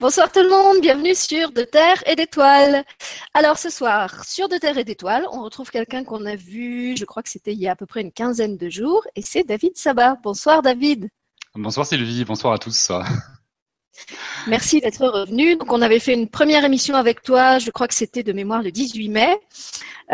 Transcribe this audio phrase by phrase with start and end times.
[0.00, 2.86] Bonsoir tout le monde, bienvenue sur De Terre et d'Étoiles.
[3.34, 7.04] Alors ce soir, sur De Terre et d'Étoiles, on retrouve quelqu'un qu'on a vu, je
[7.04, 9.44] crois que c'était il y a à peu près une quinzaine de jours, et c'est
[9.44, 10.16] David Sabat.
[10.22, 11.10] Bonsoir David.
[11.54, 12.90] Bonsoir Sylvie, bonsoir à tous.
[14.46, 15.56] Merci d'être revenu.
[15.56, 18.62] Donc, on avait fait une première émission avec toi, je crois que c'était de mémoire
[18.62, 19.38] le 18 mai,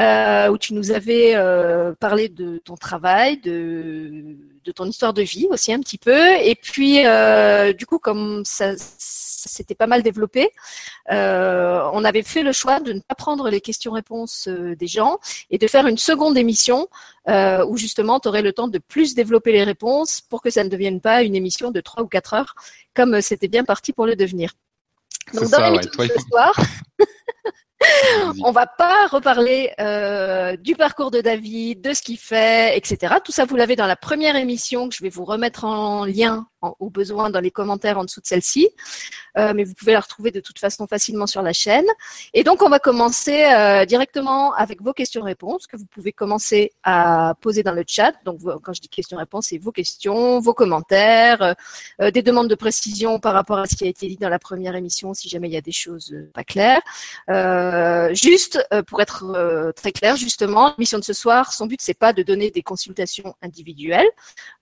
[0.01, 5.23] euh, où tu nous avais euh, parlé de ton travail, de, de, ton histoire de
[5.23, 6.35] vie aussi un petit peu.
[6.43, 10.51] Et puis, euh, du coup, comme ça, ça s'était pas mal développé,
[11.11, 15.19] euh, on avait fait le choix de ne pas prendre les questions-réponses euh, des gens
[15.51, 16.89] et de faire une seconde émission
[17.29, 20.65] euh, où justement tu aurais le temps de plus développer les réponses pour que ça
[20.65, 22.55] ne devienne pas une émission de 3 ou 4 heures
[22.95, 24.53] comme c'était bien parti pour le devenir.
[25.35, 26.55] Donc dans l'émission de ce soir,
[28.43, 33.15] on va pas reparler euh, du parcours de David, de ce qu'il fait, etc.
[33.25, 36.47] Tout ça, vous l'avez dans la première émission que je vais vous remettre en lien
[36.63, 38.69] au besoin dans les commentaires en dessous de celle-ci.
[39.39, 41.85] Euh, mais vous pouvez la retrouver de toute façon facilement sur la chaîne.
[42.33, 47.35] Et donc, on va commencer euh, directement avec vos questions-réponses que vous pouvez commencer à
[47.41, 48.15] poser dans le chat.
[48.25, 51.55] Donc, quand je dis questions-réponses, c'est vos questions, vos commentaires,
[52.01, 54.39] euh, des demandes de précision par rapport à ce qui a été dit dans la
[54.39, 56.81] première émission, si jamais il y a des choses pas claires.
[58.15, 62.23] juste pour être très clair, justement, l'émission de ce soir, son but c'est pas de
[62.23, 64.09] donner des consultations individuelles.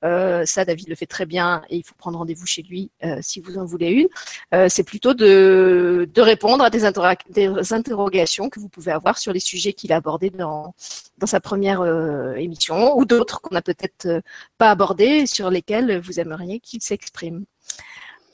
[0.03, 3.59] ça, David le fait très bien et faut prendre rendez-vous chez lui euh, si vous
[3.59, 4.09] en voulez une.
[4.55, 6.91] Euh, c'est plutôt de, de, répondre à des,
[7.31, 10.75] des, interrogations que vous pouvez avoir sur les sujets qu'il a abordés dans,
[11.19, 14.23] dans sa première euh, émission ou d'autres qu'on n'a peut-être
[14.59, 17.45] pas abordés sur lesquels vous aimeriez qu'il s'exprime.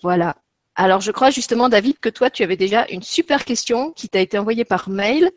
[0.03, 0.37] Voilà.
[0.77, 4.21] Alors, je crois justement, David, que toi, tu avais déjà une super question qui t'a
[4.21, 5.31] été envoyée par mail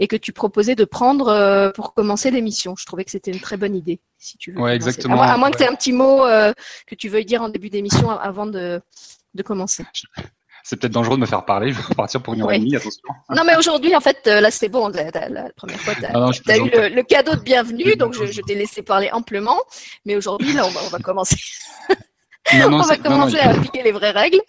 [0.00, 2.74] et que tu proposais de prendre euh, pour commencer l'émission.
[2.76, 4.60] Je trouvais que c'était une très bonne idée, si tu veux.
[4.60, 5.20] Ouais, exactement.
[5.20, 6.52] À, moins que tu aies un petit mot euh,
[6.86, 8.80] que tu veuilles dire en début d'émission avant de,
[9.34, 9.84] de commencer.
[10.64, 12.76] C'est peut-être dangereux de me faire parler, je vais repartir pour une heure et demie,
[12.76, 13.02] attention.
[13.30, 14.88] Non, mais aujourd'hui, en fait, euh, là, c'est bon.
[14.88, 18.82] La, première fois, tu as, ah eu le, cadeau de bienvenue, donc je, t'ai laissé
[18.82, 19.60] parler amplement.
[20.06, 21.36] Mais aujourd'hui, là, on va, on va commencer.
[22.54, 24.40] Non, non, on va commencer à appliquer les vraies règles.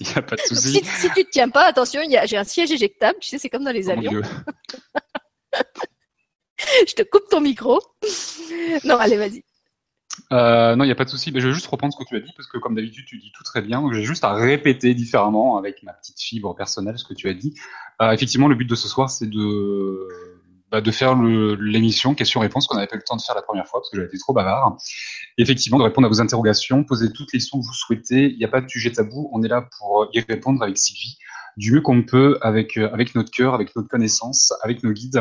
[0.00, 0.72] Il n'y a pas de souci.
[0.72, 3.18] Si, si, tu te tiens pas, attention, j'ai un siège éjectable.
[3.20, 4.22] Tu sais, c'est comme dans les oh avions.
[6.86, 7.80] je te coupe ton micro.
[8.84, 9.42] Non, allez, vas-y.
[10.30, 11.32] Euh, non, il n'y a pas de souci.
[11.32, 13.18] Mais je vais juste reprendre ce que tu as dit parce que, comme d'habitude, tu
[13.18, 13.80] dis tout très bien.
[13.80, 17.34] Donc, j'ai juste à répéter différemment avec ma petite fibre personnelle ce que tu as
[17.34, 17.54] dit.
[18.00, 20.08] Euh, effectivement, le but de ce soir, c'est de
[20.72, 23.66] bah, de faire l'émission question-réponse qu'on n'avait pas eu le temps de faire la première
[23.68, 24.78] fois parce que j'avais été trop bavard.
[25.36, 28.30] effectivement, de répondre à vos interrogations, poser toutes les questions que vous souhaitez.
[28.30, 29.28] Il n'y a pas de sujet tabou.
[29.34, 31.18] On est là pour y répondre avec Sylvie
[31.58, 35.20] du mieux qu'on peut, avec euh, avec notre cœur, avec notre connaissance, avec nos guides,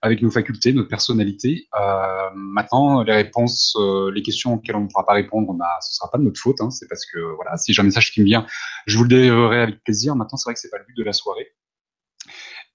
[0.00, 1.68] avec nos facultés, notre personnalité.
[1.78, 5.96] Euh, maintenant, les réponses, euh, les questions auxquelles on ne pourra pas répondre, bah, ce
[5.96, 6.60] sera pas de notre faute.
[6.60, 8.46] Hein, c'est parce que voilà, si j'ai un message qui me vient,
[8.86, 10.16] je vous le délivrerai avec plaisir.
[10.16, 11.52] Maintenant, c'est vrai que c'est pas le but de la soirée.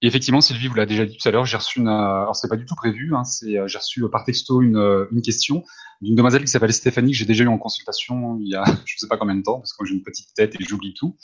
[0.01, 2.35] Et effectivement, Sylvie vous l'a déjà dit tout à l'heure, j'ai reçu une, euh, alors
[2.35, 5.21] c'est pas du tout prévu, hein, c'est, euh, j'ai reçu euh, par texto une, une
[5.21, 5.63] question
[6.01, 8.95] d'une demoiselle qui s'appelle Stéphanie que j'ai déjà eu en consultation il y a je
[8.97, 11.15] sais pas combien de temps parce que j'ai une petite tête et j'oublie tout.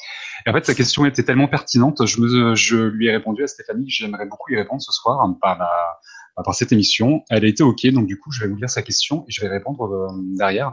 [0.45, 3.47] Et en fait, sa question était tellement pertinente, je me, je lui ai répondu à
[3.47, 5.99] Stéphanie, j'aimerais beaucoup y répondre ce soir hein, par la,
[6.43, 7.23] par cette émission.
[7.29, 9.41] Elle a été ok, donc du coup, je vais vous lire sa question et je
[9.41, 10.07] vais répondre
[10.37, 10.71] derrière.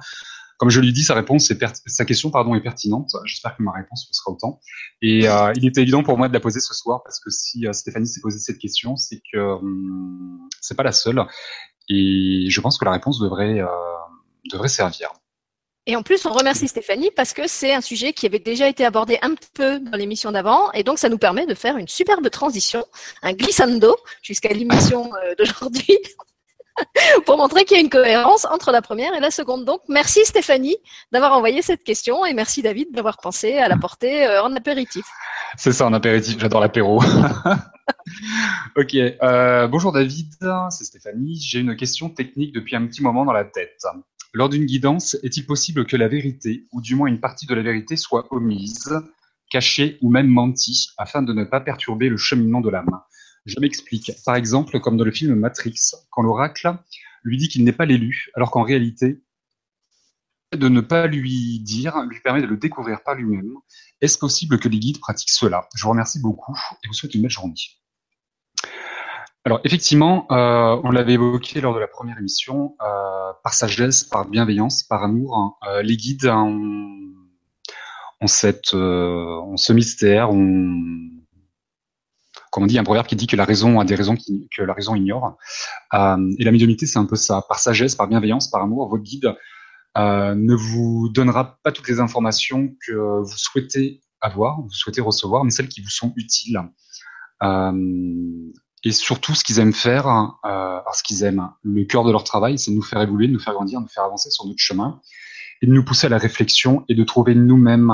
[0.59, 3.11] Comme je lui dis, sa réponse est sa question pardon est pertinente.
[3.25, 4.61] J'espère que ma réponse sera autant.
[5.03, 7.67] Et euh, il était évident pour moi de la poser ce soir parce que si
[7.67, 11.23] euh, Stéphanie s'est posé cette question, c'est que hum, c'est pas la seule.
[11.89, 13.67] Et je pense que la réponse devrait euh,
[14.51, 15.13] devrait servir.
[15.89, 18.85] Et en plus, on remercie Stéphanie parce que c'est un sujet qui avait déjà été
[18.85, 20.73] abordé un peu dans l'émission d'avant.
[20.73, 22.85] Et donc, ça nous permet de faire une superbe transition,
[23.23, 25.97] un glissando jusqu'à l'émission d'aujourd'hui.
[27.27, 29.65] pour montrer qu'il y a une cohérence entre la première et la seconde.
[29.65, 30.77] Donc, merci Stéphanie
[31.13, 35.05] d'avoir envoyé cette question et merci David d'avoir pensé à la porter euh, en apéritif.
[35.57, 36.39] C'est ça, en apéritif.
[36.39, 37.03] J'adore l'apéro.
[38.77, 38.95] ok.
[38.95, 40.33] Euh, bonjour David,
[40.71, 41.41] c'est Stéphanie.
[41.41, 43.83] J'ai une question technique depuis un petit moment dans la tête.
[44.33, 47.63] Lors d'une guidance, est-il possible que la vérité, ou du moins une partie de la
[47.63, 48.95] vérité, soit omise,
[49.51, 53.01] cachée ou même mentie, afin de ne pas perturber le cheminement de l'âme
[53.47, 54.13] je m'explique.
[54.25, 56.77] Par exemple, comme dans le film Matrix, quand l'oracle
[57.23, 59.23] lui dit qu'il n'est pas l'élu, alors qu'en réalité,
[60.55, 63.55] de ne pas lui dire lui permet de le découvrir par lui-même.
[64.01, 65.69] Est-ce possible que les guides pratiquent cela?
[65.75, 67.55] Je vous remercie beaucoup et vous souhaite une belle journée.
[69.45, 74.29] Alors effectivement, euh, on l'avait évoqué lors de la première émission, euh, par sagesse, par
[74.29, 77.01] bienveillance, par amour, hein, euh, les guides ont,
[78.21, 80.33] ont, ont ce mystère,
[82.57, 84.73] comme on dit, un proverbe qui dit que la raison a des raisons que la
[84.73, 85.37] raison ignore.
[85.93, 87.45] Euh, et la médiumnité, c'est un peu ça.
[87.47, 89.35] Par sagesse, par bienveillance, par amour, votre guide
[89.99, 95.45] euh, ne vous donnera pas toutes les informations que vous souhaitez avoir, vous souhaitez recevoir,
[95.45, 96.63] mais celles qui vous sont utiles.
[97.43, 97.73] Euh,
[98.85, 100.09] et surtout, ce qu'ils aiment faire,
[100.47, 103.35] euh, ce qu'ils aiment, le cœur de leur travail, c'est de nous faire évoluer, de
[103.35, 105.03] nous faire grandir, de nous faire avancer sur notre chemin
[105.61, 107.93] et de nous pousser à la réflexion et de trouver nous-mêmes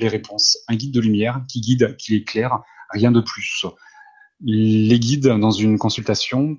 [0.00, 0.58] les réponses.
[0.66, 2.60] Un guide de lumière qui guide, qui éclaire,
[2.94, 3.66] rien de plus.
[4.40, 6.58] Les guides dans une consultation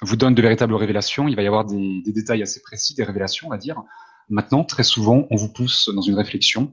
[0.00, 1.28] vous donnent de véritables révélations.
[1.28, 3.82] Il va y avoir des, détails assez précis, des révélations, on va dire.
[4.28, 6.72] Maintenant, très souvent, on vous pousse dans une réflexion.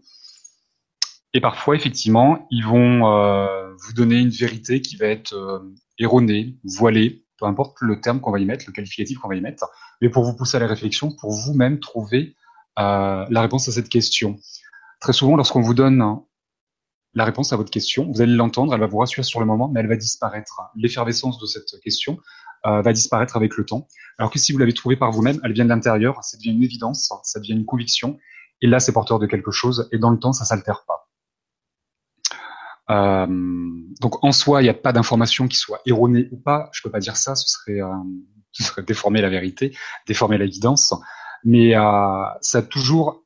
[1.34, 5.60] Et parfois, effectivement, ils vont euh, vous donner une vérité qui va être euh,
[6.00, 9.42] erronée, voilée, peu importe le terme qu'on va y mettre, le qualificatif qu'on va y
[9.42, 9.66] mettre,
[10.02, 12.36] mais pour vous pousser à la réflexion, pour vous-même trouver
[12.80, 14.38] euh, la réponse à cette question.
[15.02, 16.02] Très souvent, lorsqu'on vous donne
[17.16, 19.70] la réponse à votre question, vous allez l'entendre, elle va vous rassurer sur le moment,
[19.70, 20.62] mais elle va disparaître.
[20.76, 22.20] L'effervescence de cette question
[22.66, 23.88] euh, va disparaître avec le temps.
[24.18, 26.64] Alors que si vous l'avez trouvée par vous-même, elle vient de l'intérieur, ça devient une
[26.64, 28.18] évidence, ça devient une conviction,
[28.62, 31.08] et là, c'est porteur de quelque chose, et dans le temps, ça s'altère pas.
[32.92, 33.28] Euh,
[34.02, 36.70] donc en soi, il n'y a pas d'information qui soit erronée ou pas.
[36.72, 37.94] Je peux pas dire ça, ce serait, euh,
[38.52, 39.76] ce serait déformer la vérité,
[40.08, 40.94] déformer la guidance.
[41.44, 43.25] Mais euh, ça a toujours,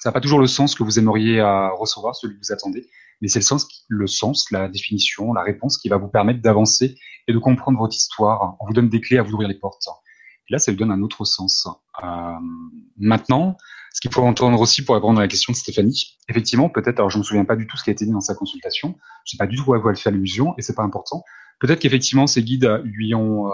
[0.00, 2.86] ça n'a pas toujours le sens que vous aimeriez euh, recevoir, celui que vous attendez.
[3.20, 6.96] Mais c'est le sens, le sens, la définition, la réponse qui va vous permettre d'avancer
[7.28, 8.56] et de comprendre votre histoire.
[8.60, 9.86] On vous donne des clés à vous ouvrir les portes.
[10.48, 11.68] Et là, ça lui donne un autre sens.
[12.02, 12.06] Euh,
[12.96, 13.58] maintenant,
[13.92, 17.10] ce qu'il faut entendre aussi pour répondre à la question de Stéphanie, effectivement, peut-être, alors
[17.10, 18.96] je me souviens pas du tout ce qui a été dit dans sa consultation,
[19.26, 21.24] je sais pas du tout à quoi elle fait allusion, et c'est pas important.
[21.58, 23.50] Peut-être qu'effectivement, ces guides lui ont, euh,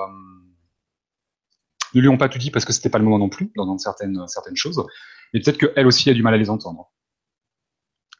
[1.97, 3.79] ne lui ont pas tout dit parce que c'était pas le moment non plus, dans
[3.79, 4.85] certaines, certaines choses,
[5.33, 6.93] mais peut-être qu'elle aussi a du mal à les entendre.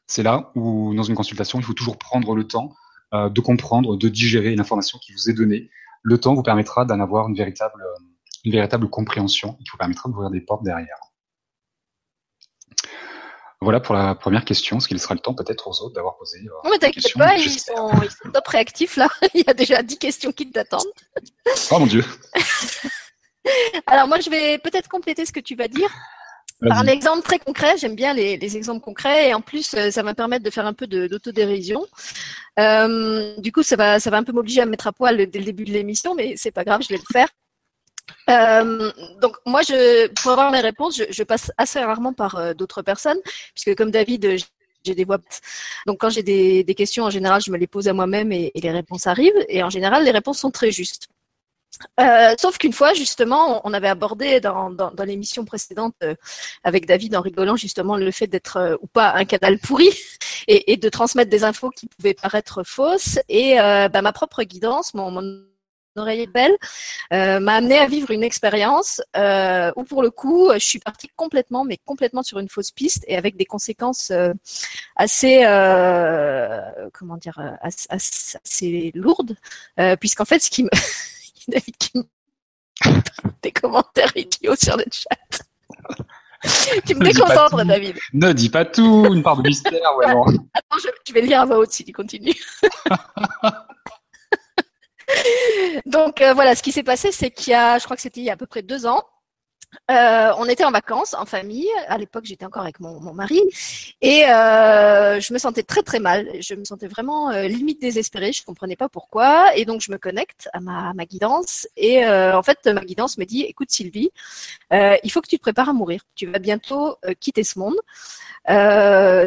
[0.07, 2.75] C'est là où, dans une consultation, il faut toujours prendre le temps
[3.15, 5.71] euh, de comprendre, de digérer l'information qui vous est donnée.
[6.03, 7.85] Le temps vous permettra d'en avoir une véritable,
[8.45, 10.99] une véritable compréhension, qui vous permettra d'ouvrir des portes derrière.
[13.63, 16.39] Voilà pour la première question, ce qu'il sera le temps peut-être aux autres d'avoir posé.
[16.41, 19.09] Euh, non, mais t'inquiète pas, ils sont, ils sont, top réactifs là.
[19.35, 20.85] Il y a déjà 10 questions qui t'attendent.
[21.73, 22.05] Oh mon Dieu.
[23.87, 25.91] Alors moi, je vais peut-être compléter ce que tu vas dire.
[26.61, 29.91] Par un exemple très concret, j'aime bien les, les, exemples concrets et en plus euh,
[29.91, 31.85] ça va me permettre de faire un peu d'autodérision.
[32.59, 35.27] Euh, du coup, ça va, ça va un peu m'obliger à me mettre à poil
[35.27, 37.29] dès le début de l'émission, mais c'est pas grave, je vais le faire.
[38.31, 38.91] Euh,
[39.21, 42.83] donc moi, je, pour avoir mes réponses, je, je passe assez rarement par euh, d'autres
[42.83, 43.19] personnes,
[43.55, 44.39] puisque comme David,
[44.85, 45.19] j'ai des voix.
[45.87, 48.53] Donc quand j'ai des, des, questions, en général, je me les pose à moi-même et,
[48.55, 49.45] et, les réponses arrivent.
[49.49, 51.09] Et en général, les réponses sont très justes.
[52.01, 54.71] Euh, sauf qu'une fois, justement, on avait abordé dans,
[55.05, 56.15] l'émission précédente euh,
[56.65, 59.89] avec David en rigolant justement le fait d'être euh, ou pas un canal pourri
[60.49, 63.19] et, de transmettre des infos qui pouvaient paraître fausses.
[63.29, 65.23] Et bah, ma propre guidance, mon, mon
[65.97, 66.57] oreille belle,
[67.11, 71.79] m'a amené à vivre une expérience où pour le coup, je suis partie complètement, mais
[71.85, 74.13] complètement sur une fausse piste et avec des conséquences
[74.97, 75.39] assez,
[76.93, 79.37] comment dire, assez, assez lourdes,
[80.01, 80.71] puisqu'en fait, ce qui me
[81.49, 81.93] David qui
[83.43, 85.45] des commentaires idiots sur le chat.
[86.87, 87.97] tu me déconcentres, David.
[88.13, 90.27] Ne dis pas tout, une part de mystère, vraiment.
[90.55, 92.35] Attends, je, je, vais lire à voix haute si tu continues.
[95.87, 98.21] Donc euh, voilà, ce qui s'est passé, c'est qu'il y a, je crois que c'était
[98.21, 99.05] il y a à peu près deux ans,
[99.91, 101.69] euh, on était en vacances en famille.
[101.89, 103.41] À l'époque, j'étais encore avec mon, mari
[104.03, 106.29] et euh, je me sentais très très mal.
[106.41, 108.33] Je me sentais vraiment euh, limite désespérée.
[108.33, 112.67] Je comprenais pas pourquoi et donc je me connecte à ma, guidance et en fait
[112.67, 114.11] ma guidance me dit "Écoute Sylvie,
[114.73, 116.03] il faut que tu te prépares à mourir.
[116.15, 117.77] Tu vas bientôt quitter ce monde.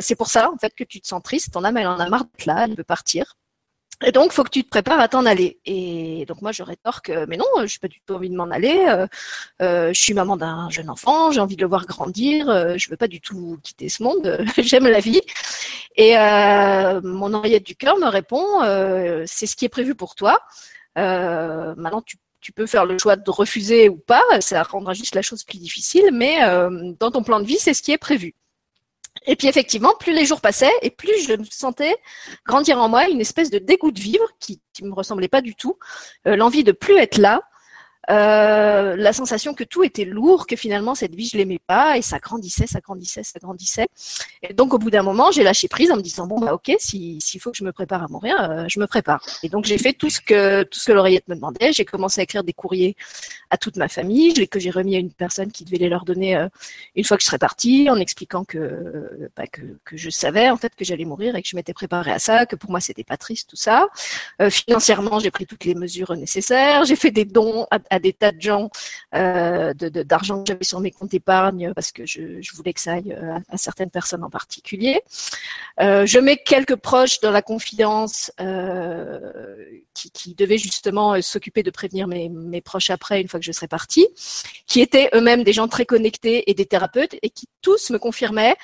[0.01, 1.53] c'est pour ça en fait que tu te sens triste.
[1.53, 3.35] Ton âme elle en a marre d'être là, elle veut partir."
[4.05, 5.59] Et donc, faut que tu te prépares à t'en aller.
[5.65, 8.49] Et donc, moi, je rétorque, mais non, je n'ai pas du tout envie de m'en
[8.49, 8.85] aller.
[8.87, 9.07] Euh,
[9.61, 12.49] euh, je suis maman d'un jeune enfant, j'ai envie de le voir grandir.
[12.49, 14.45] Euh, je veux pas du tout quitter ce monde.
[14.57, 15.21] J'aime la vie.
[15.97, 16.13] Et
[17.03, 18.45] mon oreillette du cœur me répond,
[19.25, 20.39] c'est ce qui est prévu pour toi.
[20.95, 25.21] Maintenant, tu tu peux faire le choix de refuser ou pas, ça rendra juste la
[25.21, 26.39] chose plus difficile, mais
[26.97, 28.33] dans ton plan de vie, c'est ce qui est prévu.
[29.29, 31.95] Et puis effectivement, plus les jours passaient et plus je sentais
[32.47, 35.53] grandir en moi une espèce de dégoût de vivre qui ne me ressemblait pas du
[35.53, 35.77] tout,
[36.25, 37.43] euh, l'envie de plus être là,
[38.09, 42.01] euh, la sensation que tout était lourd, que finalement cette vie je l'aimais pas et
[42.01, 43.87] ça grandissait, ça grandissait, ça grandissait.
[44.41, 46.75] Et donc au bout d'un moment, j'ai lâché prise en me disant bon bah ok,
[46.79, 49.23] s'il faut que je me prépare à mourir, euh, je me prépare.
[49.43, 51.71] Et donc j'ai fait tout ce que tout ce que l'oreillette me demandait.
[51.71, 52.95] J'ai commencé à écrire des courriers
[53.51, 56.35] à toute ma famille, que j'ai remis à une personne qui devait les leur donner
[56.35, 56.47] euh,
[56.95, 60.57] une fois que je serais partie, en expliquant que bah, que, que je savais en
[60.57, 63.03] fait que j'allais mourir et que je m'étais préparée à ça, que pour moi c'était
[63.03, 63.87] pas triste tout ça.
[64.49, 66.85] Financièrement, j'ai pris toutes les mesures nécessaires.
[66.85, 68.69] J'ai fait des dons à des tas de gens
[69.15, 72.93] euh, d'argent que j'avais sur mes comptes épargne parce que je, je voulais que ça
[72.93, 75.01] aille à, à certaines personnes en particulier.
[75.79, 78.31] je mets quelques proches dans la confidence
[79.93, 83.51] qui, qui devaient justement s'occuper de prévenir mes, mes proches après une fois que je
[83.51, 84.07] serais partie,
[84.67, 88.55] qui étaient eux-mêmes des gens très connectés et des thérapeutes et qui tous me confirmaient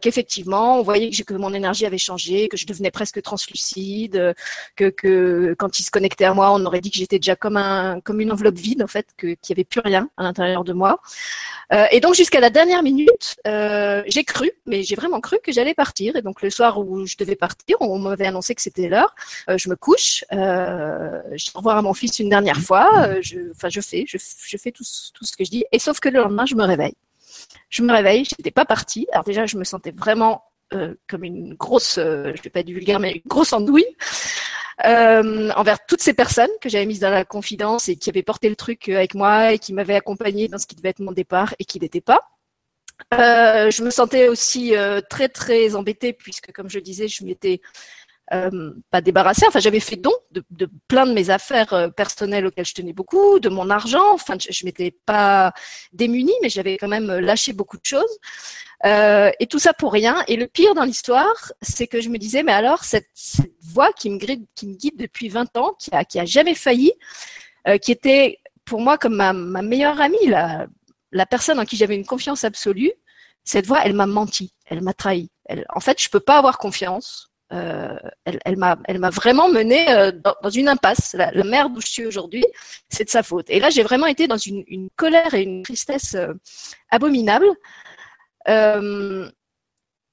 [0.00, 4.34] qu'effectivement, on voyait que, que mon énergie avait changé, que je devenais presque translucide,
[4.76, 7.56] que, que quand ils se connectaient à moi, on aurait dit que j'étais déjà comme
[7.56, 10.72] un comme une enveloppe vide en fait, qu'il n'y avait plus rien à l'intérieur de
[10.72, 11.00] moi.
[11.72, 15.52] Euh, et donc jusqu'à la dernière minute, euh, j'ai cru, mais j'ai vraiment cru que
[15.52, 16.16] j'allais partir.
[16.16, 19.14] Et donc le soir où je devais partir, on m'avait annoncé que c'était l'heure.
[19.48, 23.20] Euh, je me couche, je revoir à mon fils une dernière fois.
[23.20, 24.18] je, enfin, je fais, je,
[24.56, 25.64] fais tout, ce que je dis.
[25.72, 26.94] Et sauf que le lendemain, je me réveille.
[27.68, 29.06] Je me réveille, j'étais pas partie.
[29.12, 30.44] Alors déjà, je me sentais vraiment
[31.08, 33.96] comme une grosse, je vais pas être vulgaire, mais une grosse andouille
[34.84, 38.48] euh, envers toutes ces personnes que j'avais mises dans la confidence et qui avaient porté
[38.48, 41.54] le truc avec moi et qui m'avaient accompagné dans ce qui devait être mon départ
[41.58, 42.20] et qui n'était pas.
[43.14, 44.74] Euh, je me sentais aussi
[45.08, 47.60] très très embêtée puisque, comme je disais, je m'étais
[48.32, 49.46] euh, pas débarrassée.
[49.46, 53.40] Enfin, j'avais fait don de, plein de mes affaires euh, personnelles auxquelles je tenais beaucoup,
[53.40, 54.12] de mon argent.
[54.12, 55.52] Enfin, je, je m'étais pas
[55.92, 58.18] démunie, mais j'avais quand même lâché beaucoup de choses.
[58.86, 60.24] Euh, et tout ça pour rien.
[60.26, 63.08] Et le pire dans l'histoire, c'est que je me disais, mais alors cette,
[63.62, 66.92] voix qui me, guide, depuis 20 ans, qui a, jamais failli,
[67.68, 72.06] euh, qui était pour moi comme ma, meilleure amie, la, personne en qui j'avais une
[72.06, 72.92] confiance absolue,
[73.44, 75.30] cette voix, elle m'a menti, elle m'a trahi.
[75.74, 78.76] En fait, je peux pas avoir confiance euh, elle, m'a,
[79.10, 81.14] vraiment mené euh, dans, une impasse.
[81.14, 82.44] La, merde où je suis aujourd'hui,
[82.88, 83.46] c'est de sa faute.
[83.50, 86.32] Et là, j'ai vraiment été dans une, colère et une tristesse euh,
[86.90, 87.46] abominable.
[88.48, 89.28] Euh,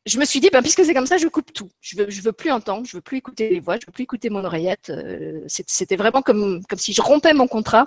[0.05, 1.69] je me suis dit, ben, puisque c'est comme ça, je coupe tout.
[1.81, 4.29] Je veux, veux plus entendre, je veux plus écouter les voix, je veux plus écouter
[4.29, 4.91] mon oreillette.
[5.47, 7.85] C'était vraiment comme, comme si je rompais mon contrat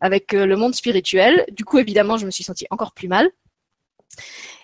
[0.00, 1.44] avec le monde spirituel.
[1.50, 3.28] Du coup, évidemment, je me suis sentie encore plus mal.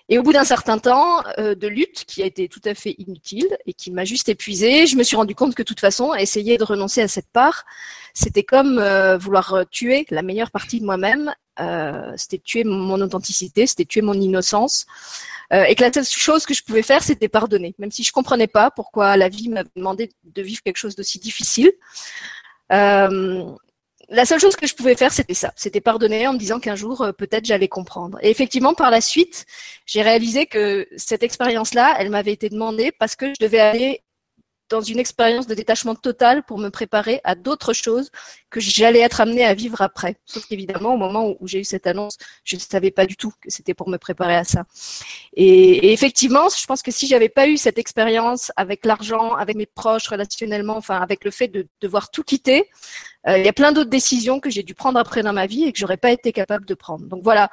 [0.07, 2.95] Et au bout d'un certain temps euh, de lutte qui a été tout à fait
[2.99, 6.13] inutile et qui m'a juste épuisée, je me suis rendu compte que de toute façon,
[6.13, 7.65] essayer de renoncer à cette part,
[8.13, 11.33] c'était comme euh, vouloir tuer la meilleure partie de moi-même.
[11.59, 14.85] Euh, c'était tuer mon authenticité, c'était tuer mon innocence.
[15.53, 18.11] Euh, et que la seule chose que je pouvais faire, c'était pardonner, même si je
[18.11, 21.71] comprenais pas pourquoi la vie m'avait demandé de vivre quelque chose d'aussi difficile.
[22.71, 23.45] Euh,
[24.09, 25.51] la seule chose que je pouvais faire, c'était ça.
[25.55, 28.17] C'était pardonner en me disant qu'un jour, euh, peut-être, j'allais comprendre.
[28.21, 29.45] Et effectivement, par la suite,
[29.85, 34.01] j'ai réalisé que cette expérience-là, elle m'avait été demandée parce que je devais aller
[34.69, 38.09] dans une expérience de détachement total pour me préparer à d'autres choses
[38.49, 40.17] que j'allais être amenée à vivre après.
[40.25, 43.31] Sauf qu'évidemment, au moment où j'ai eu cette annonce, je ne savais pas du tout
[43.41, 44.63] que c'était pour me préparer à ça.
[45.35, 49.65] Et, effectivement, je pense que si j'avais pas eu cette expérience avec l'argent, avec mes
[49.65, 52.69] proches, relationnellement, enfin avec le fait de devoir tout quitter,
[53.27, 55.63] euh, il y a plein d'autres décisions que j'ai dû prendre après dans ma vie
[55.63, 57.05] et que j'aurais pas été capable de prendre.
[57.05, 57.49] Donc voilà,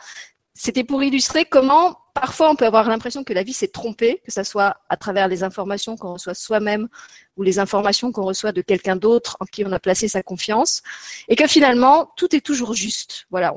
[0.54, 4.32] c'était pour illustrer comment parfois on peut avoir l'impression que la vie s'est trompée, que
[4.32, 6.88] ce soit à travers les informations qu'on reçoit soi-même
[7.36, 10.82] ou les informations qu'on reçoit de quelqu'un d'autre en qui on a placé sa confiance,
[11.28, 13.26] et que finalement tout est toujours juste.
[13.30, 13.54] Voilà.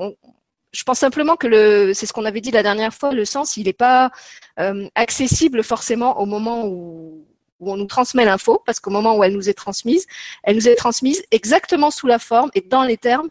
[0.72, 3.64] je pense simplement que c'est ce qu'on avait dit la dernière fois, le sens, il
[3.64, 4.10] n'est pas
[4.58, 7.26] euh, accessible forcément au moment où
[7.60, 10.06] on nous transmet l'info, parce qu'au moment où elle nous est transmise,
[10.42, 13.28] elle nous est transmise exactement sous la forme et dans les termes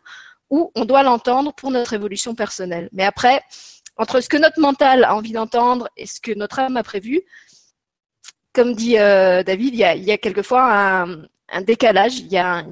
[0.75, 2.89] on doit l'entendre pour notre évolution personnelle.
[2.91, 3.41] Mais après,
[3.97, 7.21] entre ce que notre mental a envie d'entendre et ce que notre âme a prévu,
[8.53, 11.05] comme dit euh, David, il y a, quelquefois
[11.51, 12.65] un, décalage, il y a,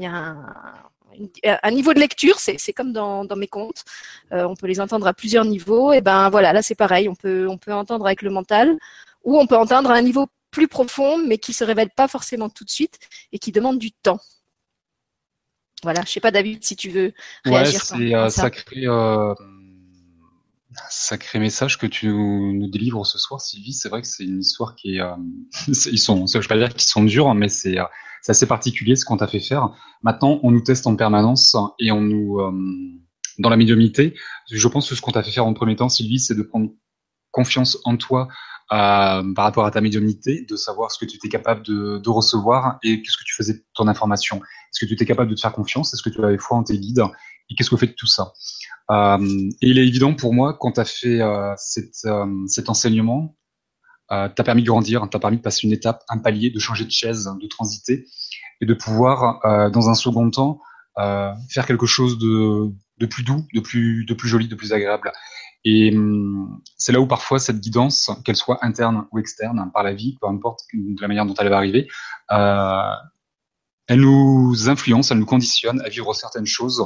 [1.63, 3.84] un, niveau de lecture, c'est comme dans, mes contes,
[4.32, 5.94] euh, on peut les entendre à plusieurs niveaux.
[5.94, 8.78] Et ben voilà, là c'est pareil, on peut entendre avec le mental,
[9.24, 12.50] ou on peut entendre à un niveau plus profond, mais qui se révèle pas forcément
[12.50, 13.00] tout de suite
[13.32, 14.20] et qui demande du temps.
[15.84, 17.13] Voilà, je sais pas David si tu veux
[17.46, 17.80] réagir.
[17.92, 19.34] Ouais, c'est un sacré, euh,
[20.90, 23.74] sacré message que tu nous, délivres ce soir, Sylvie.
[23.74, 25.16] C'est vrai que c'est une histoire qui est, euh,
[25.68, 27.86] ils sont, je vais pas dire qu'ils sont durs, mais c'est euh,
[28.24, 29.70] c'est assez particulier ce qu'on t'a fait faire.
[30.02, 32.52] Maintenant, on nous teste en permanence et on nous, euh,
[33.38, 34.16] dans la médiumnité,
[34.50, 36.70] je pense que ce qu'on t'a fait faire en premier temps, Sylvie, c'est de prendre
[37.32, 38.30] confiance en toi
[38.72, 42.10] euh, par rapport à ta médiumnité, de savoir ce que tu étais capable de, de
[42.10, 44.42] recevoir et qu'est-ce que tu faisais de ton information.
[44.74, 45.94] Est-ce que tu étais capable de te faire confiance?
[45.94, 47.03] Est-ce que tu avais foi en tes guides?
[47.50, 48.34] Et qu'est-ce que fait de tout ça?
[48.89, 49.18] Euh,
[49.62, 51.53] Et il est évident pour moi, quand tu as fait euh,
[52.06, 53.36] euh, cet enseignement,
[54.12, 56.86] euh, t'as permis de grandir, t'as permis de passer une étape, un palier, de changer
[56.86, 58.06] de chaise, de transiter
[58.62, 60.60] et de pouvoir, dans un second temps,
[61.50, 65.12] faire quelque chose de, plus doux, de plus, joli, de plus agréable.
[65.65, 69.94] Et hum, c'est là où parfois cette guidance, qu'elle soit interne ou externe, par la
[69.94, 71.88] vie, peu importe de la manière dont elle va arriver,
[73.88, 76.84] elle nous influence, elle nous conditionne à vivre certaines choses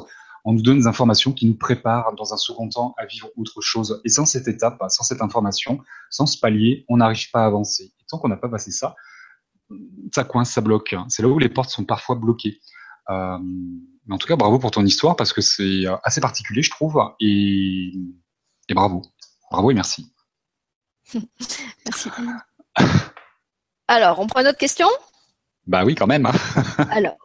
[0.48, 3.60] on nous donne des informations qui nous préparent dans un second temps à vivre autre
[3.60, 4.02] chose.
[4.06, 7.94] Et sans cette étape, sans cette information, sans ce palier, on n'arrive pas à avancer.
[8.00, 8.96] Et tant qu'on n'a pas passé ça,
[10.16, 10.96] ça coince, ça bloque.
[11.10, 12.62] C'est là où les portes sont parfois bloquées.
[13.10, 13.38] Euh,
[14.06, 16.98] mais en tout cas, bravo pour ton histoire parce que c'est assez particulier, je trouve.
[17.20, 17.92] Et,
[18.70, 19.02] et bravo.
[19.52, 20.14] Bravo et merci.
[21.86, 22.10] merci.
[23.90, 24.88] Alors, on prend une autre question?
[25.68, 26.26] Bah oui, quand même.
[26.26, 26.34] Hein.
[26.92, 27.18] Alors,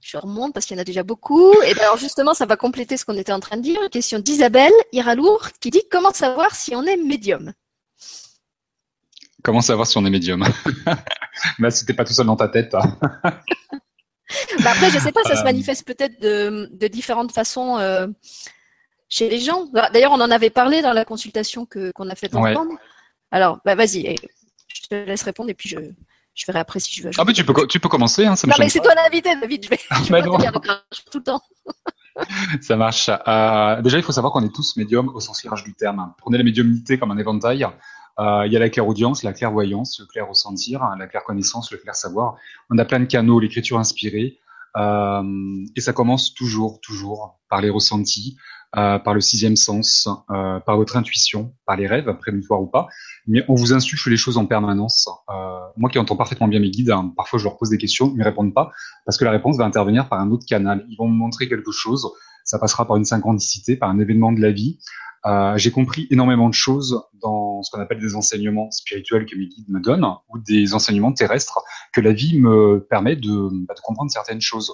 [0.00, 1.52] je remonte parce qu'il y en a déjà beaucoup.
[1.62, 3.82] Et ben, alors justement, ça va compléter ce qu'on était en train de dire.
[3.82, 7.52] Une question d'Isabelle Iralour qui dit comment savoir si on est médium?
[9.42, 10.44] Comment savoir si on est médium?
[11.58, 12.74] Bah, c'était pas tout seul dans ta tête.
[12.74, 12.96] Hein.
[14.62, 15.44] bah après, je sais pas, ça se euh.
[15.44, 18.06] manifeste peut-être de, différentes façons euh,
[19.08, 19.66] chez les gens.
[19.92, 22.78] D'ailleurs, on en avait parlé dans la consultation que qu'on a faite ensemble.
[23.32, 24.14] Alors, bah, vas-y,
[24.68, 25.76] je te laisse répondre et puis je,
[26.34, 27.10] je verrai après si je veux.
[27.16, 28.26] Ah, mais tu peux, tu peux commencer.
[28.26, 29.64] Hein, ça non, mais c'est toi l'invité, David.
[29.64, 30.52] Je vais, je vais pas te dire
[31.10, 31.42] tout le temps.
[32.60, 33.08] ça marche.
[33.08, 36.12] Euh, déjà, il faut savoir qu'on est tous médiums au sens large du terme.
[36.18, 37.66] Prenez la médiumnité comme un éventail.
[38.18, 42.36] Euh, il y a la claire-audience, la clairvoyance, le clair-ressentir, hein, la clair-connaissance, le clair-savoir.
[42.70, 44.38] On a plein de canaux, l'écriture inspirée.
[44.76, 48.36] Euh, et ça commence toujours, toujours par les ressentis,
[48.76, 52.88] euh, par le sixième sens, euh, par votre intuition, par les rêves, prémonitoire ou pas.
[53.26, 55.08] Mais on vous insuffle les choses en permanence.
[55.30, 58.10] Euh, moi qui entends parfaitement bien mes guides, hein, parfois je leur pose des questions,
[58.12, 58.70] ils ne répondent pas,
[59.06, 60.84] parce que la réponse va intervenir par un autre canal.
[60.88, 62.10] Ils vont me montrer quelque chose,
[62.44, 64.78] ça passera par une synchronicité, par un événement de la vie.
[65.26, 69.46] Euh, j'ai compris énormément de choses dans ce qu'on appelle des enseignements spirituels que mes
[69.46, 71.60] guides me donnent, ou des enseignements terrestres
[71.92, 74.72] que la vie me permet de, bah, de comprendre certaines choses.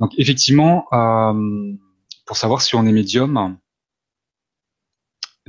[0.00, 1.74] Donc effectivement, euh,
[2.30, 3.58] pour savoir si on est médium,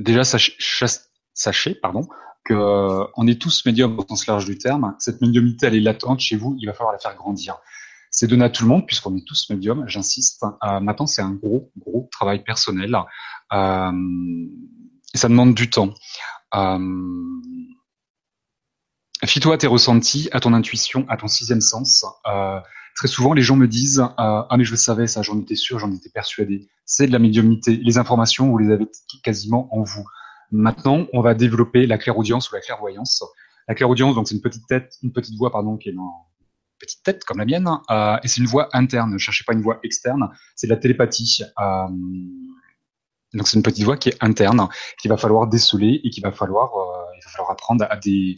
[0.00, 2.08] déjà sachez, pardon,
[2.50, 4.96] euh, on est tous médiums au sens large du terme.
[4.98, 7.56] Cette médiumnité, elle est latente chez vous, il va falloir la faire grandir.
[8.10, 10.42] C'est donné à tout le monde puisqu'on est tous médiums, j'insiste.
[10.42, 12.96] Euh, maintenant, c'est un gros, gros travail personnel.
[13.52, 13.92] Euh,
[15.14, 15.94] et ça demande du temps.
[16.56, 16.78] Euh,
[19.24, 22.04] Fie-toi à tes ressentis, à ton intuition, à ton sixième sens.
[22.94, 25.54] Très souvent, les gens me disent euh, Ah, mais je le savais, ça, j'en étais
[25.54, 26.68] sûr, j'en étais persuadé.
[26.84, 27.76] C'est de la médiumnité.
[27.76, 28.86] Les informations, vous les avez
[29.22, 30.04] quasiment en vous.
[30.50, 33.24] Maintenant, on va développer la clairaudience ou la clairvoyance.
[33.68, 36.26] La clairaudience, donc, c'est une petite tête, une petite voix, pardon, qui est dans
[36.82, 39.12] petite tête comme la mienne, euh, et c'est une voix interne.
[39.12, 41.42] Ne cherchez pas une voix externe, c'est de la télépathie.
[41.60, 41.88] Euh,
[43.34, 44.68] donc c'est une petite voix qui est interne,
[45.00, 46.70] qu'il va falloir déceler et qu'il il va falloir
[47.48, 48.36] apprendre à, des,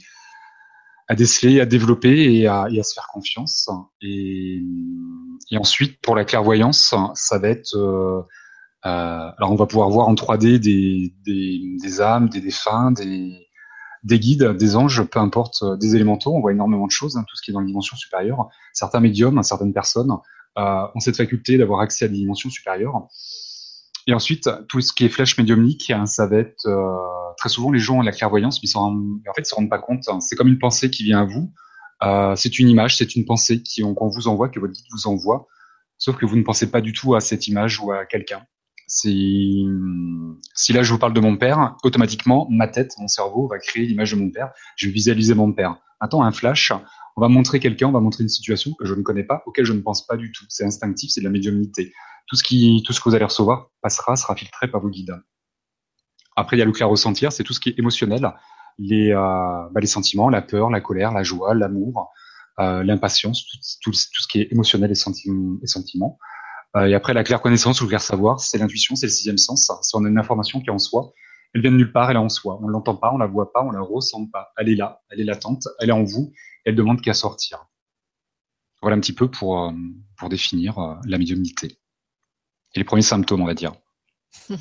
[1.09, 3.69] à déceler, à développer et à, à se faire confiance.
[4.01, 4.63] Et,
[5.57, 8.23] ensuite, pour la clairvoyance, ça va être euh,
[8.87, 13.47] euh, alors on va pouvoir voir en 3D des, des, âmes, des défunts, des,
[14.03, 16.35] des guides, des anges, peu importe, euh, des élémentaux.
[16.35, 18.49] On voit énormément de choses, hein, tout ce qui est dans les dimensions supérieures.
[18.73, 20.13] Certains médiums, certaines personnes
[20.57, 23.09] ont cette faculté d'avoir accès à des dimensions supérieures.
[24.07, 26.97] Et ensuite, tout ce qui est flèche médiumnique, hein, ça va être euh,
[27.39, 29.79] très souvent les gens ont la clairvoyance, mais en, en fait, ils se rendent pas
[29.79, 30.09] compte.
[30.09, 30.21] Hein.
[30.21, 31.53] C'est comme une pensée qui vient à vous.
[32.03, 33.63] Euh, c'est une image, c'est une pensée
[33.97, 35.47] qu'on vous envoie, que votre guide vous envoie.
[35.97, 38.43] Sauf que vous ne pensez pas du tout à cette image ou à quelqu'un.
[38.87, 39.67] Si,
[40.55, 43.87] si là je vous parle de mon père, automatiquement ma tête, mon cerveau va créer
[43.87, 44.51] l'image de mon père.
[44.77, 45.77] Je vais visualiser mon père.
[46.03, 46.73] Maintenant, un flash,
[47.17, 49.65] on va montrer quelqu'un, on va montrer une situation que je ne connais pas, auquel
[49.65, 50.45] je ne pense pas du tout.
[50.49, 51.93] C'est instinctif, c'est de la médiumnité.
[52.27, 55.15] Tout ce qui, tout ce que vous allez recevoir passera, sera filtré par vos guides.
[56.37, 58.33] Après, il y a le clair ressentir, c'est tout ce qui est émotionnel,
[58.79, 62.11] les, euh, bah, les sentiments, la peur, la colère, la joie, l'amour,
[62.59, 63.47] euh, l'impatience,
[63.83, 66.19] tout, tout, ce qui est émotionnel et, sentiment, et sentiments.
[66.77, 69.39] Euh, et après, la claire connaissance ou le clair savoir, c'est l'intuition, c'est le sixième
[69.39, 69.71] sens.
[69.83, 71.13] Si on a une information qui est en soi,
[71.55, 72.59] elle vient de nulle part, elle est en soi.
[72.63, 74.53] On l'entend pas, on la voit pas, on la ressent pas.
[74.59, 76.33] Elle est là, elle est latente, elle est en vous,
[76.65, 77.67] elle demande qu'à sortir.
[78.83, 79.73] Voilà un petit peu pour, euh,
[80.19, 81.79] pour définir euh, la médiumnité.
[82.75, 83.73] Et les premiers symptômes, on va dire.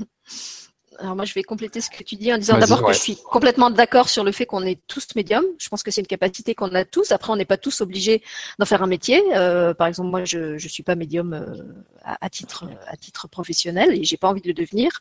[1.00, 3.18] Alors moi, je vais compléter ce que tu dis en disant d'abord que je suis
[3.18, 5.46] complètement d'accord sur le fait qu'on est tous médiums.
[5.58, 7.12] Je pense que c'est une capacité qu'on a tous.
[7.12, 8.22] Après, on n'est pas tous obligés
[8.60, 9.22] d'en faire un métier.
[9.36, 11.64] Euh, par exemple, moi, je je suis pas médium euh,
[12.04, 14.92] à, titre à titre professionnel et j'ai pas envie de le devenir.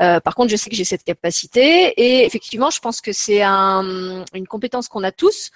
[0.00, 3.42] Euh, par contre, je sais que j'ai cette capacité et effectivement, je pense que c'est
[3.42, 5.50] un, une compétence qu'on a tous.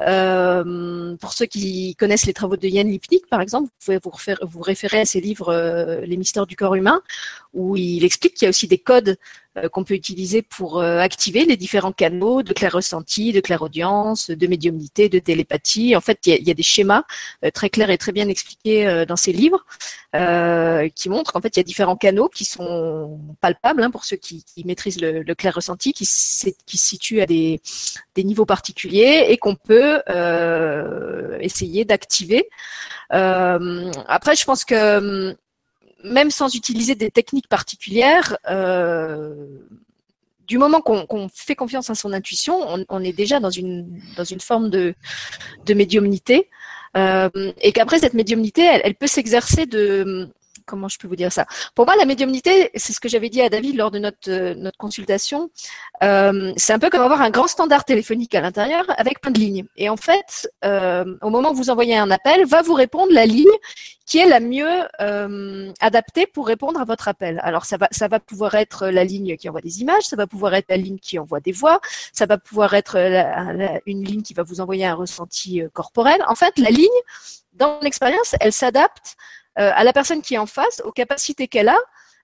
[0.00, 4.60] Euh, pour ceux qui connaissent les travaux de Yann Lipnik, par exemple, vous pouvez vous,
[4.60, 7.02] référer à ses livres euh, Les mystères du corps humain,
[7.52, 9.18] où il explique qu'il y a aussi des codes
[9.68, 14.30] qu'on peut utiliser pour euh, activer les différents canaux de clair ressenti, de clair audience,
[14.30, 15.96] de médiumnité, de télépathie.
[15.96, 17.04] En fait, il y a, des schémas
[17.44, 19.64] euh, très clairs et très bien expliqués dans ces livres
[20.94, 24.16] qui montrent qu'en fait, il y a différents canaux qui sont palpables hein, pour ceux
[24.16, 27.60] qui, maîtrisent le, clair ressenti, qui, qui se situent à des,
[28.14, 30.02] des niveaux particuliers et qu'on peut
[31.40, 32.48] essayer d'activer.
[33.10, 35.36] après, je pense que
[36.04, 38.38] même sans utiliser des techniques particulières,
[40.46, 44.40] du moment qu'on fait confiance à son intuition, on, est déjà dans une, dans une
[44.40, 44.94] forme de,
[45.66, 46.48] de médiumnité.
[46.96, 50.28] et qu'après, cette médiumnité, elle peut s'exercer de,
[50.70, 51.46] comment je peux vous dire ça?
[51.74, 54.70] Pour moi, la médiumnité, c'est ce que j'avais dit à David lors de notre, euh,
[54.78, 55.50] consultation,
[56.02, 59.40] euh, c'est un peu comme avoir un grand standard téléphonique à l'intérieur avec plein de
[59.40, 59.64] lignes.
[59.76, 63.26] Et en fait, euh, au moment où vous envoyez un appel, va vous répondre la
[63.26, 63.56] ligne
[64.06, 64.88] qui est la mieux
[65.80, 67.40] adaptée pour répondre à votre appel.
[67.44, 70.26] Alors ça va, ça va pouvoir être la ligne qui envoie des images, ça va
[70.26, 71.80] pouvoir être la ligne qui envoie des voix,
[72.12, 72.96] ça va pouvoir être
[73.86, 76.20] une ligne qui va vous envoyer un ressenti corporel.
[76.26, 76.88] En fait, la ligne,
[77.52, 79.16] dans l'expérience, elle s'adapte
[79.56, 81.78] à la personne qui est en face, aux capacités qu'elle a,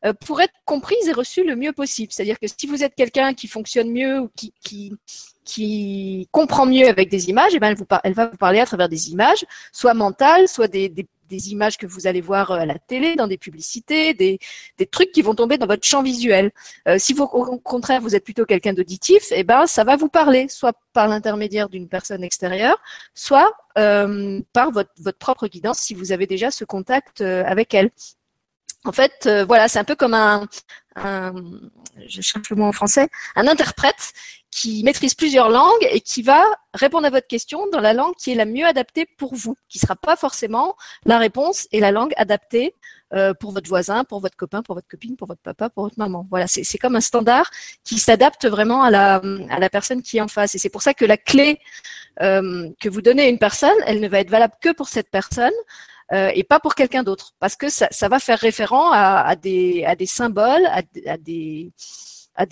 [0.04, 2.12] euh, pour être comprise et reçue le mieux possible.
[2.12, 7.30] C'est-à-dire que si vous êtes quelqu'un qui fonctionne mieux ou qui, comprend mieux avec des
[7.30, 10.68] images, eh ben elle, elle va vous parler à travers des images, soit mentales, soit
[10.68, 10.92] des,
[11.28, 14.38] des, images que vous allez voir euh, à la télé, dans des publicités, des,
[14.78, 16.50] des trucs qui vont tomber dans votre champ visuel.
[16.88, 20.08] Euh, si vous, au contraire vous êtes plutôt quelqu'un d'auditif, eh ben ça va vous
[20.08, 22.78] parler, soit par l'intermédiaire d'une personne extérieure,
[23.14, 27.90] soit euh, par votre, votre propre guidance si vous avez déjà ce contact avec elle.
[28.86, 30.46] En fait, voilà, c'est un peu comme un,
[30.96, 31.32] un,
[32.08, 34.12] je cherche le mot en français, un interprète
[34.50, 38.32] qui maîtrise plusieurs langues et qui va répondre à votre question dans la langue qui
[38.32, 41.90] est la mieux adaptée pour vous, qui ne sera pas forcément la réponse et la
[41.90, 42.74] langue adaptée
[43.12, 45.98] euh, pour votre voisin, pour votre copain, pour votre copine, pour votre papa, pour votre
[45.98, 46.26] maman.
[46.30, 47.50] Voilà, c'est comme un standard
[47.84, 49.20] qui s'adapte vraiment à la,
[49.50, 50.54] à la personne qui est en face.
[50.54, 51.60] Et c'est pour ça que la clé
[52.22, 55.10] euh, que vous donnez à une personne, elle ne va être valable que pour cette
[55.10, 55.52] personne.
[56.12, 60.64] Euh, et pas pour quelqu'un d'autre, parce que ça, va faire référent à, des, symboles,
[60.66, 61.72] à, des,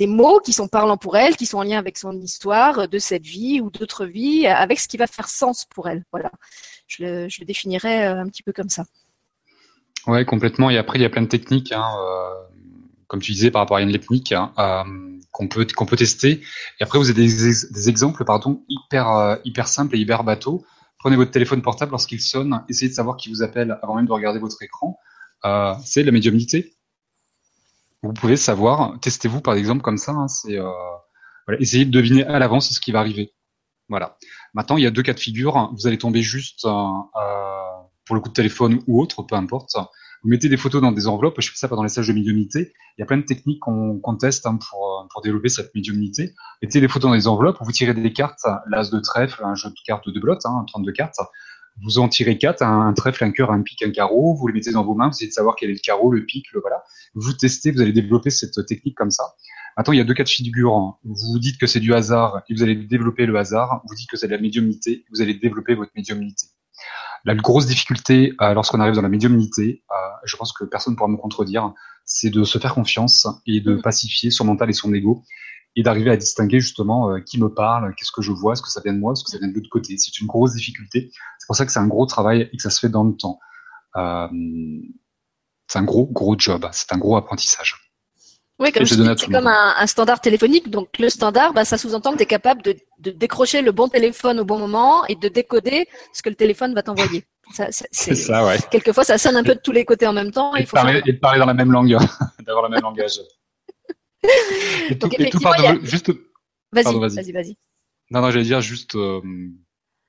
[0.08, 3.24] mots qui sont parlants pour elle, qui sont en lien avec son histoire de cette
[3.24, 6.04] vie ou d'autres vies, avec ce qui va faire sens pour elle.
[6.10, 6.32] Voilà,
[6.88, 8.84] je le, définirais euh, un petit peu comme ça.
[10.08, 10.68] Ouais, complètement.
[10.68, 12.34] Et après, il y a plein de techniques, hein, euh,
[13.06, 14.52] comme tu disais par rapport à une technique hein,
[15.30, 16.42] qu'on peut qu'on peut tester.
[16.80, 20.64] Et après, vous avez des, exemples, pardon, hyper hyper simples et hyper bateaux.
[21.04, 24.12] Prenez votre téléphone portable lorsqu'il sonne, essayez de savoir qui vous appelle avant même de
[24.12, 24.98] regarder votre écran.
[25.44, 26.74] Euh, c'est la médiumnité
[28.02, 32.72] vous pouvez savoir, testez-vous par exemple comme ça, hein, euh, essayez de deviner à l'avance
[32.72, 33.34] ce qui va arriver.
[33.90, 34.16] Voilà.
[34.54, 35.70] Maintenant, il y a deux cas de figure.
[35.74, 36.70] Vous allez tomber juste euh,
[38.06, 39.76] pour le coup de téléphone ou autre, peu importe.
[40.24, 41.38] Vous mettez des photos dans des enveloppes.
[41.38, 42.72] Je fais ça pendant les stages de médiumnité.
[42.96, 46.34] Il y a plein de techniques qu'on qu'on teste hein, pour, pour développer cette médiumnité.
[46.62, 47.58] Mettez des photos dans des enveloppes.
[47.60, 50.92] Vous tirez des cartes, l'as de trèfle, un jeu de cartes de blotte, hein, 32
[50.92, 51.20] cartes.
[51.82, 54.34] Vous en tirez quatre, un, trèfle, un cœur, un pic, un carreau.
[54.34, 55.08] Vous les mettez dans vos mains.
[55.08, 56.82] Vous essayez de savoir quel est le carreau, le pic, le voilà.
[57.14, 59.34] Vous testez, vous allez développer cette technique comme ça.
[59.76, 60.98] Maintenant, il y a deux cas de figure.
[61.02, 63.82] Vous dites que c'est du hasard et vous allez développer le hasard.
[63.86, 66.46] Vous dites que c'est de la médiumnité, vous allez développer votre médiumnité.
[67.24, 70.96] La grosse difficulté euh, lorsqu'on arrive dans la médiumnité, euh, je pense que personne ne
[70.96, 71.72] pourra me contredire,
[72.04, 73.82] c'est de se faire confiance et de mm.
[73.82, 75.24] pacifier son mental et son ego
[75.76, 78.70] et d'arriver à distinguer justement euh, qui me parle, qu'est-ce que je vois, est-ce que
[78.70, 79.96] ça vient de moi, est-ce que ça vient de l'autre côté.
[79.96, 81.10] C'est une grosse difficulté.
[81.38, 83.16] C'est pour ça que c'est un gros travail et que ça se fait dans le
[83.16, 83.40] temps.
[83.96, 84.28] Euh,
[85.66, 86.68] c'est un gros, gros job.
[86.72, 87.93] C'est un gros apprentissage.
[88.60, 90.70] Oui, comme je, c'est comme un, standard téléphonique.
[90.70, 93.88] Donc le standard, bah, ça sous-entend que tu es capable de, de, décrocher le bon
[93.88, 97.24] téléphone au bon moment et de décoder ce que le téléphone va t'envoyer.
[97.52, 98.58] Ça, c'est, ça, ouais.
[98.70, 100.54] Quelquefois, ça sonne un peu de tous les côtés en même temps.
[100.54, 101.96] Et, il faut parler, et de parler dans la même langue,
[102.46, 103.20] d'avoir le même langage.
[104.88, 106.12] et tout, et tout part de, juste.
[106.70, 107.56] Vas-y, vas-y, vas-y.
[108.10, 109.20] Non, non, j'allais dire juste, euh,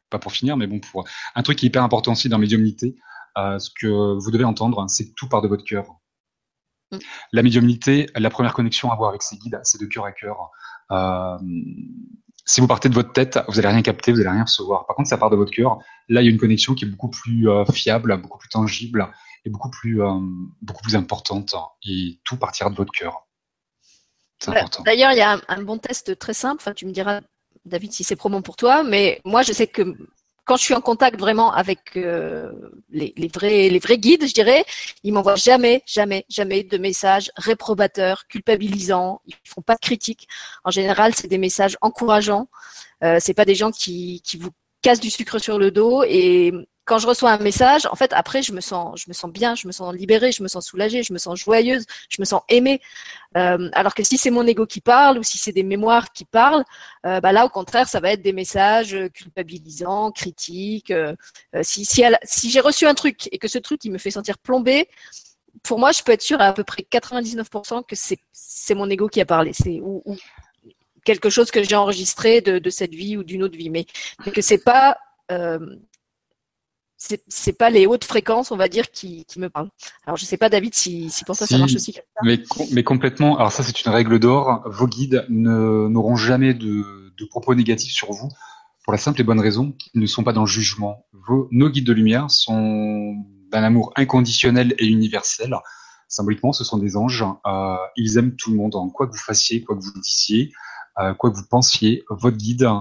[0.09, 2.95] pas pour finir, mais bon, pour un truc qui est hyper important aussi dans médiumnité,
[3.37, 5.85] euh, ce que vous devez entendre, c'est tout part de votre cœur.
[6.91, 6.97] Mm.
[7.31, 10.51] La médiumnité, la première connexion à avoir avec ses guides, c'est de cœur à cœur.
[10.91, 11.37] Euh,
[12.45, 14.85] si vous partez de votre tête, vous allez rien capter, vous allez rien recevoir.
[14.85, 15.79] Par contre, ça part de votre cœur.
[16.09, 19.11] Là, il y a une connexion qui est beaucoup plus euh, fiable, beaucoup plus tangible
[19.45, 20.19] et beaucoup plus, euh,
[20.61, 21.55] beaucoup plus importante.
[21.83, 23.27] Et tout partira de votre cœur.
[24.85, 26.61] D'ailleurs, il y a un, bon test très simple.
[26.61, 27.21] Enfin, tu me diras,
[27.65, 29.95] David, si c'est probant pour toi, mais moi, je sais que
[30.45, 32.51] quand je suis en contact vraiment avec euh,
[32.91, 34.63] les, vrais, guides, je dirais,
[35.03, 39.21] ils m'envoient jamais, jamais, jamais de messages réprobateurs, culpabilisants.
[39.25, 40.27] Ils font pas de critiques.
[40.63, 42.47] En général, c'est des messages encourageants.
[43.03, 44.51] Euh, c'est pas des gens qui, qui vous
[44.83, 46.53] cassent du sucre sur le dos et
[46.85, 49.55] quand je reçois un message, en fait, après, je me sens, je me sens bien,
[49.55, 52.41] je me sens libérée, je me sens soulagée, je me sens joyeuse, je me sens
[52.47, 52.79] aimée.
[53.35, 56.25] Euh, alors que si c'est mon ego qui parle ou si c'est des mémoires qui
[56.25, 56.63] parlent,
[57.07, 60.91] euh, bah là, au contraire, ça va être des messages culpabilisants, critiques.
[60.91, 61.15] Euh,
[61.63, 64.87] si j'ai reçu un truc et que ce truc il me fait sentir plombée,
[65.63, 69.07] pour moi, je peux être sûre à à peu près 99% que c'est mon ego
[69.07, 70.03] qui a parlé, c'est ou,
[71.03, 73.85] quelque chose que j'ai enregistré de, cette vie ou d'une autre vie, mais,
[74.25, 74.97] mais que c'est pas
[77.27, 79.69] c'est pas les hautes fréquences, on va dire, qui, me parlent.
[80.05, 81.95] Alors, je sais pas, David, si, pour toi ça marche aussi.
[82.23, 82.41] Mais,
[82.71, 83.37] mais complètement.
[83.37, 84.63] Alors ça, c'est une règle d'or.
[84.65, 86.83] Vos guides n'auront jamais de,
[87.29, 88.29] propos négatifs sur vous,
[88.83, 91.05] pour la simple et bonne raison qu'ils ne sont pas dans le jugement.
[91.27, 93.15] Vos, nos guides de lumière sont
[93.51, 95.55] d'un amour inconditionnel et universel.
[96.07, 97.25] Symboliquement, ce sont des anges.
[97.45, 100.51] Euh, ils aiment tout le monde, en quoi que vous fassiez, quoi que vous disiez,
[100.99, 102.03] euh, quoi que vous pensiez.
[102.09, 102.79] Votre guide euh,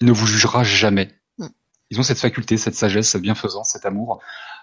[0.00, 1.10] ne vous jugera jamais.
[1.38, 1.48] Hmm.
[1.90, 4.20] Ils ont cette faculté, cette sagesse, cette bienfaisance, cet amour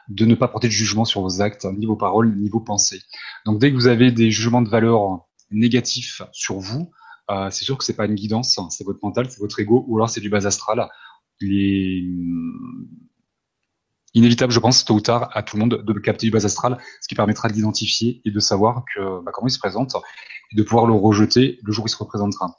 [0.07, 3.01] de ne pas porter de jugement sur vos actes, ni vos paroles, ni vos pensées.
[3.45, 6.91] Donc dès que vous avez des jugements de valeur négatifs sur vous,
[7.31, 9.97] euh, c'est sûr que c'est pas une guidance, c'est votre mental, c'est votre ego, ou
[9.97, 10.87] alors c'est du bas astral.
[11.41, 12.03] Il est
[14.13, 16.77] inévitable, je pense, tôt ou tard, à tout le monde de capter du bas astral,
[17.01, 19.95] ce qui permettra de l'identifier et de savoir que bah, comment il se présente
[20.51, 22.55] et de pouvoir le rejeter le jour où il se représentera.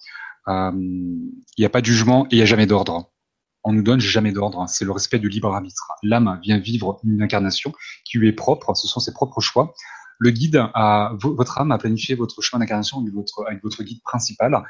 [0.48, 3.11] Euh, il n'y a pas de jugement et il n'y a jamais d'ordre.
[3.64, 4.64] On nous donne jamais d'ordre.
[4.68, 5.92] C'est le respect du libre arbitre.
[6.02, 7.72] L'âme vient vivre une incarnation
[8.04, 8.74] qui lui est propre.
[8.74, 9.74] Ce sont ses propres choix.
[10.18, 12.98] Le guide a, votre âme a planifié votre chemin d'incarnation
[13.46, 14.62] avec votre, guide principal.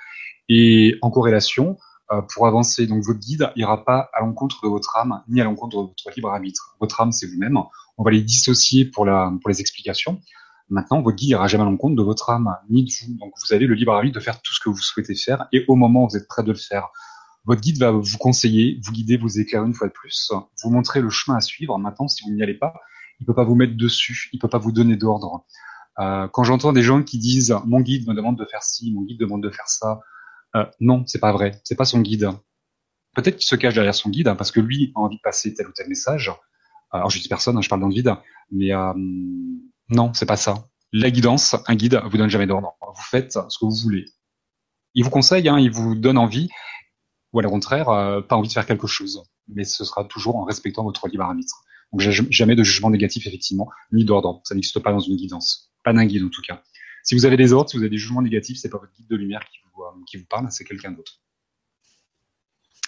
[0.49, 1.77] Et en corrélation,
[2.11, 5.45] euh, pour avancer, donc votre guide ira pas à l'encontre de votre âme, ni à
[5.45, 6.77] l'encontre de votre libre arbitre.
[6.81, 7.59] Votre âme, c'est vous-même.
[7.99, 10.21] On va les dissocier pour les explications.
[10.69, 13.15] Maintenant, votre guide n'ira jamais à l'encontre de votre âme, ni de vous.
[13.19, 15.65] Donc, vous avez le libre arbitre de faire tout ce que vous souhaitez faire, et
[15.69, 16.89] au moment où vous êtes prêt de le faire.
[17.45, 20.33] Votre guide va vous conseiller, vous guider, vous éclairer une fois de plus,
[20.65, 21.79] vous montrer le chemin à suivre.
[21.79, 22.75] Maintenant, si vous n'y allez pas,
[23.21, 25.47] il peut pas vous mettre dessus, il peut pas vous donner d'ordre.
[25.99, 29.03] Euh, quand j'entends des gens qui disent mon guide me demande de faire ci, mon
[29.03, 30.01] guide demande de faire ça,
[30.55, 32.31] euh, non, c'est pas vrai, c'est pas son guide.
[33.15, 35.55] Peut-être qu'il se cache derrière son guide hein, parce que lui a envie de passer
[35.55, 36.33] tel ou tel message.
[36.91, 38.15] Alors je dis personne, hein, je parle dans le vide,
[38.51, 38.93] mais euh,
[39.89, 40.69] non, c'est pas ça.
[40.93, 42.75] La guidance, un guide vous donne jamais d'ordre.
[42.81, 44.07] Vous faites ce que vous voulez.
[44.95, 46.49] Il vous conseille, hein, il vous donne envie,
[47.33, 49.23] ou à au contraire, euh, pas envie de faire quelque chose.
[49.49, 51.63] Mais ce sera toujours en respectant votre libre arbitre.
[51.93, 54.41] Donc jamais de jugement négatif, effectivement, ni d'ordre.
[54.45, 55.73] Ça n'existe pas dans une guidance.
[55.85, 56.63] Pas d'un guide, en tout cas.
[57.05, 59.07] Si vous avez des ordres, si vous avez des jugements négatifs, c'est pas votre guide
[59.09, 61.21] de lumière qui vous, euh, qui vous parle, c'est quelqu'un d'autre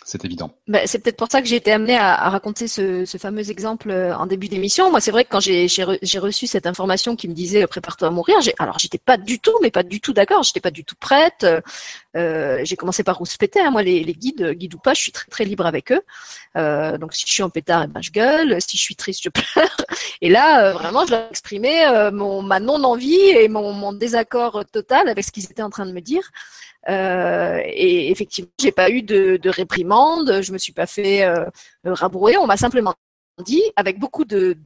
[0.08, 0.50] c'est évident.
[0.68, 4.16] Ben, c'est peut-être pour ça que j'ai été amenée à, raconter ce, fameux exemple euh,
[4.16, 4.90] en début d'émission.
[4.90, 5.66] Moi, c'est vrai que quand j'ai,
[6.18, 9.52] reçu cette information qui me disait euh, prépare-toi à mourir, alors j'étais pas du tout,
[9.60, 10.44] mais pas du tout d'accord.
[10.44, 11.46] J'étais pas du tout prête.
[12.16, 13.60] Euh, j'ai commencé par rouspéter.
[13.60, 13.70] Hein.
[13.70, 16.00] Moi, les, guides, guides ou pas, je suis très très libre avec eux.
[16.54, 18.62] Donc, si je suis en pétard, eh ben, je gueule.
[18.62, 19.76] Si je suis triste, je pleure.
[20.22, 25.10] Et là, vraiment, je leur ai exprimé mon ma non envie et mon désaccord total
[25.10, 26.30] avec ce qu'ils étaient en train de me dire.
[26.88, 31.44] Euh, et effectivement, j'ai pas eu de, de, réprimande, je me suis pas fait euh,
[31.84, 32.36] rabrouer.
[32.36, 32.94] On m'a simplement
[33.44, 34.56] dit, avec beaucoup de,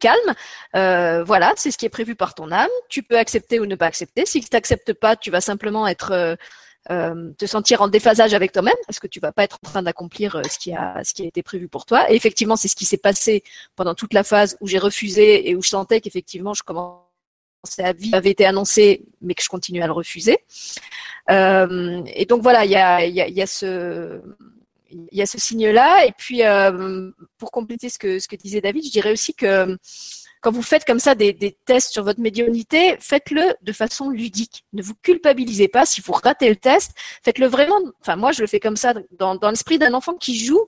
[0.00, 0.34] calme,
[0.76, 2.70] euh, voilà, c'est ce qui est prévu par ton âme.
[2.88, 4.26] Tu peux accepter ou ne pas accepter.
[4.26, 6.36] Si tu n'acceptes pas, tu vas simplement être
[6.90, 9.82] euh, te sentir en déphasage avec toi-même parce que tu vas pas être en train
[9.82, 12.10] d'accomplir ce qui a ce qui a été prévu pour toi.
[12.10, 13.44] Et effectivement, c'est ce qui s'est passé
[13.76, 17.11] pendant toute la phase où j'ai refusé et où je sentais qu'effectivement je commençais
[17.78, 20.38] à vie avait été annoncé, mais que je continue à le refuser.
[21.30, 22.76] Euh, et donc voilà, il y
[23.42, 26.06] a, ce signe-là.
[26.06, 29.76] Et puis, euh, pour compléter ce que, disait David, je dirais aussi que
[30.40, 34.64] quand vous faites comme ça des, tests sur votre médiumnité, faites-le de façon ludique.
[34.72, 36.92] Ne vous culpabilisez pas si vous ratez le test.
[37.24, 37.78] Faites-le vraiment.
[38.00, 40.66] Enfin, moi, je le fais comme ça dans, l'esprit d'un enfant qui joue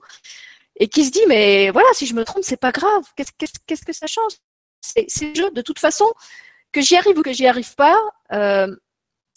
[0.77, 3.03] et qui se dit mais voilà, si je me trompe, c'est pas grave.
[3.17, 4.35] Qu'est-ce, que ça change?
[4.81, 5.51] C'est jeu.
[5.51, 6.07] De toute façon,
[6.75, 7.97] que j'y arrive ou que j'y arrive pas,
[8.33, 8.75] euh,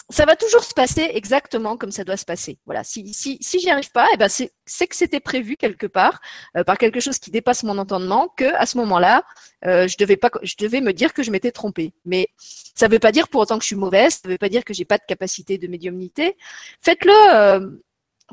[0.09, 2.57] ça va toujours se passer exactement comme ça doit se passer.
[2.65, 2.83] Voilà.
[2.83, 6.19] Si, si, si j'y arrive pas, eh ben c'est, que c'était prévu quelque part
[6.55, 9.23] euh, par quelque chose qui dépasse mon entendement que à ce moment-là,
[9.65, 11.93] euh, je devais pas, je devais me dire que je m'étais trompée.
[12.05, 12.29] Mais
[12.73, 14.19] ça veut pas dire pour autant que je suis mauvaise.
[14.23, 16.37] Ça veut pas dire que j'ai pas de capacité de médiumnité.
[16.81, 17.81] Faites-le.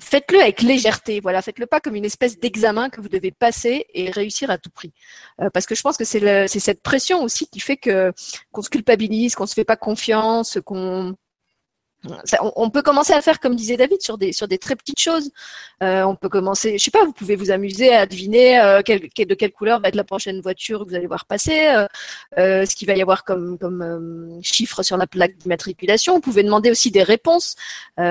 [0.00, 1.20] Faites-le avec légèreté.
[1.20, 4.70] Voilà, faites-le pas comme une espèce d'examen que vous devez passer et réussir à tout
[4.70, 4.92] prix.
[5.40, 8.12] Euh, parce que je pense que c'est, c'est cette pression aussi qui fait que
[8.50, 11.14] qu'on se culpabilise, qu'on se fait pas confiance, qu'on
[12.40, 15.30] on, peut commencer à faire comme disait David sur des très petites choses.
[15.82, 19.34] Euh, on peut commencer, je sais pas, vous pouvez vous amuser à deviner euh, de
[19.34, 21.86] quelle couleur va être la prochaine voiture que vous allez voir passer,
[22.38, 26.14] euh, ce qu'il va y avoir comme comme chiffre sur la plaque d'immatriculation.
[26.14, 27.56] Vous pouvez demander aussi des réponses,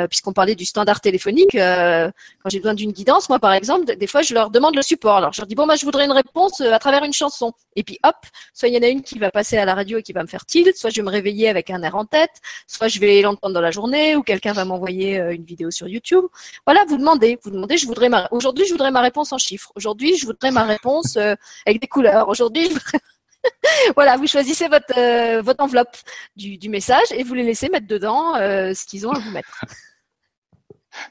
[0.10, 1.51] puisqu'on parlait du standard téléphonique.
[1.53, 5.17] quand j'ai besoin d'une guidance, moi par exemple, des fois je leur demande le support.
[5.17, 7.53] Alors je leur dis bon, moi je voudrais une réponse à travers une chanson.
[7.75, 8.15] Et puis hop,
[8.53, 10.21] soit il y en a une qui va passer à la radio et qui va
[10.21, 12.99] me faire tilt, soit je vais me réveiller avec un air en tête, soit je
[12.99, 16.23] vais l'entendre dans la journée ou quelqu'un va m'envoyer euh, une vidéo sur YouTube.
[16.65, 19.71] Voilà, vous demandez, vous demandez, je voudrais ma, aujourd'hui, je voudrais ma réponse en chiffres.
[19.75, 22.29] Aujourd'hui, je voudrais ma réponse euh, avec des couleurs.
[22.29, 22.69] Aujourd'hui,
[23.95, 25.95] voilà, vous choisissez votre, euh, votre enveloppe
[26.35, 29.65] du, message et vous les laissez mettre dedans ce qu'ils ont à vous mettre.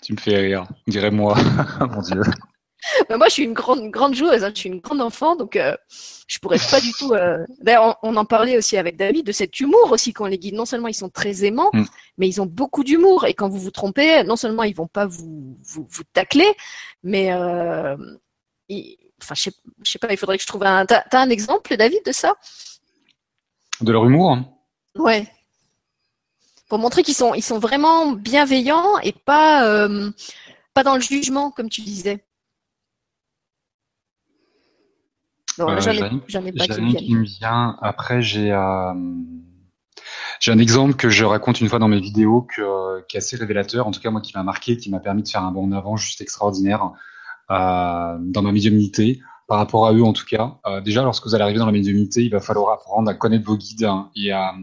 [0.00, 0.64] Tu me fais rire.
[0.86, 1.36] On dirait moi.
[1.80, 2.22] Mon Dieu.
[3.08, 4.44] Bah, moi, je suis une grande, grande joueuse.
[4.44, 4.52] Hein.
[4.54, 5.76] Je suis une grande enfant, donc euh,
[6.26, 7.12] je pourrais pas du tout.
[7.12, 10.54] Euh, d'ailleurs, on, en parlait aussi avec David de cet humour aussi qu'on les guide.
[10.54, 11.84] Non seulement ils sont très aimants, mm.
[12.18, 13.26] mais ils ont beaucoup d'humour.
[13.26, 16.52] Et quand vous vous trompez, non seulement ils vont pas vous vous, vous tacler,
[17.02, 17.96] mais euh,
[19.22, 19.52] enfin, je sais,
[19.84, 20.08] sais pas.
[20.10, 20.86] Il faudrait que je trouve un.
[20.86, 22.34] T'as, as un exemple, David, de ça?
[23.80, 24.38] De leur humour
[24.96, 25.26] Ouais.
[26.68, 30.10] Pour montrer qu'ils sont, ils sont vraiment bienveillants et pas, euh,
[30.72, 32.24] pas dans le jugement, comme tu disais.
[35.66, 35.80] Non, euh,
[36.28, 37.76] j'en ai, pas qui, me vient.
[37.80, 38.92] Après, j'ai euh,
[40.42, 43.36] j'ai un exemple que je raconte une fois dans mes vidéos que, qui est assez
[43.36, 45.66] révélateur, en tout cas moi qui m'a marqué, qui m'a permis de faire un bond
[45.66, 46.90] en avant juste extraordinaire
[47.50, 50.58] euh, dans ma médiumnité, par rapport à eux en tout cas.
[50.66, 53.44] Euh, déjà, lorsque vous allez arriver dans la médiumnité, il va falloir apprendre à connaître
[53.44, 54.54] vos guides hein, et à,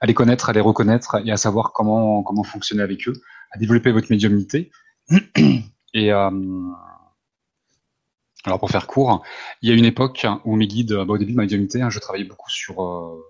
[0.00, 3.14] à, les connaître, à les reconnaître et à savoir comment comment fonctionner avec eux,
[3.52, 4.70] à développer votre médiumnité.
[5.94, 6.30] et euh,
[8.46, 9.24] alors pour faire court,
[9.62, 11.90] il y a une époque où mes guides, bah, au début de ma médiumnité, hein,
[11.90, 13.22] je travaillais beaucoup sur euh,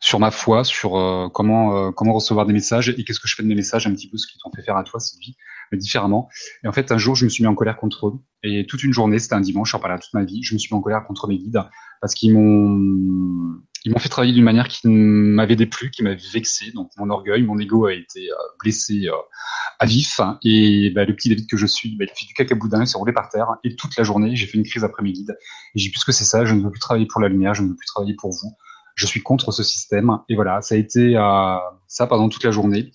[0.00, 3.36] sur ma foi, sur euh, comment euh, comment recevoir des messages et qu'est-ce que je
[3.36, 5.36] fais de mes messages, un petit peu ce qu'ils t'ont fait faire à toi, Sylvie,
[5.70, 6.28] mais différemment.
[6.64, 8.82] Et en fait, un jour, je me suis mis en colère contre eux et toute
[8.82, 10.82] une journée, c'était un dimanche, j'en parlais toute ma vie, je me suis mis en
[10.82, 11.62] colère contre mes guides
[12.00, 16.72] parce qu'ils m'ont ils m'ont fait travailler d'une manière qui m'avait déplu, qui m'avait vexé.
[16.72, 19.12] Donc mon orgueil, mon ego a été euh, blessé euh,
[19.78, 20.20] à vif.
[20.42, 22.86] Et bah, le petit David que je suis, bah, il a fait du cacaboudin, il
[22.86, 23.48] s'est roulé par terre.
[23.62, 25.36] Et toute la journée, j'ai fait une crise après mes guides.
[25.74, 27.62] Et j'ai plus que c'est ça, je ne veux plus travailler pour la lumière, je
[27.62, 28.52] ne veux plus travailler pour vous.
[28.94, 30.18] Je suis contre ce système.
[30.30, 32.90] Et voilà, ça a été euh, ça pendant toute la journée.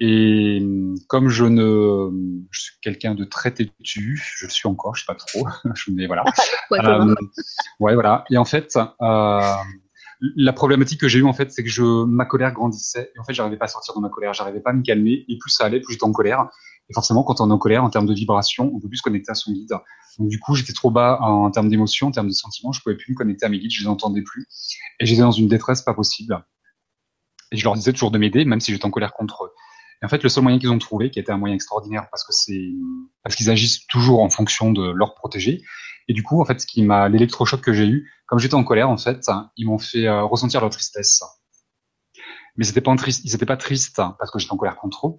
[0.00, 0.60] Et
[1.08, 2.10] comme je ne,
[2.50, 5.46] je suis quelqu'un de très têtu, je le suis encore, je sais pas trop,
[5.88, 6.24] mais voilà.
[6.72, 7.14] euh,
[7.78, 8.24] ouais, voilà.
[8.30, 9.40] Et en fait, euh,
[10.36, 13.34] la problématique que j'ai eue en fait, c'est que ma colère grandissait et en fait,
[13.34, 15.64] j'arrivais pas à sortir de ma colère, j'arrivais pas à me calmer et plus ça
[15.64, 16.48] allait, plus j'étais en colère.
[16.88, 19.02] Et forcément, quand on est en colère, en termes de vibration, on peut plus se
[19.02, 19.72] connecter à son guide.
[20.18, 22.96] Donc du coup, j'étais trop bas en, termes d'émotion, en termes de sentiments, je pouvais
[22.96, 24.46] plus me connecter à mes guides, je les entendais plus
[25.00, 26.44] et j'étais dans une détresse pas possible.
[27.50, 29.50] Et je leur disais toujours de m'aider, même si j'étais en colère contre eux.
[30.02, 32.24] Et en fait, le seul moyen qu'ils ont trouvé, qui était un moyen extraordinaire, parce
[32.24, 32.72] que c'est
[33.22, 35.62] parce qu'ils agissent toujours en fonction de leur protégé.
[36.08, 38.64] Et du coup, en fait, ce qui m'a l'électrochoc que j'ai eu, comme j'étais en
[38.64, 41.22] colère, en fait, ils m'ont fait euh, ressentir leur tristesse.
[42.56, 45.12] Mais c'était pas triste, ils étaient pas tristes parce que j'étais en colère contre eux.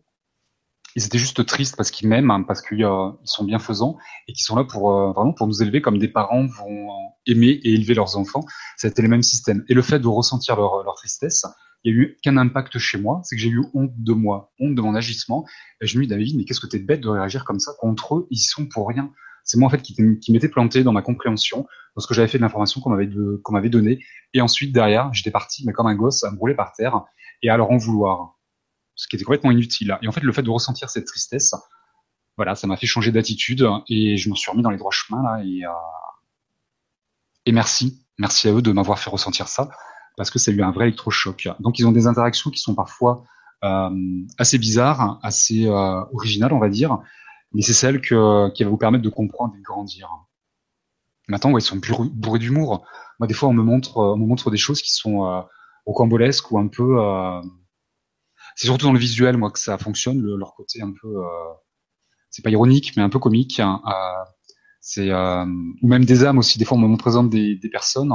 [0.95, 4.55] Ils étaient juste tristes parce qu'ils m'aiment, parce qu'ils euh, sont bienfaisants et qu'ils sont
[4.55, 6.89] là pour euh, vraiment pour nous élever comme des parents vont
[7.25, 8.43] aimer et élever leurs enfants.
[8.77, 9.63] C'était le même système.
[9.69, 11.45] Et le fait de ressentir leur tristesse,
[11.83, 14.51] il y a eu qu'un impact chez moi, c'est que j'ai eu honte de moi,
[14.59, 15.45] honte de mon agissement.
[15.81, 18.15] Et je me dis, David, mais qu'est-ce que t'es bête de réagir comme ça contre
[18.15, 18.27] eux?
[18.29, 19.11] Ils sont pour rien.
[19.43, 21.67] C'est moi en fait qui, qui m'étais planté dans ma compréhension
[21.97, 23.09] lorsque j'avais fait de l'information qu'on m'avait
[23.43, 23.99] qu'on donnée.
[24.33, 27.01] Et ensuite derrière, j'étais parti, mais comme un gosse, à me rouler par terre
[27.41, 28.39] et à leur en vouloir,
[28.95, 29.97] ce qui était complètement inutile.
[30.01, 31.53] Et en fait, le fait de ressentir cette tristesse,
[32.37, 35.21] voilà, ça m'a fait changer d'attitude et je me suis remis dans les droits chemins
[35.21, 35.43] là.
[35.43, 35.69] Et, euh...
[37.45, 39.69] et merci, merci à eux de m'avoir fait ressentir ça
[40.17, 41.47] parce que ça a eu un vrai électrochoc.
[41.59, 43.23] Donc ils ont des interactions qui sont parfois
[43.63, 43.89] euh,
[44.37, 46.99] assez bizarres, assez euh, originales, on va dire,
[47.53, 50.09] mais c'est celle que, qui va vous permettre de comprendre et de grandir.
[51.27, 51.79] Maintenant, ouais, ils sont
[52.13, 52.85] bourrés d'humour.
[53.19, 55.41] Moi, des fois, on me montre, on me montre des choses qui sont euh,
[55.85, 56.99] rocambolesques ou un peu.
[56.99, 57.41] Euh,
[58.55, 60.21] c'est surtout dans le visuel, moi, que ça fonctionne.
[60.21, 61.53] Le, leur côté un peu, euh,
[62.29, 63.59] c'est pas ironique, mais un peu comique.
[63.59, 64.25] Hein, euh,
[64.81, 66.59] c'est ou même des âmes aussi.
[66.59, 68.11] Des fois, on me présente des, des personnes.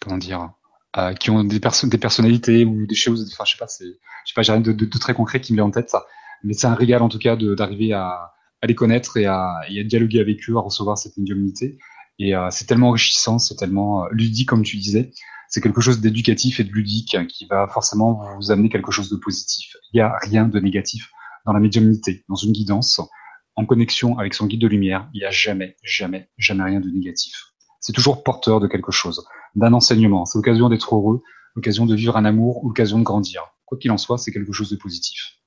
[0.00, 0.50] Comment dire
[0.96, 3.84] euh, qui ont des, perso des personnalités ou des choses, enfin je sais pas, je
[3.84, 5.94] sais pas, j'ai rien de, très concret qui me vient en tête,
[6.42, 8.32] mais c'est un régal en tout cas d'arriver à,
[8.62, 11.76] à, les connaître et à, à, dialoguer avec eux, à recevoir cette médiumnité.
[12.18, 15.10] Et euh, c'est tellement enrichissant, c'est tellement euh, ludique comme tu disais.
[15.50, 19.16] C'est quelque chose d'éducatif et de ludique qui va forcément vous amener quelque chose de
[19.16, 19.76] positif.
[19.92, 21.10] Il n'y a rien de négatif
[21.44, 23.00] dans la médiumnité, dans une guidance,
[23.56, 25.08] en connexion avec son guide de lumière.
[25.14, 27.34] Il n'y a jamais, jamais, jamais rien de négatif.
[27.80, 30.24] C'est toujours porteur de quelque chose d'un enseignement.
[30.24, 31.22] C'est l'occasion d'être heureux,
[31.54, 33.54] l'occasion de vivre un amour, l'occasion de grandir.
[33.64, 35.37] Quoi qu'il en soit, c'est quelque chose de positif.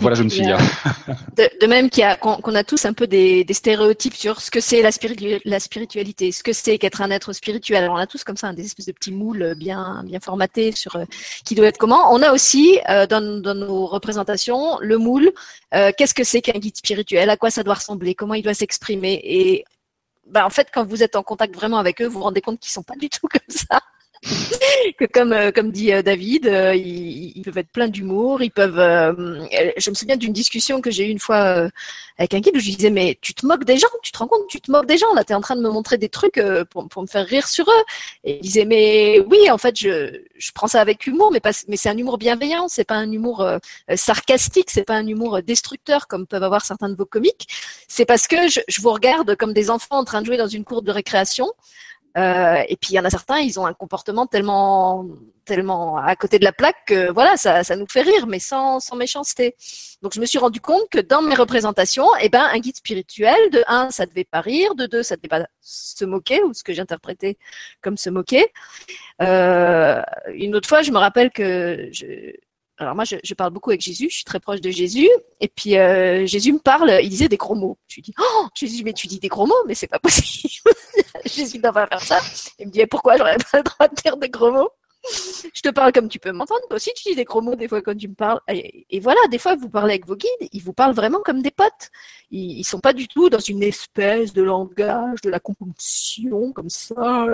[0.00, 0.54] Voilà, jeune fille.
[1.36, 6.32] De, même qu'on a tous un peu des, stéréotypes sur ce que c'est la, spiritualité,
[6.32, 7.84] ce que c'est qu'être un être spirituel.
[7.84, 10.96] Alors, on a tous comme ça des espèces de petits moules bien, bien formatés sur
[10.96, 11.04] euh,
[11.44, 12.12] qui doit être comment.
[12.12, 15.32] On a aussi euh, dans, nos représentations le moule.
[15.74, 17.30] Euh, qu'est-ce que c'est qu'un guide spirituel?
[17.30, 18.14] À quoi ça doit ressembler?
[18.14, 19.20] Comment il doit s'exprimer?
[19.24, 19.64] Et
[20.26, 22.60] ben, en fait, quand vous êtes en contact vraiment avec eux, vous vous rendez compte
[22.60, 23.80] qu'ils sont pas du tout comme ça.
[24.98, 28.76] que comme euh, comme dit euh, David, euh, ils, peuvent être pleins d'humour, ils peuvent.
[28.76, 31.70] je me souviens d'une discussion que j'ai eue une fois
[32.18, 34.26] avec un guide où je disais mais tu te moques des gens, tu te rends
[34.26, 36.10] compte, tu te moques des gens là, tu es en train de me montrer des
[36.10, 36.40] trucs
[36.70, 37.84] pour, pour me faire rire sur eux.
[38.24, 41.52] Et il disait mais oui en fait je je prends ça avec humour, mais pas
[41.68, 43.48] mais c'est un humour bienveillant, c'est pas un humour
[43.94, 47.46] sarcastique, c'est pas un humour destructeur comme peuvent avoir certains de vos comiques.
[47.88, 50.46] C'est parce que je, je vous regarde comme des enfants en train de jouer dans
[50.46, 51.50] une cour de récréation.
[52.16, 55.06] Euh, et puis il y en a certains, ils ont un comportement tellement,
[55.44, 58.80] tellement à côté de la plaque que voilà, ça, ça nous fait rire, mais sans,
[58.80, 59.54] sans méchanceté.
[60.02, 63.50] Donc je me suis rendu compte que dans mes représentations, eh ben un guide spirituel,
[63.50, 66.64] de un, ça devait pas rire, de deux, ça devait pas se moquer ou ce
[66.64, 67.38] que j'interprétais
[67.80, 68.48] comme se moquer.
[69.22, 70.02] Euh,
[70.34, 72.32] une autre fois, je me rappelle que je,
[72.80, 75.08] alors moi, je, parle beaucoup avec Jésus, je suis très proche de Jésus,
[75.38, 77.76] et puis euh, Jésus me parle, il disait des gros mots.
[77.86, 80.72] Je lui dis, oh Jésus, mais tu dis des gros mots, mais c'est pas possible.
[81.26, 82.18] Jésus ne va pas faire ça.
[82.58, 84.70] Il me dit, pourquoi j'aurais pas le droit de dire des gros mots?
[85.54, 86.60] Je te parle comme tu peux m'entendre.
[86.68, 88.40] Toi aussi, tu dis des gros mots des fois quand tu me parles.
[88.48, 91.50] Et, voilà, des fois, vous parlez avec vos guides, ils vous parlent vraiment comme des
[91.50, 91.90] potes.
[92.30, 96.70] Ils, ils sont pas du tout dans une espèce de langage, de la composition, comme
[96.70, 97.26] ça.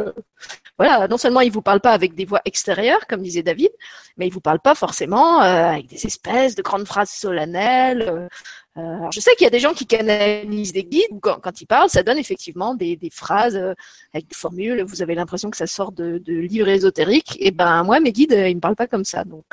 [0.78, 3.70] Voilà, non seulement ils vous parlent pas avec des voix extérieures, comme disait David,
[4.16, 8.02] mais ils vous parlent pas forcément euh, avec des espèces de grandes phrases solennelles.
[8.02, 8.28] Euh,
[8.76, 11.66] alors je sais qu'il y a des gens qui canalisent des guides, quand, quand ils
[11.66, 13.74] parlent, ça donne effectivement des, des phrases euh,
[14.12, 17.36] avec des formules, vous avez l'impression que ça sort de, de livres ésotériques.
[17.40, 19.24] Et ben moi, mes guides, ils me parlent pas comme ça.
[19.24, 19.44] Donc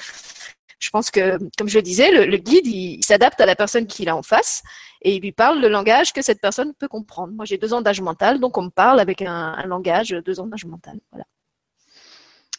[0.79, 4.09] je pense que, comme je le disais, le, guide, il, s'adapte à la personne qu'il
[4.09, 4.63] a en face
[5.01, 7.31] et il lui parle le langage que cette personne peut comprendre.
[7.31, 10.41] Moi, j'ai deux ans d'âge mental, donc on me parle avec un, un langage deux
[10.41, 10.99] ans d'âge mental.
[11.11, 11.25] Voilà.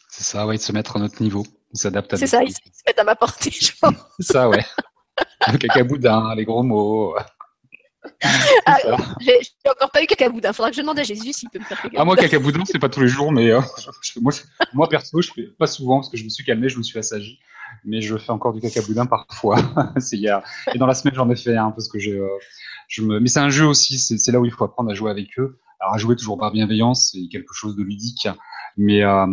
[0.09, 1.45] C'est ça, ouais, de se mettre à notre niveau.
[1.73, 3.93] S'adapte à C'est ça, il se met à ma portée, je pense.
[4.19, 4.63] C'est ça, ouais.
[5.51, 7.15] le cacaboudin, les gros mots.
[8.67, 8.77] Ah,
[9.19, 9.39] j'ai
[9.69, 10.53] encore pas eu cacaboudin.
[10.53, 12.01] Faudra que je demande à Jésus s'il peut me faire cacaboudin.
[12.01, 13.61] Ah, moi, cacaboudin, c'est pas tous les jours, mais euh,
[14.21, 14.31] moi,
[14.73, 16.97] moi, perso, je fais pas souvent parce que je me suis calmé, je me suis
[16.99, 17.39] assagi.
[17.83, 19.57] Mais je fais encore du cacaboudin parfois.
[19.97, 20.41] c'est hier.
[20.73, 22.27] Et dans la semaine, j'en ai fait un parce que je, euh,
[22.87, 23.19] je me.
[23.19, 23.97] Mais c'est un jeu aussi.
[23.97, 25.59] C'est là où il faut apprendre à jouer avec eux.
[25.79, 28.27] Alors, à jouer toujours par bienveillance, c'est quelque chose de ludique.
[28.77, 29.25] Mais euh,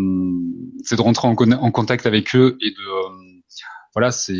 [0.84, 3.52] c'est de rentrer en, en, contact avec eux et de.
[3.94, 4.34] voilà, c'est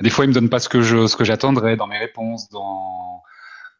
[0.00, 2.48] des fois, ils me donnent pas ce que je, ce que j'attendrais dans mes réponses,
[2.50, 3.22] dans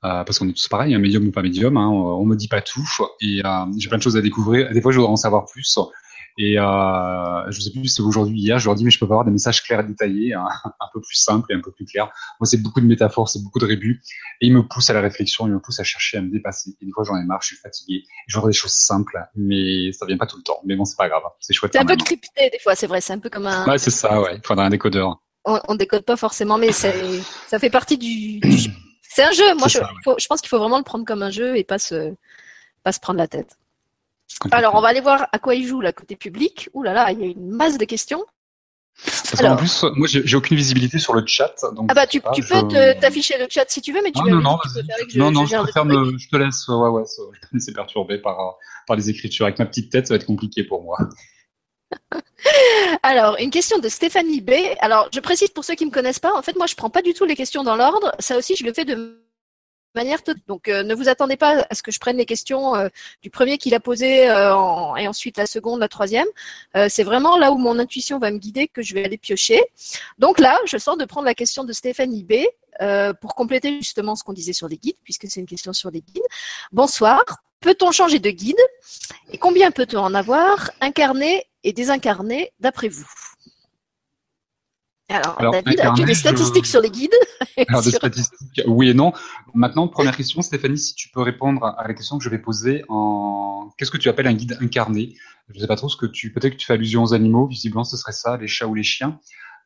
[0.05, 1.77] euh, parce qu'on est tous pareils, un médium ou pas médium.
[1.77, 2.87] Hein, on me dit pas tout
[3.21, 4.71] et euh, j'ai plein de choses à découvrir.
[4.73, 5.79] Des fois, je voudrais en savoir plus.
[6.37, 9.07] Et euh, je sais plus si c'est aujourd'hui hier, je leur dis mais je peux
[9.07, 11.71] pas avoir des messages clairs et détaillés, hein, un peu plus simples et un peu
[11.71, 12.11] plus clairs.
[12.41, 14.03] Moi, c'est beaucoup de métaphores, c'est beaucoup de rébus,
[14.41, 16.77] et ils me poussent à la réflexion, ils me poussent à chercher à me dépasser.
[16.83, 18.03] Et des fois, j'en ai marre, je suis fatigué.
[18.27, 20.59] Je voudrais des choses simples, mais ça vient pas tout le temps.
[20.65, 21.73] Mais bon, c'est pas grave, c'est chouette.
[21.73, 23.65] C'est un peu crypté des fois, c'est vrai, c'est un peu comme un.
[23.67, 24.35] Ouais, c'est ça, ouais.
[24.35, 28.41] Il faudrait un décodeur on, on décode pas forcément, mais ça fait partie du.
[29.03, 29.55] c'est un jeu.
[29.57, 29.79] Moi, je,
[30.19, 32.15] je, pense qu'il faut vraiment le prendre comme un jeu et pas se,
[32.83, 33.59] pas se prendre la tête.
[34.51, 36.69] Alors, on va aller voir à quoi il joue, là, côté public.
[36.73, 38.25] Ouh là là, il y a une masse de questions.
[39.05, 41.55] Parce qu'en plus, moi, j'ai aucune visibilité sur le chat.
[41.75, 42.69] Donc ah bah, tu, tu peux
[43.01, 44.59] t'afficher le chat si tu veux, mais tu ah, non, non,
[45.09, 48.19] je, non, non, je, préfère me, je te laisse, ouais, ouais, je te laisse perturber
[48.19, 49.47] par, par les écritures.
[49.47, 50.97] Avec ma petite tête, ça va être compliqué pour moi.
[53.03, 54.53] Alors, une question de Stéphanie B.
[54.81, 56.91] Alors, je précise pour ceux qui ne me connaissent pas, en fait, moi, je prends
[56.91, 58.13] pas du tout les questions dans l'ordre.
[58.19, 59.25] Ça aussi, je le fais de
[59.95, 60.19] manière
[60.49, 62.89] donc euh, ne vous attendez pas à ce que je prenne les questions euh,
[63.23, 66.27] du premier qu'il a posé euh, et ensuite la seconde, la troisième.
[66.89, 69.63] c'est vraiment là où mon intuition va me guider que je vais aller piocher.
[70.19, 72.35] Donc là, je sens de prendre la question de Stéphanie B
[73.21, 76.01] pour compléter justement ce qu'on disait sur les guides, puisque c'est une question sur les
[76.01, 76.27] guides.
[76.73, 77.23] Bonsoir.
[77.61, 78.61] Peut-on changer de guide?
[79.33, 80.71] Et combien peut-on en avoir?
[80.81, 83.07] Incarné et désincarné d'après vous?
[85.09, 87.15] Alors, David, as-tu des statistiques sur les guides?
[87.69, 89.13] Alors, des statistiques, oui et non.
[89.53, 92.85] Maintenant, première question, Stéphanie, si tu peux répondre à la question que je vais poser
[92.89, 95.15] en qu'est-ce que tu appelles un guide incarné?
[95.49, 96.33] Je ne sais pas trop ce que tu.
[96.33, 97.47] Peut-être que tu fais allusion aux animaux.
[97.47, 99.21] Visiblement, ce serait ça, les chats ou les chiens.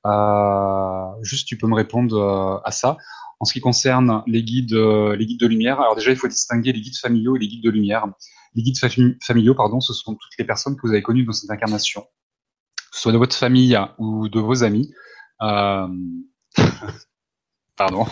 [0.07, 2.97] Euh, juste, tu peux me répondre euh, à ça.
[3.41, 6.27] En ce qui concerne les guides, euh, les guides de lumière, alors déjà, il faut
[6.27, 8.07] distinguer les guides familiaux et les guides de lumière.
[8.55, 8.79] Les guides
[9.23, 12.03] familiaux, pardon, ce sont toutes les personnes que vous avez connues dans cette incarnation,
[12.77, 14.93] que ce soit de votre famille ou de vos amis.
[15.43, 15.89] Euh...
[17.77, 18.07] pardon.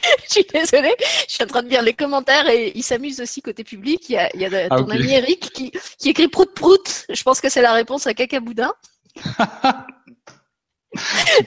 [0.24, 0.94] Je suis désolée,
[1.26, 4.08] je suis en train de lire les commentaires et il s'amuse aussi côté public.
[4.08, 7.06] Il y a, il y a ton ah, ami Eric qui, qui écrit prout prout.
[7.08, 8.72] Je pense que c'est la réponse à Cacaboudin.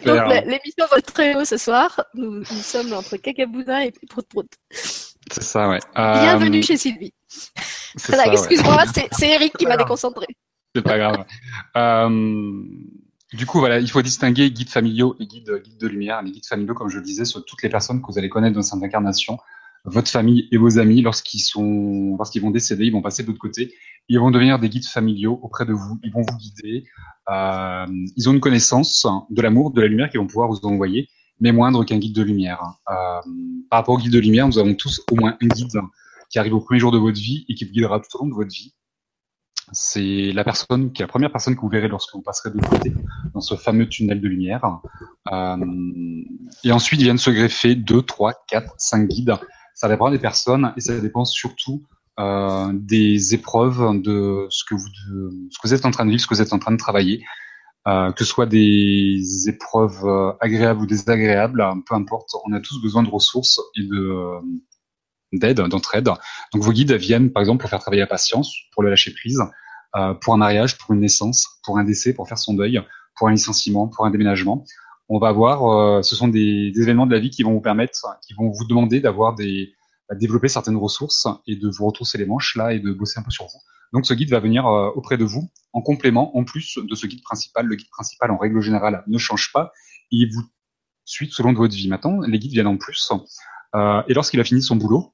[0.06, 2.04] Donc l'émission va très haut ce soir.
[2.14, 4.48] Nous, nous sommes entre Cacaboudin et Prout Prout.
[4.70, 5.80] C'est ça, ouais.
[5.96, 7.14] Bienvenue euh, chez Sylvie.
[8.08, 10.26] Voilà, excuse-moi, c'est Eric qui m'a déconcentré.
[10.76, 11.26] C'est pas grave.
[11.76, 12.64] euh,
[13.34, 16.22] du coup, voilà, il faut distinguer guides familiaux et guides, guides de lumière.
[16.22, 18.56] Les guides familiaux, comme je le disais, sont toutes les personnes que vous allez connaître
[18.56, 19.38] dans cette incarnation.
[19.86, 23.40] votre famille et vos amis lorsqu'ils sont, lorsqu'ils vont décéder, ils vont passer de l'autre
[23.40, 23.74] côté.
[24.10, 26.00] Ils vont devenir des guides familiaux auprès de vous.
[26.04, 26.86] Ils vont vous guider.
[27.30, 31.08] Euh, ils ont une connaissance de l'amour, de la lumière qu'ils vont pouvoir vous envoyer,
[31.40, 32.62] mais moindre qu'un guide de lumière.
[32.90, 33.22] Euh,
[33.70, 35.80] par rapport au guide de lumière, nous avons tous au moins un guide
[36.32, 38.30] qui arrive au premier jour de votre vie et qui vous guidera tout au long
[38.30, 38.74] de votre vie.
[39.74, 42.60] C'est la personne qui est la première personne que vous verrez lorsque vous passerez de
[42.60, 42.94] côté
[43.34, 44.82] dans ce fameux tunnel de lumière.
[45.32, 45.58] Euh,
[46.64, 49.38] et ensuite viennent se greffer deux, trois, quatre, cinq guides
[49.74, 51.82] ça dépend des personnes et ça dépend surtout
[52.20, 56.42] euh, des épreuves de ce que vous êtes en train de vivre, ce que vous
[56.42, 57.24] êtes en train de travailler,
[57.88, 62.30] euh, que ce soit des épreuves agréables ou désagréables, peu importe.
[62.46, 64.40] On a tous besoin de ressources et de
[65.32, 66.10] d'aide, d'entraide.
[66.54, 69.42] Donc vos guides viennent par exemple pour faire travailler la patience, pour le lâcher prise,
[69.96, 72.82] euh, pour un mariage, pour une naissance, pour un décès, pour faire son deuil,
[73.16, 74.66] pour un licenciement, pour un déménagement
[75.14, 78.08] on va voir, euh, ce sont des, événements de la vie qui vont vous permettre,
[78.26, 79.74] qui vont vous demander d'avoir des,
[80.10, 83.24] à développer certaines ressources et de vous retrousser les manches là et de bosser un
[83.24, 83.60] peu sur vous.
[83.92, 87.08] Donc ce guide va venir euh, auprès de vous en complément, en plus de ce
[87.08, 87.66] guide principal.
[87.66, 89.74] Le guide principal, en règle générale, ne change pas.
[90.12, 90.44] Il vous
[91.04, 91.90] suit selon de votre vie.
[91.90, 93.12] Maintenant, les guides viennent en plus.
[93.76, 95.12] Euh, et lorsqu'il a fini son boulot,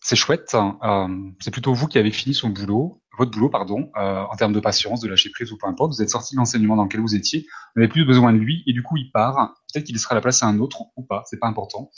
[0.00, 0.54] c'est chouette.
[0.54, 1.08] Euh,
[1.40, 4.60] c'est plutôt vous qui avez fini son boulot, votre boulot, pardon, euh, en termes de
[4.60, 5.92] patience, de lâcher prise ou peu importe.
[5.92, 7.46] Vous êtes sorti de l'enseignement dans lequel vous étiez.
[7.74, 9.54] Vous n'avez plus besoin de lui et du coup il part.
[9.72, 11.22] Peut-être qu'il sera à la place à un autre ou pas.
[11.26, 11.90] C'est pas important.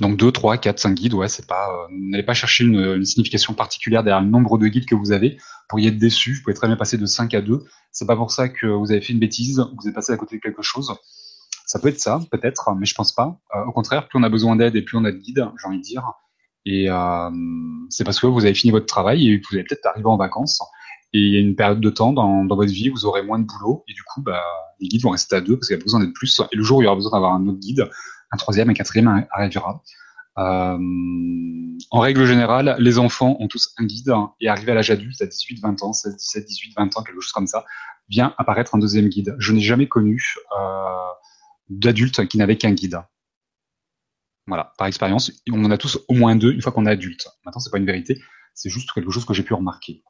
[0.00, 1.86] Donc 2, 3, 4, 5 guides, ouais, c'est pas.
[1.90, 5.36] N'allez pas chercher une, signification particulière derrière le nombre de guides que vous avez.
[5.68, 7.62] Pour y être déçu, vous pouvez très bien passer de 5 à 2.
[7.92, 10.36] C'est pas pour ça que vous avez fait une bêtise, vous êtes passé à côté
[10.36, 10.94] de quelque chose.
[11.70, 13.38] Ça peut être ça, peut-être, mais je pense pas.
[13.54, 15.68] Euh, au contraire, plus on a besoin d'aide et plus on a de guides, j'ai
[15.68, 16.02] envie de dire.
[16.66, 17.30] Et euh,
[17.90, 20.60] c'est parce que vous avez fini votre travail et vous allez peut-être arriver en vacances.
[21.12, 23.44] Et il y a une période de temps dans, votre vie, vous aurez moins de
[23.44, 24.42] boulot et du coup, bah,
[24.80, 26.40] les guides vont rester à deux parce qu'il y a besoin d'être plus.
[26.50, 27.88] Et le jour où il y aura besoin d'avoir un autre guide,
[28.32, 29.80] un troisième, un quatrième arrivera.
[30.38, 30.76] Euh,
[31.92, 35.26] en règle générale, les enfants ont tous un guide et arrivé à l'âge adulte, à
[35.26, 37.64] 18, 20 ans, 16, 17, 18, 20 ans, quelque chose comme ça,
[38.08, 39.36] vient apparaître un deuxième guide.
[39.38, 40.20] Je n'ai jamais connu
[40.58, 40.90] euh,
[41.70, 43.00] d'adultes qui n'avaient qu'un guide.
[44.46, 47.28] Voilà, par expérience, on en a tous au moins deux une fois qu'on est adulte.
[47.44, 48.20] Maintenant, c'est pas une vérité,
[48.54, 50.02] c'est juste quelque chose que j'ai pu remarquer.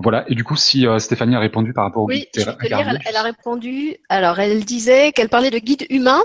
[0.00, 2.56] Voilà, et du coup, si euh, Stéphanie a répondu par rapport au oui, guide dire,
[2.60, 3.96] elle, a répondu.
[4.08, 6.22] Alors, elle disait qu'elle parlait de guide humain,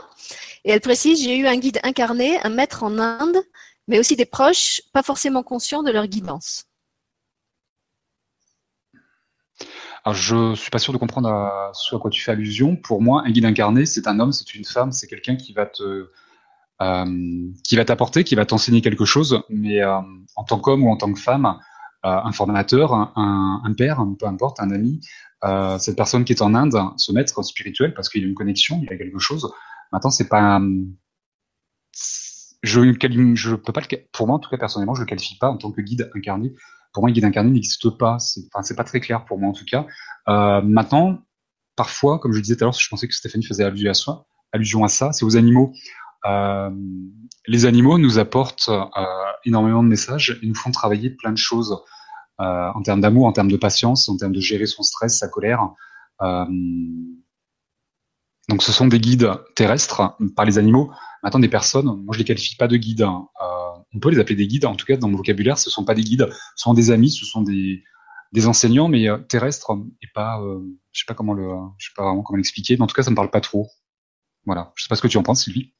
[0.63, 3.37] et elle précise j'ai eu un guide incarné, un maître en Inde,
[3.87, 6.65] mais aussi des proches pas forcément conscients de leur guidance.
[10.05, 12.75] Alors, je suis pas sûr de comprendre à ce à quoi tu fais allusion.
[12.75, 15.65] Pour moi, un guide incarné, c'est un homme, c'est une femme, c'est quelqu'un qui va
[15.65, 16.09] te,
[16.81, 19.41] euh, qui va t'apporter, qui va t'enseigner quelque chose.
[19.49, 19.99] Mais euh,
[20.35, 21.45] en tant qu'homme ou en tant que femme,
[22.05, 24.99] euh, un formateur, un, père, peu importe, un ami,
[25.79, 28.79] cette personne qui est en Inde, ce maître spirituel, parce qu'il y a une connexion,
[28.83, 29.53] il y a quelque chose.
[29.93, 30.59] Maintenant, c'est pas,
[32.63, 35.57] je peux pas le, pour moi en tout cas personnellement, je le qualifie pas en
[35.57, 36.53] tant que guide incarné
[36.93, 38.19] pour moi, guide incarné n'existe pas.
[38.19, 39.85] C'est enfin, pas très clair pour moi en tout cas.
[40.27, 41.19] Euh, maintenant,
[41.75, 44.25] parfois, comme je disais tout à l'heure, je pensais que Stéphanie faisait allusion à ça,
[44.51, 45.73] allusion à ça, c'est aux animaux.
[46.25, 46.69] Euh,
[47.47, 48.85] les animaux nous apportent euh,
[49.45, 51.77] énormément de messages et nous font travailler plein de choses
[52.39, 55.27] euh, en termes d'amour, en termes de patience, en termes de gérer son stress, sa
[55.27, 55.69] colère.
[58.49, 60.91] Donc, ce sont des guides terrestres par les animaux.
[61.23, 63.03] Maintenant, des personnes, moi, je les qualifie pas de guides.
[63.03, 63.27] Hein.
[63.41, 64.65] Euh, on peut les appeler des guides.
[64.65, 67.11] En tout cas, dans mon vocabulaire, ce sont pas des guides, ce sont des amis,
[67.11, 67.83] ce sont des,
[68.33, 69.71] des enseignants, mais euh, terrestres
[70.01, 70.59] et pas, euh,
[70.91, 73.03] je sais pas comment le, je sais pas vraiment comment l'expliquer, mais en tout cas,
[73.03, 73.69] ça me parle pas trop.
[74.45, 74.73] Voilà.
[74.75, 75.71] Je sais pas ce que tu en penses, Sylvie.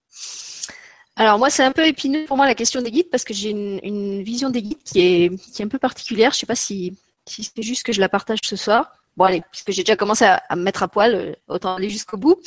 [1.16, 3.50] Alors moi, c'est un peu épineux pour moi la question des guides parce que j'ai
[3.50, 6.32] une, vision des guides qui est, qui est un peu particulière.
[6.32, 6.98] Je sais pas si,
[7.28, 9.03] si c'est juste que je la partage ce soir.
[9.16, 11.90] Bon allez, puisque j'ai déjà commencé à, à, me mettre à poil, euh, autant aller
[11.90, 12.40] jusqu'au bout.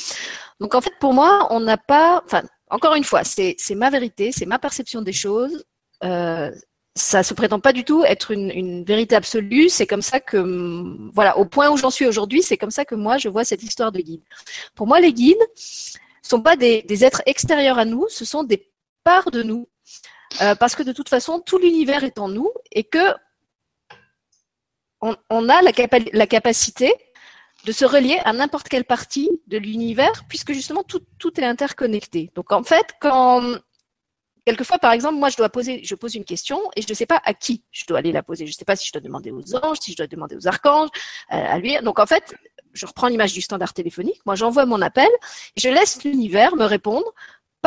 [0.59, 4.31] Donc en fait, pour moi, on n'a pas, enfin, encore une fois, c'est ma vérité,
[4.31, 5.65] c'est ma perception des choses.
[6.03, 6.51] Euh,
[6.95, 9.69] ça se prétend pas du tout être une, une vérité absolue.
[9.69, 10.37] C'est comme ça que,
[11.13, 13.63] voilà, au point où j'en suis aujourd'hui, c'est comme ça que moi je vois cette
[13.63, 14.23] histoire de guide.
[14.75, 15.37] Pour moi, les guides
[16.21, 18.69] sont pas des, des êtres extérieurs à nous, ce sont des
[19.03, 19.69] parts de nous,
[20.41, 23.13] euh, parce que de toute façon, tout l'univers est en nous et que
[25.01, 26.93] on, a la, capa la capacité
[27.65, 31.01] de se relier à n'importe quelle partie de l'univers, puisque justement tout,
[31.39, 32.31] est interconnecté.
[32.35, 33.43] Donc en fait, quand
[34.45, 37.05] quelquefois, par exemple, moi je dois poser, je pose une question et je ne sais
[37.05, 38.45] pas à qui je dois aller la poser.
[38.45, 40.47] Je ne sais pas si je dois demander aux anges, si je dois demander aux
[40.47, 40.89] archanges,
[41.33, 41.77] euh, à lui.
[41.81, 42.33] Donc en fait,
[42.73, 44.21] je reprends l'image du standard téléphonique.
[44.25, 45.09] Moi, j'envoie mon appel
[45.55, 47.13] et je laisse l'univers me répondre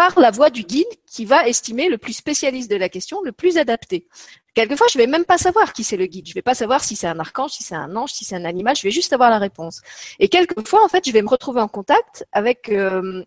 [0.01, 3.33] par la voix du guide qui va estimer le plus spécialiste de la question, le
[3.33, 4.09] plus adapté.
[4.55, 6.27] Quelquefois, je vais même pas savoir qui c'est le guide.
[6.27, 8.47] Je vais pas savoir si c'est un archange, si c'est un ange, si c'est un
[8.47, 8.75] animal.
[8.75, 9.83] Je vais juste avoir la réponse.
[10.19, 13.23] Et quelquefois, en fait, je vais me retrouver en contact avec euh,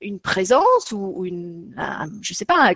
[0.00, 2.72] une présence ou, une, un, je sais pas,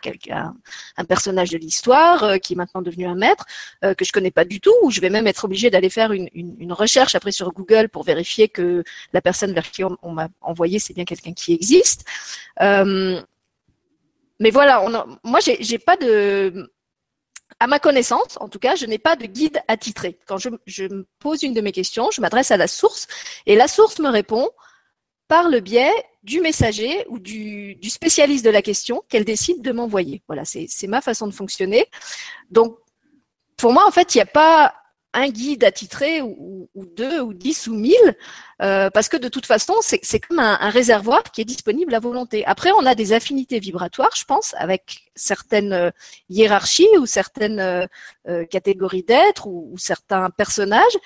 [0.99, 3.46] un, personnage de l'histoire euh, qui est maintenant devenu un maître
[3.82, 6.12] euh, que je connais pas du tout, ou je vais même être obligée d'aller faire
[6.12, 6.28] une,
[6.72, 8.84] recherche après sur Google pour vérifier que
[9.14, 12.05] la personne vers qui on, m'a envoyé c'est bien quelqu'un qui existe.
[14.39, 14.84] Mais voilà,
[15.24, 16.70] moi j'ai pas de
[17.61, 20.18] à ma connaissance, en tout cas, je n'ai pas de guide attitré.
[20.26, 23.09] Quand je, me pose une de mes questions, je m'adresse à la source
[23.47, 24.49] et la source me répond
[25.26, 30.22] par le biais du messager ou du spécialiste de la question qu'elle décide de m'envoyer.
[30.28, 31.86] Voilà, c'est ma façon de fonctionner.
[32.51, 32.78] Donc,
[33.57, 34.74] pour moi, en fait, il n'y a pas
[35.14, 38.16] un guide attitré ou, deux ou dix ou mille,
[38.62, 42.44] euh, parce que de toute façon, c'est comme un, réservoir qui est disponible à volonté.
[42.46, 45.90] Après, on a des affinités vibratoires, je pense, avec certaines euh,
[46.28, 50.96] hiérarchies ou certaines euh, catégories d'êtres ou, certains personnages.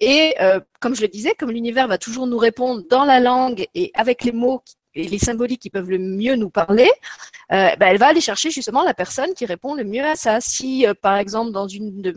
[0.00, 0.36] Et
[0.78, 4.22] comme je le disais, comme l'univers va toujours nous répondre dans la langue et avec
[4.22, 4.62] les mots
[5.04, 6.90] les symboliques qui peuvent le mieux nous parler,
[7.52, 10.40] euh, ben, elle va aller chercher justement la personne qui répond le mieux à ça.
[10.40, 12.12] Si, euh, par exemple, dans une de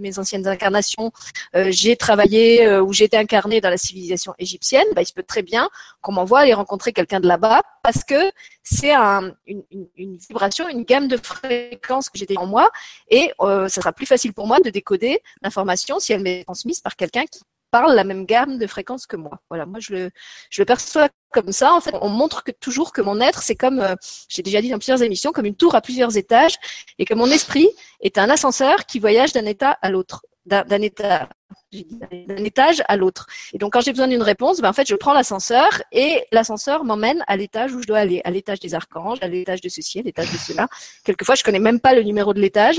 [0.00, 1.12] mes, anciennes incarnations,
[1.54, 5.22] euh, j'ai travaillé ou j'ai été incarnée dans la civilisation égyptienne, ben, il se peut
[5.22, 5.68] très bien
[6.00, 8.30] qu'on m'envoie aller rencontrer quelqu'un de là-bas parce que
[8.62, 12.70] c'est un, une, vibration, une gamme de fréquences que j'ai en moi
[13.08, 16.96] et ça sera plus facile pour moi de décoder l'information si elle m'est transmise par
[16.96, 17.40] quelqu'un qui
[17.70, 19.40] parle la même gamme de fréquences que moi.
[19.48, 20.10] Voilà, moi je
[20.58, 21.74] le perçois comme ça.
[21.74, 23.94] En fait, on montre toujours que mon être, c'est comme, euh,
[24.28, 26.56] j'ai déjà dit dans plusieurs émissions, comme une tour à plusieurs étages,
[26.98, 27.68] et que mon esprit
[28.00, 31.28] est un ascenseur qui voyage d'un état à l'autre d'un état
[31.72, 33.26] d'un étage à l'autre.
[33.52, 36.84] Et donc quand j'ai besoin d'une réponse, ben en fait je prends l'ascenseur et l'ascenseur
[36.84, 39.98] m'emmène à l'étage où je dois aller, à l'étage des archanges, à l'étage de ceci,
[39.98, 40.68] à l'étage de cela.
[41.04, 42.76] Quelquefois je connais même pas le numéro de l'étage.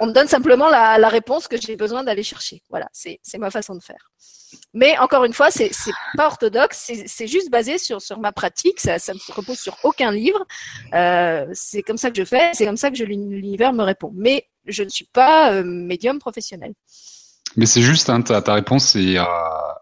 [0.00, 2.62] On me donne simplement la, réponse que j'ai besoin d'aller chercher.
[2.70, 4.10] Voilà, c'est ma façon de faire.
[4.74, 5.70] Mais encore une fois, c'est
[6.16, 9.76] pas orthodoxe, c'est juste basé sur, sur ma pratique, ça, ça ne se repose sur
[9.84, 10.44] aucun livre.
[10.94, 14.12] Euh, c'est comme ça que je fais, c'est comme ça que l'univers me répond.
[14.14, 16.72] Mais je ne suis pas euh, médium professionnel.
[17.56, 19.24] Mais c'est juste, hein, ta, réponse, et, euh,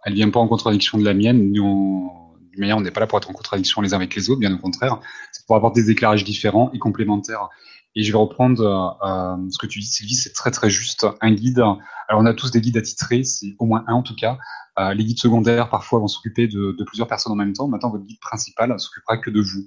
[0.05, 1.53] elle vient pas en contradiction de la mienne.
[1.53, 4.41] Nous, on, on n'est pas là pour être en contradiction les uns avec les autres,
[4.41, 4.99] bien au contraire.
[5.33, 7.49] C'est pour avoir des éclairages différents et complémentaires.
[7.95, 11.07] Et je vais reprendre euh, ce que tu dis, Sylvie, c'est très très juste.
[11.21, 14.15] Un guide, alors on a tous des guides attitrés, c'est au moins un en tout
[14.15, 14.39] cas.
[14.79, 17.67] Euh, les guides secondaires parfois vont s'occuper de, de, plusieurs personnes en même temps.
[17.67, 19.67] Maintenant, votre guide principal s'occupera que de vous.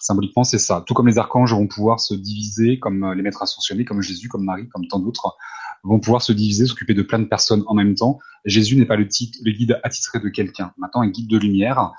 [0.00, 0.84] Symboliquement, c'est ça.
[0.86, 4.28] Tout comme les archanges vont pouvoir se diviser, comme euh, les maîtres ascensionnés, comme Jésus,
[4.28, 5.36] comme Marie, comme tant d'autres,
[5.82, 8.20] vont pouvoir se diviser, s'occuper de plein de personnes en même temps.
[8.44, 10.72] Jésus n'est pas le, titre, le guide attitré de quelqu'un.
[10.78, 11.90] Maintenant, un guide de lumière,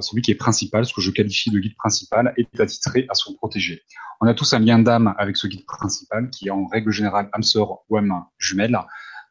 [0.00, 3.34] celui qui est principal, ce que je qualifie de guide principal, est attitré à son
[3.34, 3.82] protégé.
[4.20, 7.28] On a tous un lien d'âme avec ce guide principal, qui est en règle générale
[7.32, 8.78] âme sœur ou âme jumelle,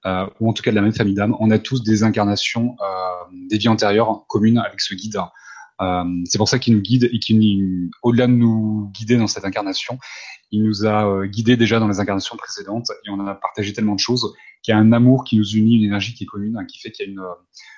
[0.06, 1.36] euh, ou en tout cas de la même famille d'âme.
[1.40, 5.18] On a tous des incarnations, euh, des vies antérieures communes avec ce guide.
[5.82, 9.46] Euh, c'est pour ça qu'il nous guide et qu'il, au-delà de nous guider dans cette
[9.46, 9.98] incarnation,
[10.52, 14.00] il nous a guidés déjà dans les incarnations précédentes et on a partagé tellement de
[14.00, 16.66] choses qu'il y a un amour qui nous unit, une énergie qui est commune, hein,
[16.66, 17.34] qui fait qu'il y a une, euh,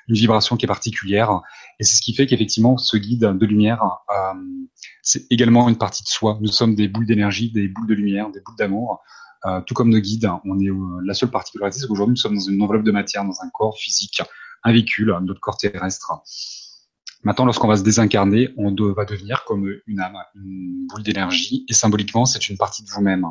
[0.07, 1.41] une, vibration qui est particulière.
[1.79, 4.33] Et c'est ce qui fait qu'effectivement, ce guide de lumière, euh,
[5.01, 6.37] c'est également une partie de soi.
[6.41, 9.01] Nous sommes des boules d'énergie, des boules de lumière, des boules d'amour.
[9.45, 10.69] Euh, tout comme nos guides, on est
[11.03, 13.77] la seule particularité, c'est qu'aujourd'hui nous sommes dans une enveloppe de matière, dans un corps
[13.77, 14.21] physique,
[14.63, 16.11] un véhicule, notre corps terrestre.
[17.23, 21.73] Maintenant, lorsqu'on va se désincarner, on va devenir comme une âme, une boule d'énergie, et
[21.73, 23.25] symboliquement, c'est une partie de vous-même.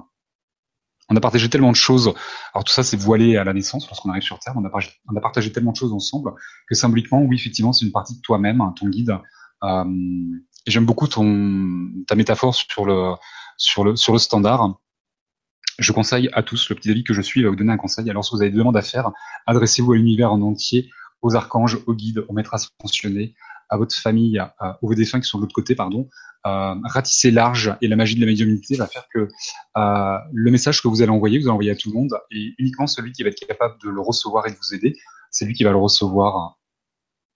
[1.10, 2.12] On a partagé tellement de choses.
[2.54, 4.54] Alors tout ça, c'est voilé à la naissance lorsqu'on arrive sur Terre.
[4.56, 6.32] On a, partagé tellement de choses ensemble
[6.68, 9.18] que symboliquement, oui, effectivement, c'est une partie de toi-même, ton guide.
[9.62, 9.84] Euh,
[10.66, 13.12] et j'aime beaucoup ton ta métaphore sur le
[13.56, 14.78] sur le sur le standard.
[15.78, 18.08] Je conseille à tous, le petit David que je suis va vous donner un conseil.
[18.08, 19.10] Alors, si vous avez des demandes à faire,
[19.46, 20.88] adressez-vous à l'univers en entier,
[21.20, 23.34] aux archanges, aux guides, aux maîtres ascensionnés,
[23.68, 24.40] à votre famille,
[24.82, 26.08] aux défunts qui sont de l'autre côté, pardon,
[26.46, 29.28] euh, ratissez large et la magie de la médiumnité va faire que
[29.78, 32.54] euh, le message que vous allez envoyer, vous allez envoyer à tout le monde et
[32.58, 34.94] uniquement celui qui va être capable de le recevoir et de vous aider,
[35.30, 36.58] c'est lui qui va le recevoir.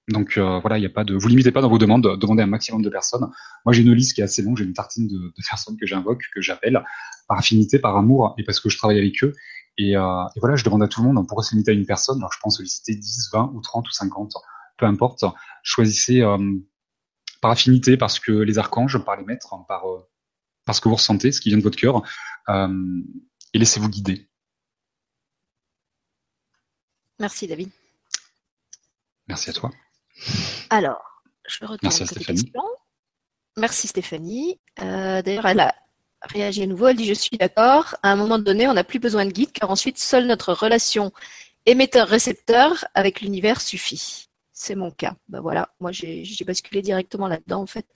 [0.09, 2.43] Donc euh, voilà, il n'y a pas de, vous limitez pas dans vos demandes, demandez
[2.43, 3.27] un maximum de personnes.
[3.65, 6.25] Moi j'ai une liste qui est assez longue, j'ai une tartine de, personnes que j'invoque,
[6.35, 6.85] que j'appelle
[7.29, 9.33] par affinité, par amour et parce que je travaille avec eux.
[9.79, 12.19] Et, et voilà, je demande à tout le monde pourquoi se limiter à une personne.
[12.19, 14.35] Alors je pense solliciter 10, 20 ou 30 ou 50
[14.79, 15.25] peu importe,
[15.63, 16.39] choisissez euh,
[17.43, 20.09] par affinité, parce que les archanges, par les maîtres, par, euh,
[20.65, 22.03] parce que vous ressentez, ce qui vient de votre cœur,
[22.49, 23.03] euh,
[23.53, 24.29] et laissez-vous guider.
[27.19, 27.71] Merci David.
[29.27, 29.71] Merci à toi.
[30.71, 32.53] Alors, je retourne Merci à Stéphanie.
[33.57, 34.61] Merci Stéphanie.
[34.77, 35.75] D'ailleurs, elle a
[36.23, 36.87] réagi à nouveau.
[36.87, 37.97] Elle dit Je suis d'accord.
[38.05, 41.13] À un moment donné, on n'a plus besoin de guide car ensuite, seule notre relation
[41.67, 44.28] émetteur-récepteur avec l'univers suffit
[44.59, 45.15] c'est mon cas.
[45.29, 47.87] Ben voilà, moi j'ai basculé directement là-dedans en fait.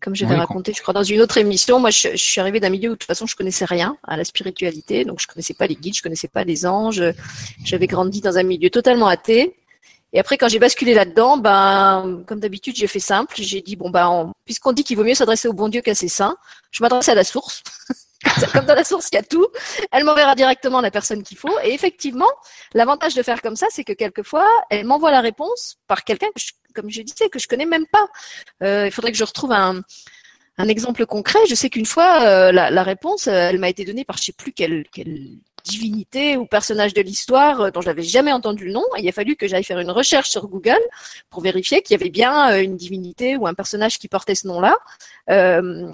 [0.00, 1.78] comme j'avais raconté, je crois, dans une autre émission.
[1.80, 4.24] Moi, je, suis arrivée d'un milieu où de toute façon, je connaissais rien à la
[4.24, 7.02] spiritualité, donc je connaissais pas les guides, je connaissais pas les anges.
[7.64, 9.56] J'avais grandi dans un milieu totalement athée.
[10.12, 13.34] Et après, quand j'ai basculé là-dedans, ben, comme d'habitude, j'ai fait simple.
[13.38, 16.08] J'ai dit bon ben, puisqu'on dit qu'il vaut mieux s'adresser au bon Dieu qu'à ses
[16.08, 16.36] saints,
[16.70, 17.62] je m'adresse à la source.
[18.52, 19.46] comme dans la source, il y a tout.
[19.90, 21.58] Elle m'enverra directement la personne qu'il faut.
[21.64, 22.30] Et effectivement,
[22.74, 26.42] l'avantage de faire comme ça, c'est que quelquefois, elle m'envoie la réponse par quelqu'un que,
[26.74, 28.06] comme je disais, que je connais même pas.
[28.62, 29.82] Euh, il faudrait que je retrouve un,
[30.58, 31.40] un exemple concret.
[31.48, 34.24] Je sais qu'une fois, euh, la, la, réponse, euh, elle m'a été donnée par je
[34.24, 34.84] sais plus quelle
[35.64, 38.84] divinité ou personnage de l'histoire euh, dont j'avais jamais entendu le nom.
[38.98, 40.80] il a fallu que j'aille faire une recherche sur Google
[41.30, 44.46] pour vérifier qu'il y avait bien euh, une divinité ou un personnage qui portait ce
[44.48, 44.76] nom-là,
[45.30, 45.90] euh,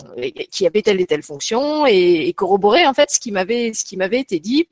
[0.51, 3.73] qui avait telle et telle fonction, et, corroborer en fait ce qui m'avait
[4.21, 4.69] été dit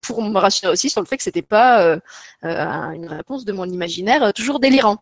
[0.00, 1.98] pour me rassurer aussi sur le fait que c'était pas
[2.42, 4.98] une réponse de mon imaginaire toujours délirant.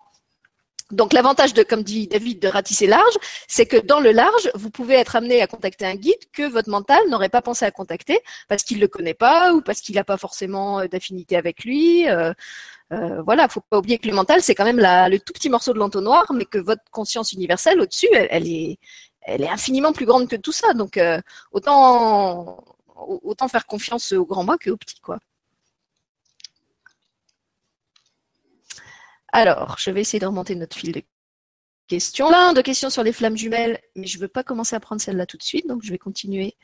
[0.95, 3.14] Donc l'avantage de, comme dit David, de ratisser large,
[3.49, 6.70] c'est que dans le large, vous pouvez être amené à contacter un guide que votre
[6.70, 10.05] mental n'aurait pas pensé à contacter parce qu'il le connaît pas ou parce qu'il n'a
[10.05, 12.09] pas forcément euh, d'affinité avec lui.
[12.09, 12.32] Euh,
[12.92, 15.72] euh, voilà, faut pas oublier que le mental, c'est quand même le tout petit morceau
[15.72, 18.78] de l'entonnoir, mais que votre conscience universelle au-dessus, elle, est,
[19.22, 20.74] elle est infiniment plus grande que tout ça.
[20.74, 21.20] Donc euh,
[21.53, 22.64] autant,
[22.97, 25.18] autant faire confiance au grand moi qu'au petit, quoi.
[29.35, 31.03] Alors, je vais essayer de remonter notre fil de
[31.89, 32.28] questions.
[32.28, 35.03] Plein de questions sur les flammes jumelles, mais je ne veux pas commencer à prendre
[35.03, 36.57] celle-là tout de suite, donc je vais continuer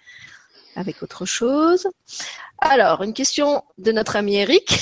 [0.77, 1.89] avec autre chose.
[2.59, 4.79] Alors, une question de notre ami Eric.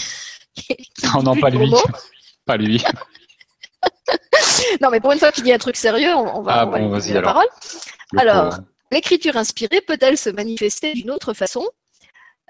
[1.14, 1.72] non, non, pas lui.
[2.44, 2.84] Pas lui.
[4.82, 7.12] non, mais pour une fois qu'il dit un truc sérieux, on, va, ah, bon, lui
[7.14, 7.48] la parole.
[8.18, 8.58] alors,
[8.92, 11.66] l'écriture inspirée peut-elle se manifester d'une autre façon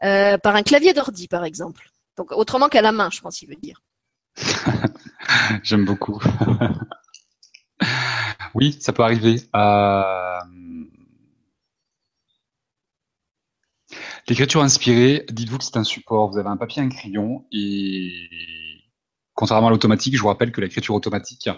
[0.03, 1.91] euh, Par un clavier d'ordi, par exemple?
[2.17, 3.81] Donc, autrement qu'à la main, je pense qu'il veut dire.
[5.63, 6.23] J'aime beaucoup.
[8.55, 9.43] oui, ça peut arriver.
[9.55, 10.41] Euh,
[14.29, 16.31] l'écriture inspirée, dites-vous que c'est un support.
[16.31, 18.11] Vous avez un papier, un crayon et
[19.35, 21.49] contrairement à l'automatique, je vous rappelle que l'écriture automatique,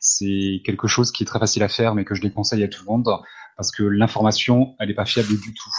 [0.00, 2.82] c'est quelque chose qui est très facile à faire, mais que je déconseille à tout
[2.84, 3.08] le monde
[3.56, 5.70] parce que l'information, elle n'est pas fiable du tout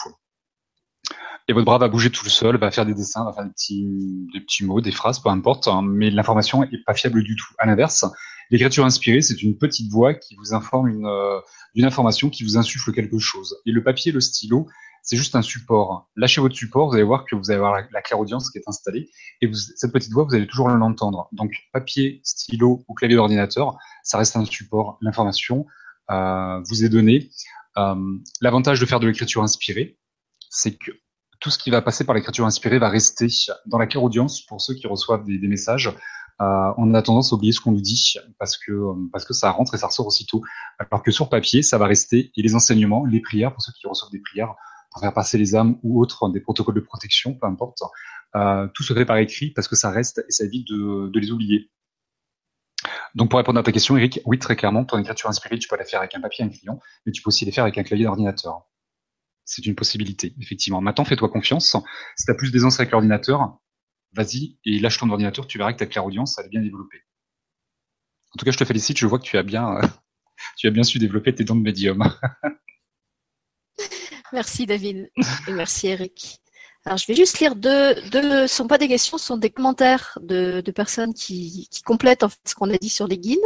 [1.47, 3.87] et votre bras va bouger tout seul, va faire des dessins, va faire des petits,
[4.33, 7.47] des petits mots, des phrases, peu importe, hein, mais l'information est pas fiable du tout.
[7.57, 8.05] À l'inverse,
[8.49, 11.39] l'écriture inspirée, c'est une petite voix qui vous informe une, euh,
[11.83, 13.55] information qui vous insuffle quelque chose.
[13.65, 14.67] Et le papier, le stylo,
[15.03, 16.09] c'est juste un support.
[16.17, 18.67] Lâchez votre support, vous allez voir que vous allez avoir la, la clairaudience qui est
[18.67, 21.29] installée, et vous, cette petite voix, vous allez toujours l'entendre.
[21.31, 24.97] Donc, papier, stylo ou clavier d'ordinateur, ça reste un support.
[25.01, 25.65] L'information
[26.11, 27.29] euh, vous est donnée.
[27.77, 27.95] Euh,
[28.41, 29.97] l'avantage de faire de l'écriture inspirée,
[30.49, 30.91] c'est que
[31.39, 33.27] tout ce qui va passer par l'écriture inspirée va rester
[33.65, 35.87] dans la claire audience pour ceux qui reçoivent des, messages.
[36.39, 38.71] Euh, on a tendance à oublier ce qu'on nous dit parce que
[39.11, 40.43] parce que ça rentre et ça ressort aussitôt.
[40.79, 43.87] Alors que sur papier, ça va rester et les enseignements, les prières pour ceux qui
[43.87, 44.53] reçoivent des prières
[44.91, 47.79] pour faire passer les âmes ou autres, des protocoles de protection, peu importe.
[48.35, 51.19] Euh, tout se fait par écrit parce que ça reste et ça évite de, de
[51.19, 51.71] les oublier.
[53.15, 55.77] Donc pour répondre à ta question, Eric, oui très clairement, ton écriture inspirée, tu peux
[55.77, 57.83] la faire avec un papier, un crayon, mais tu peux aussi les faire avec un
[57.83, 58.67] clavier d'ordinateur
[59.47, 60.81] c'est une possibilité, effectivement.
[60.81, 61.75] Maintenant, fais-toi confiance.
[62.17, 63.57] Si tu as plus d'aisance avec l'ordinateur,
[64.13, 67.01] vas-y et lâche ton ordinateur, tu verras que ta claire audience, ça va bien développer.
[68.33, 69.79] En tout cas, je te félicite, je vois que tu as bien,
[70.57, 72.13] tu as bien su développer tes dons de médium.
[74.33, 75.09] merci David
[75.47, 76.39] et merci Eric.
[76.83, 79.49] Alors, je vais juste lire deux, deux, ce sont pas des questions, ce sont des
[79.49, 83.17] commentaires de, de personnes qui, qui complètent en fait ce qu'on a dit sur les
[83.17, 83.39] guides.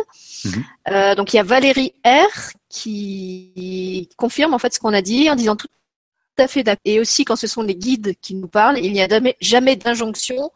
[0.45, 0.63] Mhm.
[0.89, 5.29] Euh, donc, il y a Valérie R qui confirme en fait ce qu'on a dit
[5.29, 5.67] en disant tout
[6.37, 6.81] à fait d'accord.
[6.85, 9.75] Et aussi, quand ce sont les guides qui nous parlent, il n'y a jamais, jamais
[9.75, 10.51] d'injonction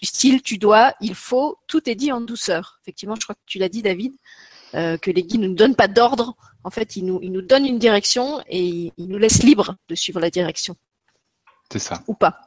[0.00, 2.78] du style tu dois, il faut, tout est dit en douceur.
[2.82, 4.14] Effectivement, je crois que tu l'as dit, David,
[4.74, 6.36] euh, que les guides ne nous donnent pas d'ordre.
[6.64, 9.94] En fait, ils nous, ils nous donnent une direction et ils nous laissent libres de
[9.94, 10.76] suivre la direction.
[11.70, 12.02] C'est ça.
[12.06, 12.40] Ou pas.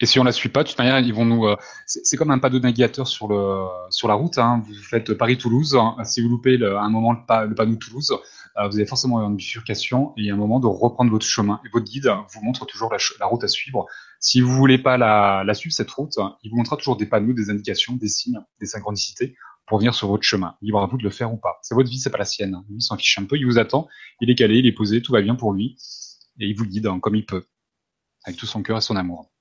[0.00, 1.46] Et si on la suit pas, de toute manière, ils vont nous.
[1.46, 1.56] Euh,
[1.86, 4.36] c'est comme un panneau navigateur sur le sur la route.
[4.38, 4.62] Hein.
[4.66, 5.76] Vous faites Paris-Toulouse.
[5.76, 5.94] Hein.
[6.04, 8.12] Si vous loupez le, un moment le, le panneau Toulouse,
[8.56, 11.60] vous avez forcément une bifurcation et un moment de reprendre votre chemin.
[11.64, 13.86] Et votre guide vous montre toujours la, route à suivre.
[14.20, 17.32] Si vous voulez pas la, la, suivre cette route, il vous montrera toujours des panneaux,
[17.32, 19.34] des indications, des signes, des synchronicités
[19.66, 20.54] pour venir sur votre chemin.
[20.60, 21.58] Libre à vous de le faire ou pas.
[21.62, 22.62] C'est votre vie, c'est pas la sienne.
[22.68, 23.36] Lui, s'en fiche un peu.
[23.36, 23.88] Il vous attend.
[24.20, 25.76] Il est calé, il est posé, tout va bien pour lui
[26.38, 27.44] et il vous guide hein, comme il peut,
[28.24, 29.31] avec tout son cœur et son amour.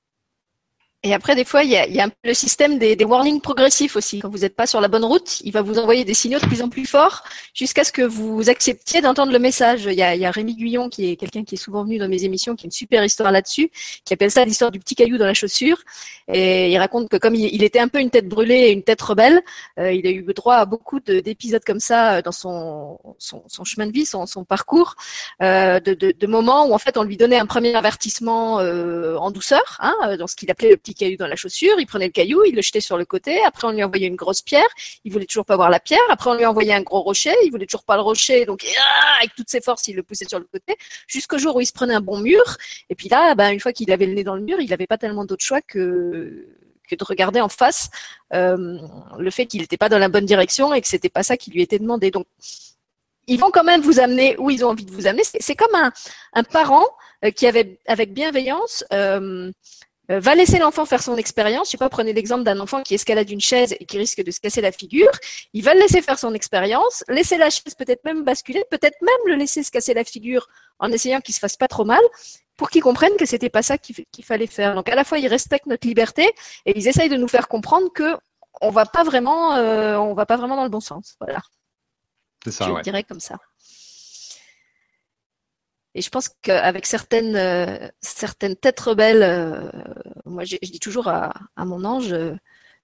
[1.04, 4.20] Et après, des fois, il y a, y a le système des, warnings progressifs aussi.
[4.20, 6.46] Quand vous n'êtes pas sur la bonne route, il va vous envoyer des signaux de
[6.46, 7.24] plus en plus forts
[7.56, 9.86] jusqu'à ce que vous acceptiez d'entendre le message.
[9.86, 12.08] Il y, a, y a Rémi Guyon, qui est quelqu'un qui est souvent venu dans
[12.08, 13.72] mes émissions, qui a une super histoire là-dessus,
[14.06, 15.78] qui appelle ça l'histoire du petit caillou dans la chaussure.
[16.28, 19.02] Et il raconte que comme il, était un peu une tête brûlée et une tête
[19.02, 19.42] rebelle,
[19.80, 23.00] euh, il a eu droit à beaucoup d'épisodes comme ça euh, dans son,
[23.66, 24.96] chemin de vie, son, parcours,
[25.42, 30.16] euh, de, moments où en fait on lui donnait un premier avertissement en douceur, hein,
[30.18, 32.56] dans ce qu'il appelait le petit caillou dans la chaussure, il prenait le caillou, il
[32.56, 34.68] le jetait sur le côté, après on lui envoyait une grosse pierre,
[35.04, 37.52] il voulait toujours pas voir la pierre, après on lui envoyait un gros rocher, il
[37.52, 40.40] voulait toujours pas le rocher, donc ah, avec toutes ses forces il le poussait sur
[40.40, 40.76] le côté,
[41.08, 42.44] jusqu'au jour où il se prenait un bon mur,
[42.90, 44.88] et puis là, ben, une fois qu'il avait le nez dans le mur, il n'avait
[44.88, 46.48] pas tellement d'autre choix que
[46.96, 47.90] de regarder en face
[48.34, 48.78] euh,
[49.18, 51.52] le fait qu'il n'était pas dans la bonne direction et que c'était pas ça qui
[51.52, 52.12] lui était demandé.
[52.12, 52.28] Donc
[53.28, 55.24] ils vont quand même vous amener où ils ont envie de vous amener.
[55.24, 55.76] C'est comme
[56.34, 56.88] un, parent
[57.24, 59.52] euh, qui avait avec bienveillance euh,
[60.10, 61.68] va laisser l'enfant faire son expérience.
[61.68, 64.32] Je sais pas, prenez l'exemple d'un enfant qui escalade une chaise et qui risque de
[64.32, 65.12] se casser la figure.
[65.54, 69.22] Il va le laisser faire son expérience, laisser la chaise peut-être même basculer, peut-être même
[69.28, 70.48] le laisser se casser la figure
[70.80, 72.02] en essayant qu'il se fasse pas trop mal
[72.58, 74.76] pour qu'ils comprennent que c'était pas ça qu'il fallait faire.
[74.76, 76.30] Donc à la fois ils respectent notre liberté
[76.66, 78.18] et ils essayent de nous faire comprendre que
[78.62, 81.16] on va pas vraiment, euh, on va pas vraiment dans le bon sens.
[81.20, 81.42] Voilà.
[82.44, 82.66] C'est ça.
[82.66, 82.82] Je ouais.
[82.82, 83.38] dirais comme ça.
[85.94, 89.70] Et je pense qu'avec certaines euh, certaines têtes rebelles, euh,
[90.26, 92.34] moi je, je, dis toujours à, à mon ange, euh,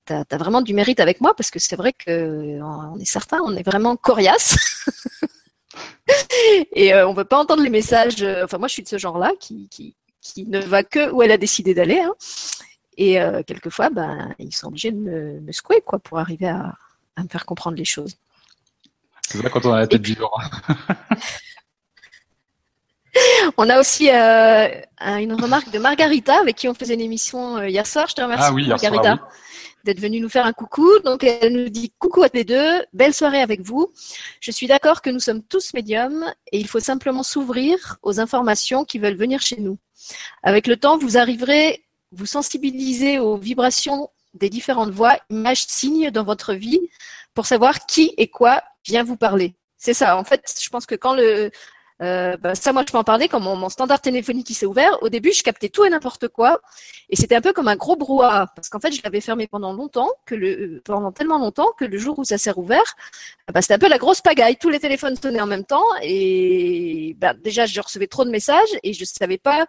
[0.05, 3.05] tu as, as, vraiment du mérite avec moi parce que c'est vrai que on est
[3.05, 4.57] certain, on est vraiment coriace.
[6.73, 8.23] et on veut pas entendre les messages.
[8.43, 11.31] enfin moi je suis de ce genre-là qui, qui qui ne va que où elle
[11.31, 11.99] a décidé d'aller.
[11.99, 12.13] Hein.
[12.97, 16.73] Et quelquefois, ben ils sont obligés de me, me secouer quoi pour arriver à,
[17.15, 18.15] à me faire comprendre les choses.
[19.27, 20.17] C'est ça quand on a la tête du.
[23.57, 24.67] On a aussi euh,
[25.19, 28.07] une remarque de Margarita avec qui on faisait une émission euh, hier soir.
[28.09, 29.81] Je te remercie, ah oui, Margarita, soir, oui.
[29.83, 30.87] d'être venue nous faire un coucou.
[31.03, 33.91] Donc, elle nous dit coucou à tous les deux, belle soirée avec vous.
[34.39, 38.85] Je suis d'accord que nous sommes tous médiums et il faut simplement s'ouvrir aux informations
[38.85, 39.77] qui veulent venir chez nous.
[40.43, 46.23] Avec le temps, vous arriverez, vous sensibiliser aux vibrations des différentes voix, images, signes dans
[46.23, 46.81] votre vie
[47.33, 49.55] pour savoir qui et quoi vient vous parler.
[49.77, 50.17] C'est ça.
[50.17, 51.51] En fait, je pense que quand le,
[52.01, 55.01] euh, bah, ça, moi, je peux en parler quand mon, standard téléphonique s'est ouvert.
[55.01, 56.61] Au début, je captais tout et n'importe quoi,
[57.09, 59.73] et c'était un peu comme un gros brouhaha, parce qu'en fait, je l'avais fermé pendant
[59.73, 62.95] longtemps, que le, pendant tellement longtemps que le jour où ça s'est rouvert,
[63.51, 64.57] bah, c'était un peu la grosse pagaille.
[64.57, 68.77] Tous les téléphones sonnaient en même temps, et bah, déjà, je recevais trop de messages
[68.83, 69.65] et je savais pas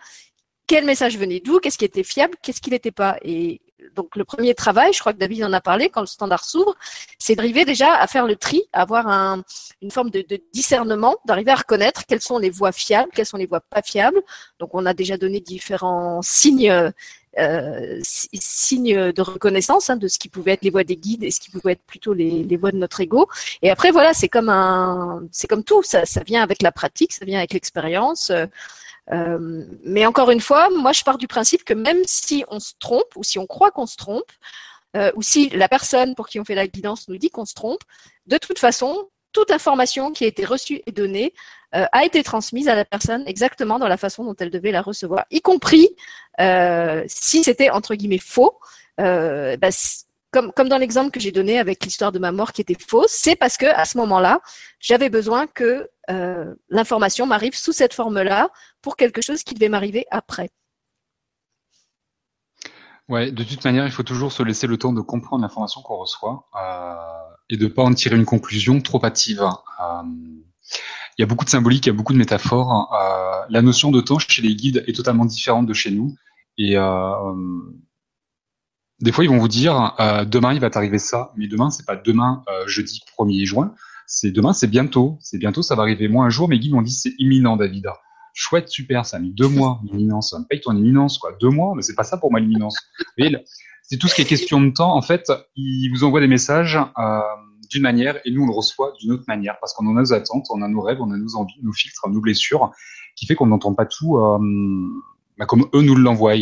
[0.66, 3.16] quel message venait d'où, qu'est-ce qui était fiable, qu'est-ce qui n'était pas.
[3.22, 3.60] Et
[3.94, 6.74] donc le premier travail, je crois que David en a parlé quand le standard s'ouvre,
[7.18, 9.42] c'est d'arriver déjà à faire le tri, à avoir un,
[9.82, 13.36] une forme de, de discernement, d'arriver à reconnaître quelles sont les voies fiables, quelles sont
[13.36, 14.20] les voies pas fiables.
[14.58, 16.70] Donc on a déjà donné différents signes.
[17.38, 21.30] Euh, signes de reconnaissance hein, de ce qui pouvait être les voies des guides et
[21.30, 23.28] ce qui pouvait être plutôt les, les voies de notre ego.
[23.62, 27.12] Et après voilà, c'est comme un, c'est comme tout, ça, ça vient avec la pratique,
[27.12, 28.30] ça vient avec l'expérience.
[28.30, 28.46] Euh,
[29.12, 32.72] euh, mais encore une fois, moi je pars du principe que même si on se
[32.78, 34.30] trompe ou si on croit qu'on se trompe,
[34.96, 37.54] euh, ou si la personne pour qui on fait la guidance nous dit qu'on se
[37.54, 37.80] trompe,
[38.26, 41.34] de toute façon, toute information qui a été reçue et donnée
[41.74, 44.82] euh, a été transmise à la personne exactement dans la façon dont elle devait la
[44.82, 45.88] recevoir, y compris
[47.08, 48.58] si c'était entre guillemets faux.
[48.96, 49.70] Bah,
[50.30, 53.36] comme, dans l'exemple que j'ai donné avec l'histoire de ma mort qui était fausse, c'est
[53.36, 54.40] parce que à ce moment-là,
[54.78, 58.50] j'avais besoin que euh, l'information m'arrive sous cette forme-là
[58.82, 60.50] pour quelque chose qui devait m'arriver après.
[63.08, 65.96] Ouais, de toute manière, il faut toujours se laisser le temps de comprendre l'information qu'on
[65.96, 66.94] reçoit euh,
[67.48, 69.42] et de pas en tirer une conclusion trop hâtive.
[69.42, 70.02] Euh,
[71.16, 72.94] il y a beaucoup de symbolique, il y a beaucoup de métaphores.
[73.48, 76.14] La notion de temps chez les guides est totalement différente de chez nous.
[76.58, 76.76] Et
[79.00, 81.86] des fois, ils vont vous dire euh, demain il va t'arriver ça, mais demain c'est
[81.86, 83.74] pas demain jeudi 1er juin,
[84.06, 86.08] c'est demain, c'est bientôt, c'est bientôt, ça va arriver.
[86.08, 87.86] Moi un jour, mes guides m'ont dit c'est imminent, David.
[88.32, 90.34] Chouette, super, ça a mis deux mois l'imminence.
[90.48, 91.32] Paye ton imminence, quoi.
[91.40, 92.76] Deux mois, mais c'est pas ça pour moi l'imminence.
[93.82, 94.94] c'est tout ce qui est question de temps.
[94.94, 97.20] En fait, ils vous envoient des messages euh,
[97.68, 100.46] d'une manière et nous on le reçoit d'une autre manière parce qu'on a nos attentes,
[100.50, 102.70] on a nos rêves, on a nos envies, nos filtres, nos blessures,
[103.16, 104.38] qui fait qu'on n'entend pas tout euh,
[105.36, 106.36] bah, comme eux nous l'envoient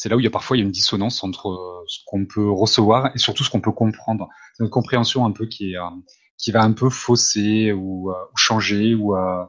[0.00, 3.18] c'est là où il y a parfois une dissonance entre ce qu'on peut recevoir et
[3.18, 4.28] surtout ce qu'on peut comprendre.
[4.54, 5.90] C'est notre compréhension un peu qui est euh,
[6.38, 9.44] qui va un peu fausser ou, euh, ou changer ou euh,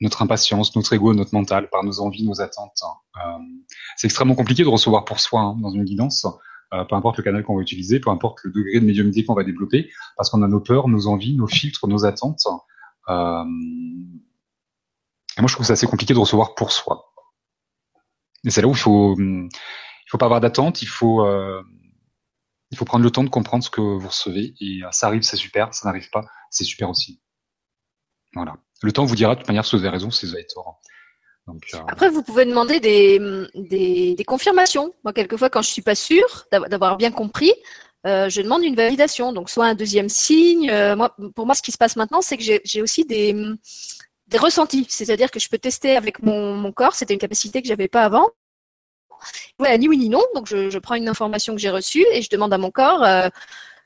[0.00, 2.80] notre impatience, notre ego, notre mental par nos envies, nos attentes.
[3.16, 3.38] Euh,
[3.96, 6.28] c'est extrêmement compliqué de recevoir pour soi hein, dans une guidance,
[6.74, 9.34] euh, peu importe le canal qu'on va utiliser, peu importe le degré de médiumnité qu'on
[9.34, 12.46] va développer, parce qu'on a nos peurs, nos envies, nos filtres, nos attentes.
[13.08, 13.44] Euh,
[15.38, 17.11] moi, je trouve ça assez compliqué de recevoir pour soi.
[18.48, 19.16] C'est là où il faut,
[20.08, 21.24] faut pas avoir d'attente, il faut
[22.70, 25.36] il faut prendre le temps de comprendre ce que vous recevez et ça arrive, c'est
[25.36, 27.20] super, ça n'arrive pas, c'est super aussi.
[28.34, 28.56] Voilà.
[28.82, 30.80] Le temps vous dira de toute manière si vous avez raison, si vous avez tort.
[31.88, 33.20] Après, vous pouvez demander des,
[33.54, 34.94] des, confirmations.
[35.04, 37.52] Moi, quelquefois, quand je suis pas sûre d'avoir bien compris,
[38.06, 39.32] euh, je demande une validation.
[39.32, 40.70] Donc, soit un deuxième signe.
[40.70, 43.34] Euh, moi, pour moi, ce qui se passe maintenant, c'est que j'ai aussi des,
[44.32, 44.86] des ressentis.
[44.88, 46.94] C'est-à-dire que je peux tester avec mon, corps.
[46.94, 48.28] C'était une capacité que j'avais pas avant.
[49.58, 50.22] Ouais, ni oui ni non.
[50.34, 53.04] Donc, je, prends une information que j'ai reçue et je demande à mon corps.
[53.04, 53.28] Euh,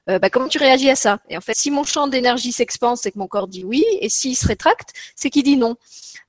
[0.08, 1.18] euh, bah, comment tu réagis à ça?
[1.28, 4.08] Et en fait, si mon champ d'énergie s'expande, c'est que mon corps dit oui, et
[4.08, 5.76] s'il se rétracte, c'est qu'il dit non.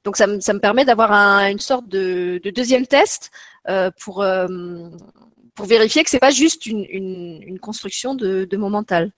[0.03, 1.11] Donc ça, me, permet d'avoir
[1.45, 3.32] une sorte de, de deuxième test
[3.70, 4.24] euh, pour
[5.57, 9.11] pour vérifier que c'est pas juste une, construction de, mon mental.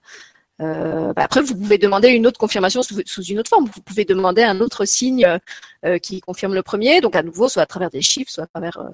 [0.61, 3.65] Euh, bah après, vous pouvez demander une autre confirmation sous, une autre forme.
[3.73, 5.39] Vous pouvez demander un autre signe
[5.85, 8.47] euh, qui confirme le premier, donc à nouveau, soit à travers des chiffres, soit à
[8.47, 8.89] travers euh,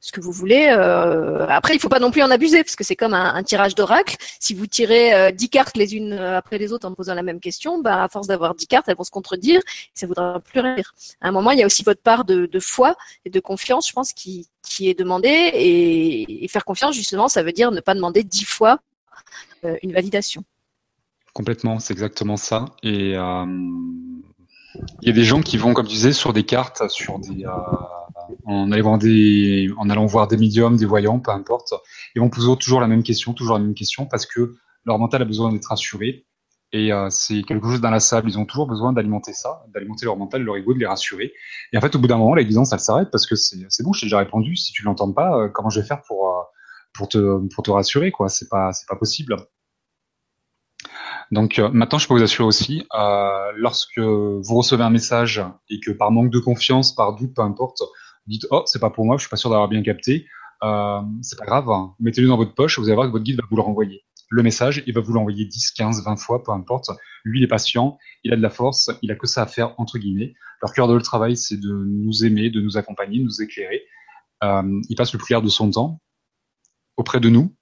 [0.00, 0.68] ce que vous voulez.
[0.70, 3.74] Euh, après, il faut pas non plus en abuser, parce que c'est comme un, tirage
[3.74, 4.16] d'oracle.
[4.40, 7.40] Si vous tirez euh, dix cartes les unes après les autres en posant la même
[7.40, 10.60] question, bah, à force d'avoir dix cartes, elles vont se contredire, et ça voudra plus
[10.60, 10.94] rire.
[11.20, 13.92] À un moment, il y a aussi votre part de, foi et de confiance, je
[13.92, 14.48] pense, qui,
[14.80, 15.28] est demandée.
[15.28, 18.78] Et, et, faire confiance, justement, ça veut dire ne pas demander dix fois
[19.64, 20.42] euh, une validation.
[21.32, 22.66] Complètement, c'est exactement ça.
[22.82, 23.46] Et euh,
[25.02, 27.44] il y a des gens qui vont, comme tu disais, sur des cartes, sur des,
[27.44, 27.50] euh,
[28.46, 31.74] en allant voir des, en allant voir des médiums, des voyants, peu importe,
[32.14, 35.22] ils vont poser toujours la même question, toujours la même question, parce que leur mental
[35.22, 36.26] a besoin d'être rassuré.
[36.72, 38.28] Et euh, c'est quelque chose d'inlassable.
[38.28, 41.32] Ils ont toujours besoin d'alimenter ça, d'alimenter leur mental, leur ego, de les rassurer.
[41.72, 43.92] Et en fait, au bout d'un moment, la guidance, elle s'arrête parce que c'est bon,
[43.92, 44.54] je t'ai déjà répondu.
[44.54, 46.46] Si tu l'entends pas, comment je vais faire pour
[46.92, 48.28] pour te pour te rassurer quoi?
[48.28, 49.36] C'est pas pas possible.
[51.30, 55.78] Donc euh, maintenant, je peux vous assurer aussi, euh, lorsque vous recevez un message et
[55.80, 59.04] que par manque de confiance, par doute, peu importe, vous dites oh c'est pas pour
[59.04, 60.26] moi, je suis pas sûr d'avoir bien capté,
[60.64, 61.94] euh, c'est pas grave, hein.
[62.00, 64.02] mettez-le dans votre poche, vous allez voir que votre guide va vous le renvoyer.
[64.28, 66.90] Le message, il va vous l'envoyer 10, 15, 20 fois, peu importe.
[67.24, 69.74] Lui, il est patient, il a de la force, il a que ça à faire
[69.78, 70.34] entre guillemets.
[70.62, 73.82] Leur cœur de le travail, c'est de nous aimer, de nous accompagner, de nous éclairer.
[74.44, 76.00] Euh, il passe le plus clair de son temps
[76.96, 77.54] auprès de nous,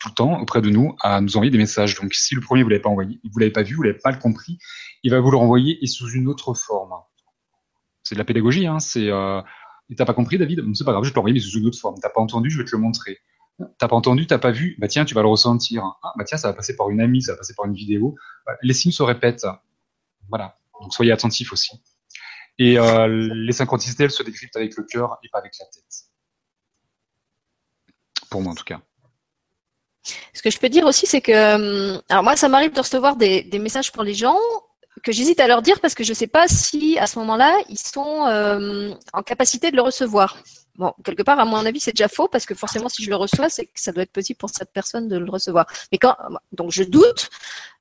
[0.00, 1.94] tout le temps auprès de nous à nous envoyer des messages.
[2.00, 4.12] Donc si le premier vous l'avez pas envoyé, vous l'avez pas vu, vous l'avez pas
[4.14, 4.58] compris,
[5.02, 6.94] il va vous le renvoyer et sous une autre forme.
[8.02, 8.80] C'est de la pédagogie, hein.
[8.80, 9.40] C'est euh,
[9.96, 10.62] t'as pas compris, David?
[10.74, 11.96] C'est pas grave, je te l'envoyer mais sous une autre forme.
[12.00, 13.18] T'as pas entendu, je vais te le montrer.
[13.78, 15.84] T'as pas entendu, t'as pas vu, bah tiens, tu vas le ressentir.
[16.02, 18.16] Ah, bah tiens, ça va passer par une amie, ça va passer par une vidéo.
[18.62, 19.46] Les signes se répètent.
[20.28, 20.56] Voilà.
[20.80, 21.80] Donc soyez attentifs aussi.
[22.58, 26.10] Et euh, les synchronicités, elles se décryptent avec le cœur et pas avec la tête.
[28.30, 28.80] Pour moi, en tout cas.
[30.32, 33.16] Ce que je peux dire aussi, c'est que, euh, alors moi, ça m'arrive de recevoir
[33.16, 34.38] des, messages pour les gens
[35.02, 37.56] que j'hésite à leur dire parce que je ne sais pas si à ce moment-là,
[37.68, 40.36] ils sont euh, en capacité de le recevoir.
[40.76, 43.16] Bon, quelque part, à mon avis, c'est déjà faux parce que forcément, si je le
[43.16, 45.66] reçois, c'est que ça doit être possible pour cette personne de le recevoir.
[45.92, 46.16] Mais quand,
[46.52, 47.30] donc, je doute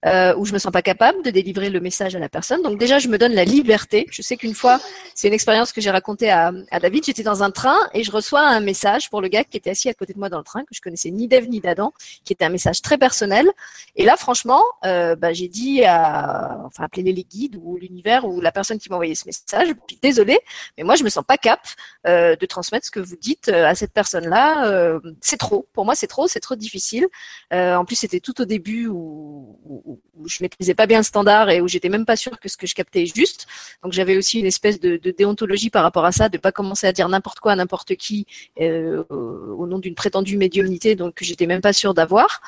[0.05, 2.61] euh, ou je me sens pas capable de délivrer le message à la personne.
[2.61, 4.05] Donc déjà, je me donne la liberté.
[4.11, 4.79] Je sais qu'une fois,
[5.15, 7.05] c'est une expérience que j'ai racontée à, à, David.
[7.05, 9.87] J'étais dans un train et je reçois un message pour le gars qui était assis
[9.87, 11.93] à côté de moi dans le train, que je connaissais ni d'Ève ni d'Adam,
[12.25, 13.49] qui était un message très personnel.
[13.95, 18.41] Et là, franchement, euh, bah, j'ai dit à, enfin, appelez-les les guides ou l'univers ou
[18.41, 19.69] la personne qui m'a envoyé ce message.
[19.87, 20.39] Puis désolé,
[20.77, 21.61] mais moi, je me sens pas cap
[22.07, 24.67] euh, de transmettre ce que vous dites euh, à cette personne-là.
[24.67, 25.67] Euh, c'est trop.
[25.73, 26.27] Pour moi, c'est trop.
[26.27, 27.07] C'est trop difficile.
[27.53, 31.03] Euh, en plus, c'était tout au début où, où, où, je maîtrisais pas bien le
[31.03, 33.47] standard et où j'étais même pas sûre que ce que je captais est juste.
[33.83, 36.91] Donc, j'avais aussi une espèce de, déontologie par rapport à ça, de pas commencer à
[36.91, 38.25] dire n'importe quoi à n'importe qui
[38.59, 42.41] au nom d'une prétendue médiumnité, donc que j'étais même pas sûre d'avoir.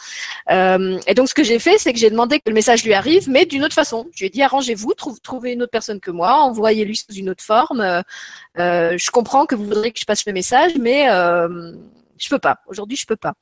[0.49, 3.29] Et donc, ce que j'ai fait, c'est que j'ai demandé que le message lui arrive,
[3.29, 4.07] mais d'une autre façon.
[4.13, 7.43] Je lui ai dit arrangez-vous, trouvez une autre personne que moi, envoyez-lui sous une autre
[7.43, 8.03] forme.
[8.57, 11.73] Je comprends que vous voudrez que je passe le message, mais euh,
[12.17, 12.59] je peux pas.
[12.67, 13.33] Aujourd'hui, je peux pas.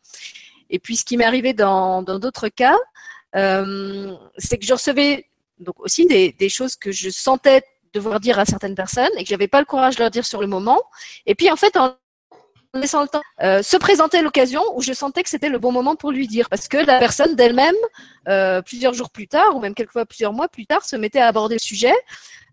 [0.69, 2.77] Et puis, ce qui m'est arrivé dans d'autres cas,
[3.36, 5.25] euh, c'est que je recevais
[5.59, 7.63] donc aussi des, des, choses que je sentais
[7.93, 10.41] devoir dire à certaines personnes et que j'avais pas le courage de leur dire sur
[10.41, 10.81] le moment.
[11.25, 11.95] Et puis, en fait, en
[12.74, 16.11] le temps, euh, se présenter l'occasion où je sentais que c'était le bon moment pour
[16.11, 17.76] lui dire, parce que la personne d'elle-même,
[18.28, 21.28] euh, plusieurs jours plus tard, ou même quelquefois plusieurs mois plus tard, se mettait à
[21.28, 21.93] aborder le sujet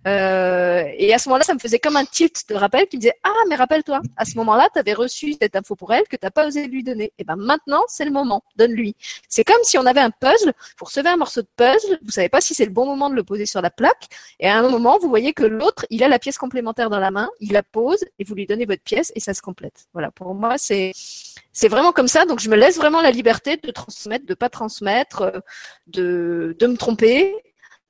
[0.07, 3.03] euh, et à ce moment-là, ça me faisait comme un tilt de rappel qui me
[3.03, 6.17] disait Ah, mais rappelle-toi, à ce moment-là, tu avais reçu cette info pour elle que
[6.17, 7.13] tu n'as pas osé lui donner.
[7.19, 8.97] Et ben maintenant, c'est le moment, donne-lui.
[9.29, 12.29] C'est comme si on avait un puzzle, vous recevez un morceau de puzzle, vous savez
[12.29, 14.09] pas si c'est le bon moment de le poser sur la plaque,
[14.39, 17.11] et à un moment, vous voyez que l'autre, il a la pièce complémentaire dans la
[17.11, 19.87] main, il la pose, et vous lui donnez votre pièce, et ça se complète.
[19.93, 20.93] Voilà, pour moi, c'est
[21.69, 22.27] vraiment comme ça.
[22.27, 25.41] Donc, je me laisse vraiment la liberté de transmettre, de pas transmettre, euh,
[25.87, 27.35] de, me tromper.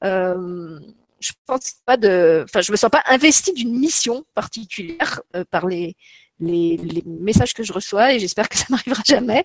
[0.05, 0.79] Euh,
[1.21, 5.97] je pense me sens pas investie d'une mission particulière euh, par les
[6.41, 9.45] messages que je reçois et j'espère que ça m'arrivera jamais.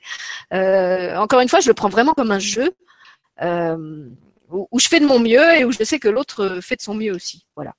[1.17, 2.73] Encore une fois, je le prends vraiment comme un jeu
[3.41, 4.09] euh,
[4.49, 6.93] où, je fais de mon mieux et où je sais que l'autre fait de son
[6.93, 7.45] mieux aussi.
[7.55, 7.73] Voilà.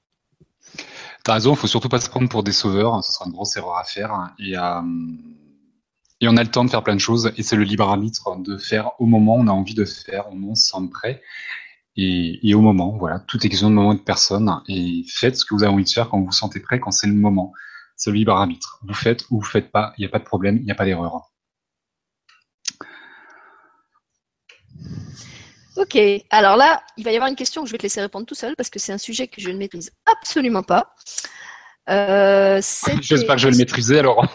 [1.26, 3.56] T'as raison, il faut surtout pas se prendre pour des sauveurs, ce sera une grosse
[3.56, 4.32] erreur à faire.
[4.38, 7.82] Et, et on a le temps de faire plein de choses et c'est le libre
[7.88, 10.54] arbitre de faire au moment où on a envie de faire, au moment où on
[10.54, 11.20] se sent prêt.
[11.96, 14.62] Et, au moment, voilà, tout est question de moment et de personne.
[14.68, 16.92] Et faites ce que vous avez envie de faire quand vous vous sentez prêt, quand
[16.92, 17.52] c'est le moment.
[17.96, 18.78] C'est le libre arbitre.
[18.86, 20.76] Vous faites ou vous faites pas, il n'y a pas de problème, il n'y a
[20.76, 21.32] pas d'erreur.
[25.76, 25.98] Ok,
[26.30, 28.34] alors là, il va y avoir une question que je vais te laisser répondre tout
[28.34, 30.94] seul parce que c'est un sujet que je ne maîtrise absolument pas.
[31.88, 32.60] Euh,
[33.00, 34.26] J'espère que je vais le maîtriser alors.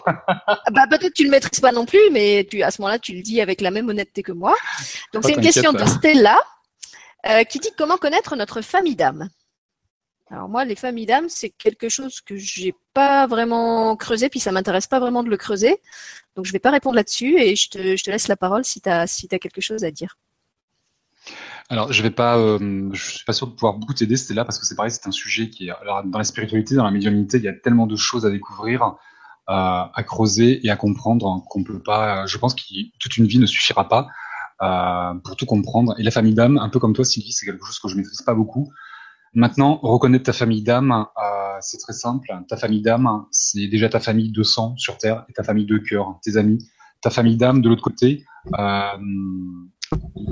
[0.72, 3.22] bah, peut-être tu le maîtrises pas non plus, mais tu, à ce moment-là, tu le
[3.22, 4.54] dis avec la même honnêteté que moi.
[5.12, 6.40] Donc c'est une question de Stella
[7.26, 9.28] euh, qui dit comment connaître notre famille d'âme.
[10.30, 14.50] Alors moi, les familles d'âmes, c'est quelque chose que j'ai pas vraiment creusé, puis ça
[14.50, 15.76] m'intéresse pas vraiment de le creuser.
[16.36, 19.06] Donc je vais pas répondre là-dessus et je te, laisse la parole si tu as,
[19.06, 20.16] si as quelque chose à dire.
[21.68, 24.58] Alors, je vais pas, euh, je suis pas sûr de pouvoir beaucoup t'aider, là parce
[24.58, 27.38] que c'est pareil, c'est un sujet qui est, alors, dans la spiritualité, dans la médiumnité,
[27.38, 28.92] il y a tellement de choses à découvrir, euh,
[29.48, 32.62] à creuser et à comprendre qu'on peut pas, je pense que
[32.98, 34.08] toute une vie ne suffira pas
[34.62, 35.94] euh, pour tout comprendre.
[35.98, 38.22] Et la famille d'âme, un peu comme toi, Sylvie, c'est quelque chose que je maîtrise
[38.22, 38.70] pas beaucoup.
[39.34, 42.28] Maintenant, reconnaître ta famille d'âme, euh, c'est très simple.
[42.48, 45.78] Ta famille d'âme, c'est déjà ta famille de sang sur Terre et ta famille de
[45.78, 46.58] cœur, tes amis.
[47.00, 48.24] Ta famille d'âme, de l'autre côté,
[48.58, 48.96] euh,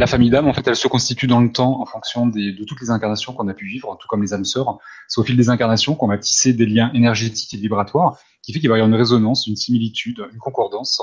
[0.01, 2.81] la famille d'âme, en fait, elle se constitue dans le temps en fonction de toutes
[2.81, 4.79] les incarnations qu'on a pu vivre, tout comme les âmes sœurs.
[5.09, 8.61] C'est au fil des incarnations qu'on va tisser des liens énergétiques et vibratoires, qui fait
[8.61, 11.03] qu'il va y avoir une résonance, une similitude, une concordance,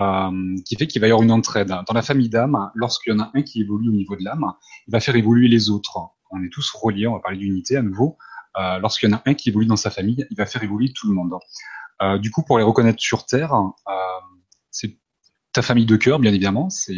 [0.00, 0.30] euh,
[0.64, 1.68] qui fait qu'il va y avoir une entraide.
[1.68, 4.52] Dans la famille d'âme, lorsqu'il y en a un qui évolue au niveau de l'âme,
[4.86, 5.98] il va faire évoluer les autres
[6.30, 8.18] on est tous reliés, on va parler d'unité à nouveau.
[8.58, 10.92] Euh, Lorsqu'il y en a un qui évolue dans sa famille, il va faire évoluer
[10.92, 11.34] tout le monde.
[12.02, 13.54] Euh, du coup, pour les reconnaître sur Terre,
[14.70, 14.98] c'est
[15.54, 16.94] ta famille de cœur, bien évidemment, c'est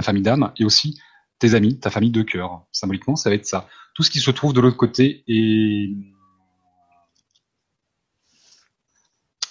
[0.00, 0.98] ta famille d'âme, et aussi
[1.38, 2.64] tes amis, ta famille de cœur.
[2.72, 3.68] Symboliquement, ça va être ça.
[3.94, 5.24] Tout ce qui se trouve de l'autre côté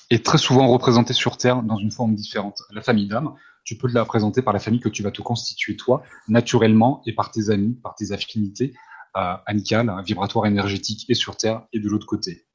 [0.10, 2.64] est, très souvent représenté sur Terre dans une forme différente.
[2.72, 5.76] La famille d'âme, tu peux la présenter par la famille que tu vas te constituer
[5.76, 8.74] toi, naturellement, et par tes amis, par tes affinités
[9.18, 12.47] euh, amicales, vibratoires, énergétiques, et sur Terre, et de l'autre côté.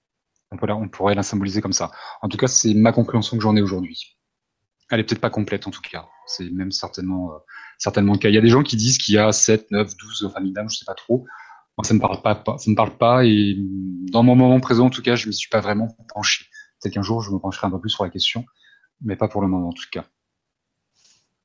[0.51, 1.93] On, on pourrait la symboliser comme ça.
[2.23, 4.19] En tout cas, c'est ma compréhension que j'en ai aujourd'hui.
[4.91, 6.09] Elle est peut-être pas complète, en tout cas.
[6.27, 7.39] C'est même certainement, euh,
[7.79, 8.29] certainement le cas.
[8.29, 10.71] Il y a des gens qui disent qu'il y a 7, 9, 12 familles d'âmes,
[10.71, 11.25] je sais pas trop.
[11.77, 13.57] Moi, ça me parle pas, ça me parle pas, et
[14.13, 16.47] dans mon moment présent, en tout cas, je me suis pas vraiment penché.
[16.81, 18.45] Peut-être qu'un jour, je me pencherai un peu plus sur la question,
[19.01, 20.05] mais pas pour le moment, en tout cas.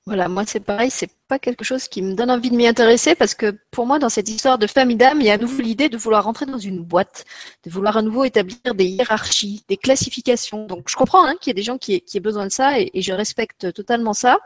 [0.05, 3.13] Voilà, moi c'est pareil, c'est pas quelque chose qui me donne envie de m'y intéresser
[3.13, 5.61] parce que pour moi, dans cette histoire de famille d'âme, il y a à nouveau
[5.61, 7.25] l'idée de vouloir rentrer dans une boîte,
[7.63, 10.65] de vouloir à nouveau établir des hiérarchies, des classifications.
[10.65, 12.79] Donc je comprends hein, qu'il y ait des gens qui, qui aient besoin de ça
[12.79, 14.39] et, je respecte totalement ça.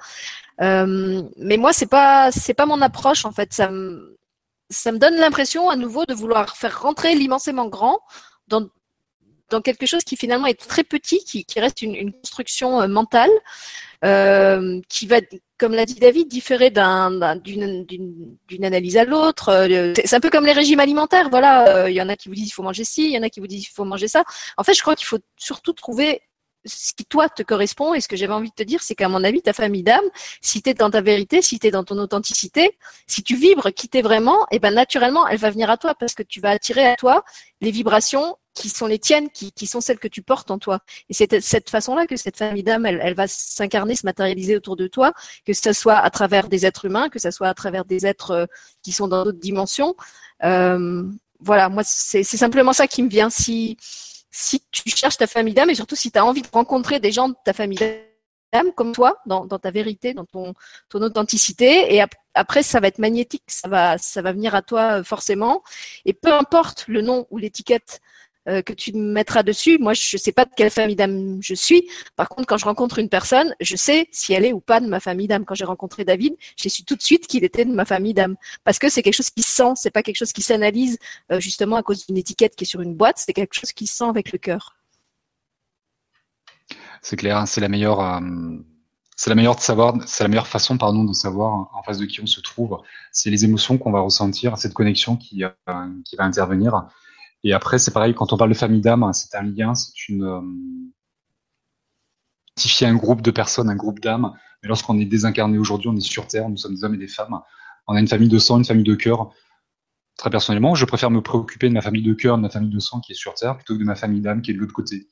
[0.62, 3.54] Euh, mais moi, c'est pas c'est pas mon approche en fait.
[3.54, 4.18] Ça me
[4.70, 8.00] ça me donne l'impression à nouveau de vouloir faire rentrer l'immensément grand
[8.48, 8.68] dans
[9.50, 13.32] dans quelque chose qui finalement est très petit, qui, reste une, construction euh, mentale.
[14.04, 15.22] Euh, qui va,
[15.58, 19.48] comme l'a dit David, différer d'une analyse à l'autre.
[19.48, 21.30] Euh, c'est un peu comme les régimes alimentaires.
[21.30, 23.24] Voilà, il y en a qui vous disent il faut manger ci, il y en
[23.24, 24.26] a qui vous disent il faut manger ça.
[24.58, 26.22] En fait, je crois qu'il faut surtout trouver
[26.66, 29.10] ce qui toi te correspond et ce que j'avais envie de te dire, c'est qu'à
[29.10, 30.04] mon avis, ta famille d'âme,
[30.42, 33.72] si tu es dans ta vérité, si tu es dans ton authenticité, si tu vibres
[33.74, 36.40] qui t'es vraiment, et eh ben naturellement, elle va venir à toi parce que tu
[36.40, 37.24] vas attirer à toi
[37.62, 40.80] les vibrations qui sont les tiennes, qui, qui sont celles que tu portes en toi.
[41.10, 44.76] Et c'est cette façon-là que cette famille d'âme, elle, elle, va s'incarner, se matérialiser autour
[44.76, 45.14] de toi,
[45.46, 48.32] que ce soit à travers des êtres humains, que ce soit à travers des êtres
[48.32, 48.46] euh,
[48.84, 49.96] qui sont dans d'autres dimensions.
[50.44, 51.04] Euh,
[51.40, 53.30] voilà, moi, c'est simplement ça qui me vient.
[53.30, 53.78] Si,
[54.36, 57.12] si tu cherches ta famille d'âme et surtout si tu as envie de rencontrer des
[57.12, 60.56] gens de ta famille d'âme comme toi, dans, ta vérité, dans ton,
[60.90, 62.04] ton authenticité, et
[62.34, 65.64] après, ça va être magnétique, ça va, ça va venir à toi euh, forcément.
[66.06, 68.02] Et peu importe le nom ou l'étiquette
[68.50, 69.78] euh, que tu mettras dessus.
[69.80, 71.88] Moi, je ne sais pas de quelle famille d'âme je suis.
[72.18, 74.88] Par contre, quand je rencontre une personne, je sais si elle est ou pas de
[74.88, 75.46] ma famille d'âme.
[75.46, 78.36] Quand j'ai rencontré David, j'ai su tout de suite qu'il était de ma famille d'âme.
[78.66, 80.98] Parce que c'est quelque chose qui sent, c'est pas quelque chose qui s'analyse
[81.32, 83.88] euh, justement à cause d'une étiquette qui est sur une boîte, c'est quelque chose qui
[83.88, 84.76] sent avec le cœur.
[87.02, 88.02] C'est clair, hein, c'est la meilleure.
[88.02, 88.20] Euh,
[89.16, 92.06] c'est la meilleure de savoir, c'est la meilleure façon, pardon, de savoir en face de
[92.06, 92.82] qui on se trouve.
[93.12, 95.44] C'est les émotions qu'on va ressentir, cette connexion qui,
[96.04, 96.88] qui va intervenir.
[97.44, 100.24] Et après, c'est pareil, quand on parle de famille d'âme, c'est un lien, c'est une.
[100.24, 100.42] Euh,
[102.56, 104.32] identifier un groupe de personnes, un groupe d'âmes.
[104.62, 107.08] Mais lorsqu'on est désincarné aujourd'hui, on est sur Terre, nous sommes des hommes et des
[107.08, 107.40] femmes.
[107.88, 109.34] On a une famille de sang, une famille de cœur.
[110.18, 112.80] Très personnellement, je préfère me préoccuper de ma famille de cœur, de ma famille de
[112.80, 114.74] sang qui est sur Terre, plutôt que de ma famille d'âme qui est de l'autre
[114.74, 115.10] côté.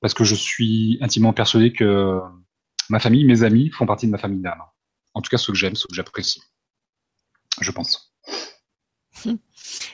[0.00, 2.20] parce que je suis intimement persuadé que
[2.88, 4.62] ma famille, mes amis font partie de ma famille d'âme.
[5.14, 6.42] En tout cas, ceux que j'aime, ceux que j'apprécie.
[7.60, 8.14] Je pense.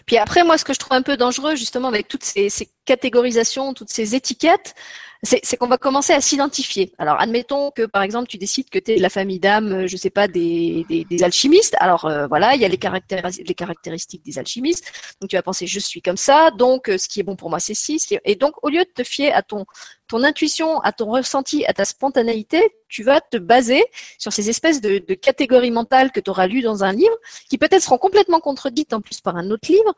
[0.06, 2.48] Puis après, moi, ce que je trouve un peu dangereux, justement, avec toutes ces,
[2.84, 4.74] catégorisations, toutes ces étiquettes,
[5.22, 6.92] c'est qu'on va commencer à s'identifier.
[6.98, 9.86] Alors, admettons que, par exemple, tu décides que tu es de la famille d'âme, euh,
[9.86, 10.84] je sais pas, des,
[11.22, 11.74] alchimistes.
[11.80, 14.92] Alors, euh, voilà, il y a les, caractéristiques des alchimistes.
[15.20, 17.50] Donc, tu vas penser, je suis comme ça, donc euh, ce qui est bon pour
[17.50, 18.00] moi, c'est ci.
[18.24, 19.64] Et donc, au lieu de te fier à ton,
[20.06, 23.84] ton intuition, à ton ressenti, à ta spontanéité, tu vas te baser
[24.18, 27.16] sur ces espèces de, de catégories mentales que tu auras lues dans un livre,
[27.48, 29.94] qui peut-être seront complètement contredites en plus par un autre livre.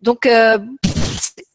[0.00, 0.58] Donc, euh,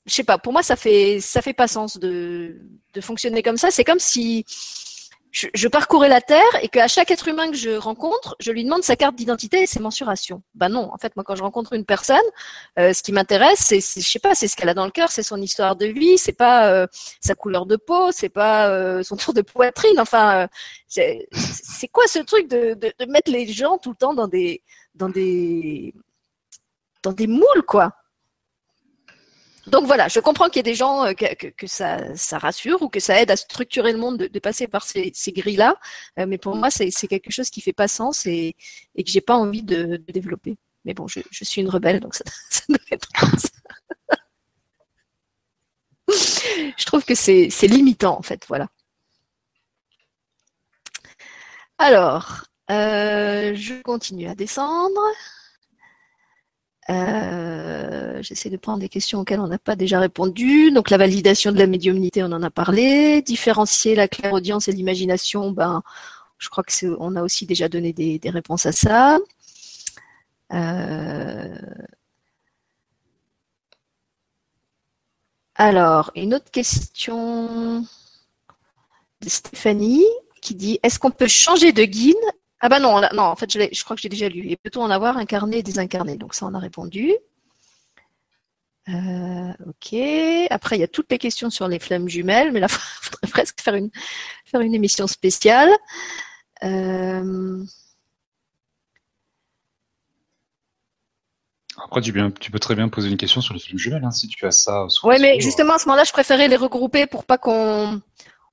[0.06, 0.38] je sais pas.
[0.38, 2.58] Pour moi, ça fait ça fait pas sens de
[2.94, 3.72] de fonctionner comme ça.
[3.72, 4.46] C'est comme si
[5.54, 8.84] je, parcourais la Terre et qu'à chaque être humain que je rencontre, je lui demande
[8.84, 10.42] sa carte d'identité et ses mensurations.
[10.54, 12.18] Ben non, en fait, moi, quand je rencontre une personne,
[12.80, 15.12] euh, ce qui m'intéresse, c'est, je sais pas, c'est ce qu'elle a dans le cœur,
[15.12, 16.88] c'est son histoire de vie, c'est pas euh,
[17.20, 20.00] sa couleur de peau, c'est pas euh, son tour de poitrine.
[20.00, 20.48] Enfin,
[20.88, 21.28] c'est,
[21.92, 24.62] quoi ce truc de, de, de mettre les gens tout le temps dans des
[24.96, 25.94] dans des
[27.06, 27.96] dans des moules, quoi
[29.68, 31.98] donc voilà, je comprends qu'il y ait des gens euh, que, ça,
[32.34, 35.76] rassure ou que ça aide à structurer le monde de, passer par ces, grilles-là,
[36.20, 38.56] euh, mais pour moi c'est quelque chose qui fait pas sens et,
[38.94, 40.58] et que j'ai pas envie de, développer.
[40.84, 42.24] Mais bon, je, suis une rebelle, donc ça,
[42.70, 43.10] doit être
[43.40, 43.50] ça.
[46.78, 48.68] je trouve que c'est limitant en fait, voilà.
[51.80, 55.02] Alors, euh, je continue à descendre.
[56.90, 60.72] Euh, J'essaie de prendre des questions auxquelles on n'a pas déjà répondu.
[60.72, 63.22] Donc la validation de la médiumnité, on en a parlé.
[63.22, 65.84] Différencier la clairaudience et l'imagination, ben,
[66.38, 69.20] je crois que on a aussi déjà donné des, réponses à ça.
[70.54, 71.58] Euh,
[75.56, 77.82] alors, une autre question
[79.22, 80.04] de Stéphanie
[80.42, 82.16] qui dit Est-ce qu'on peut changer de guide
[82.62, 84.50] ah bah non, non, en fait, je, je crois que j'ai déjà lu.
[84.50, 87.14] Et peut-on en avoir incarné et désincarné Donc ça, on a répondu.
[88.88, 90.00] Euh, ok.
[90.50, 93.28] Après, il y a toutes les questions sur les flammes jumelles, mais là, il faudrait
[93.32, 93.90] presque faire une,
[94.46, 95.70] faire une émission spéciale.
[96.64, 97.64] Euh,
[101.78, 104.46] Après, tu, peux très bien poser une question sur les flammes jumelles, hein, si tu
[104.46, 104.88] as ça.
[105.04, 108.02] Oui, mais justement, à ce moment-là, je préférais les regrouper pour pas qu'on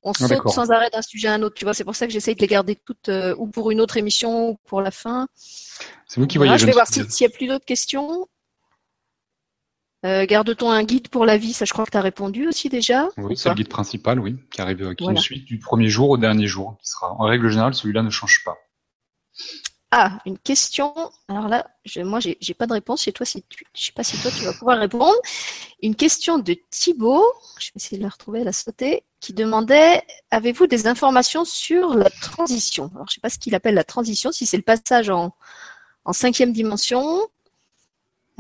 [0.02, 1.54] on ah, saute sans arrêt d'un sujet à un autre.
[1.54, 3.80] Tu vois, c'est pour ça que j'essaye de les garder toutes euh, ou pour une
[3.80, 5.28] autre émission ou pour la fin.
[6.06, 6.58] C'est vous qui voyez.
[6.58, 8.26] je vais voir s'il y a plus d'autres questions.
[10.04, 11.52] Euh, garde-t-on un guide pour la vie?
[11.52, 13.08] Ça, je crois que tu as répondu aussi déjà.
[13.18, 16.10] Oui, c'est le guide principal, oui, qui arrive, euh, qui nous suit du premier jour
[16.10, 16.76] au dernier jour.
[16.80, 18.56] Qui sera, en règle générale, celui-là ne change pas.
[19.94, 20.94] Ah, une question.
[21.28, 21.66] Alors là,
[21.98, 23.02] moi, j'ai, j'ai pas de réponse.
[23.02, 25.14] Chez toi, si tu, je sais pas si toi tu vas pouvoir répondre.
[25.82, 27.26] Une question de Thibaut.
[27.58, 29.04] Je vais essayer de la retrouver, elle a sauté.
[29.20, 32.90] Qui demandait avez-vous des informations sur la transition?
[32.94, 34.32] Alors, je sais pas ce qu'il appelle la transition.
[34.32, 35.34] Si c'est le passage en,
[36.06, 37.20] en cinquième dimension.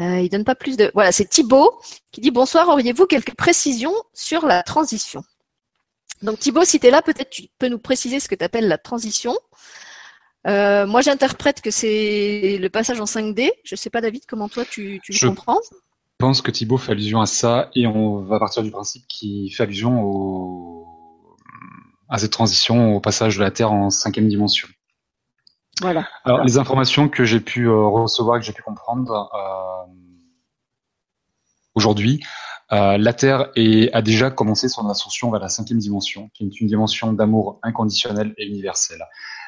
[0.00, 0.90] Euh, il donne pas plus de.
[0.94, 1.78] Voilà, c'est Thibaut
[2.12, 2.66] qui dit bonsoir.
[2.70, 5.22] Auriez-vous quelques précisions sur la transition?
[6.22, 8.68] Donc Thibaut, si tu es là, peut-être tu peux nous préciser ce que tu appelles
[8.68, 9.36] la transition.
[10.46, 13.50] Euh, moi, j'interprète que c'est le passage en 5D.
[13.64, 15.76] Je sais pas, David, comment toi tu, tu le comprends Je
[16.18, 19.62] pense que Thibaut fait allusion à ça et on va partir du principe qu'il fait
[19.62, 20.86] allusion au...
[22.08, 24.68] à cette transition, au passage de la Terre en cinquième dimension.
[25.80, 26.06] Voilà.
[26.24, 29.92] Alors, les informations que j'ai pu euh, recevoir, que j'ai pu comprendre euh,
[31.74, 32.22] aujourd'hui,
[32.72, 36.60] euh, la Terre est, a déjà commencé son ascension vers la cinquième dimension, qui est
[36.60, 38.98] une dimension d'amour inconditionnel et universel.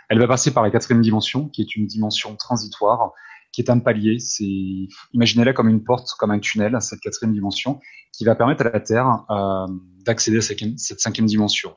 [0.09, 3.12] Elle va passer par la quatrième dimension, qui est une dimension transitoire,
[3.52, 4.18] qui est un palier.
[4.18, 7.81] C'est, imaginez-la comme une porte, comme un tunnel, cette quatrième dimension,
[8.12, 9.66] qui va permettre à la Terre euh,
[10.05, 10.43] d'accéder à
[10.76, 11.74] cette cinquième dimension.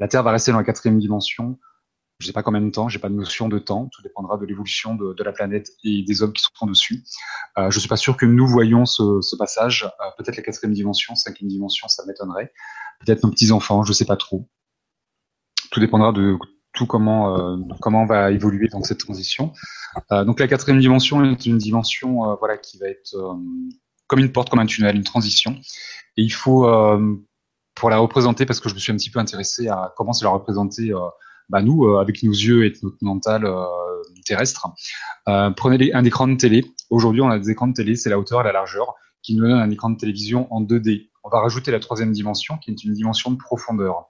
[0.00, 1.58] La Terre va rester dans la quatrième dimension.
[2.18, 3.88] Je ne sais pas combien de temps, j'ai pas de notion de temps.
[3.92, 7.02] Tout dépendra de l'évolution de, la planète et des hommes qui seront dessus.
[7.56, 9.84] Euh, je suis pas sûr que nous voyons ce, passage.
[9.84, 12.52] Euh, peut-être la quatrième dimension, cinquième dimension, ça m'étonnerait.
[13.04, 14.48] Peut-être nos petits enfants, je sais pas trop.
[15.70, 16.36] Tout dépendra de
[16.86, 19.52] comment euh, va évoluer dans cette transition.
[20.12, 23.16] Euh, donc la quatrième dimension est une dimension euh, voilà qui va être
[24.06, 25.52] comme une porte, comme un tunnel, une transition.
[26.16, 26.68] Et il faut
[27.74, 30.24] pour la représenter parce que je me suis un petit peu intéressé à comment c'est
[30.24, 30.92] la représenter
[31.48, 33.48] bah nous avec nos yeux et notre mental
[34.26, 34.68] terrestre.
[35.56, 36.64] prenez un écran de télé.
[36.90, 39.42] Aujourd'hui, on a des écrans de télé, c'est la hauteur et la largeur qui nous
[39.42, 41.10] donne un écran de télévision en 2D.
[41.22, 44.08] On va rajouter la troisième dimension qui est une dimension de profondeur.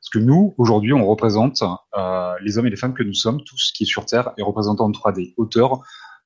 [0.00, 1.62] Parce que nous, aujourd'hui, on représente
[1.96, 4.30] euh, les hommes et les femmes que nous sommes, tout ce qui est sur Terre
[4.38, 5.82] est représenté en 3D, hauteur,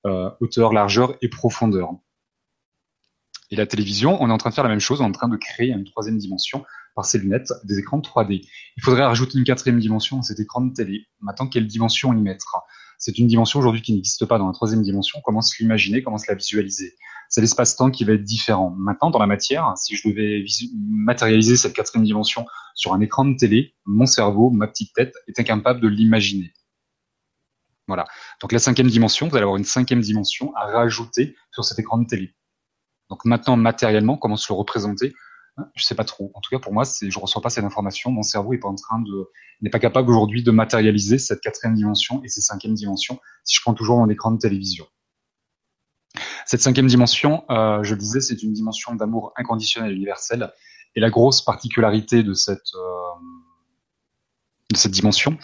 [0.07, 1.91] euh, hauteur, largeur et profondeur.
[3.51, 5.13] Et la télévision, on est en train de faire la même chose, on est en
[5.13, 6.65] train de créer une troisième dimension
[6.95, 8.47] par ces lunettes des écrans 3D.
[8.77, 11.07] Il faudrait rajouter une quatrième dimension dans cet écran de télé.
[11.21, 12.57] Maintenant, quelle dimension y mettre
[12.99, 15.21] C'est une dimension aujourd'hui qui n'existe pas dans la troisième dimension.
[15.25, 16.95] Comment se l'imaginer Comment se la visualiser
[17.29, 18.75] C'est l'espace-temps qui va être différent.
[18.79, 20.45] Maintenant, dans la matière, si je devais
[20.77, 25.39] matérialiser cette quatrième dimension sur un écran de télé, mon cerveau, ma petite tête, est
[25.39, 26.53] incapable de l'imaginer.
[27.87, 28.07] Voilà.
[28.41, 31.99] Donc la cinquième dimension, vous allez avoir une cinquième dimension à rajouter sur cet écran
[31.99, 32.35] de télé.
[33.11, 35.13] Donc maintenant, matériellement, comment se le représenter
[35.77, 36.33] Je sais pas trop.
[36.35, 38.11] En tout cas, pour moi, c'est, je reçois pas cette information.
[38.11, 41.75] Mon cerveau est pas en train de, n'est pas capable aujourd'hui de matérialiser cette quatrième
[41.75, 44.87] dimension et cette cinquième dimension si je prends toujours mon écran de télévision.
[46.47, 50.53] Cette cinquième dimension, euh, je le disais, c'est une dimension d'amour inconditionnel et universel.
[50.97, 53.05] Et la grosse particularité de cette euh,
[54.73, 55.37] de cette dimension,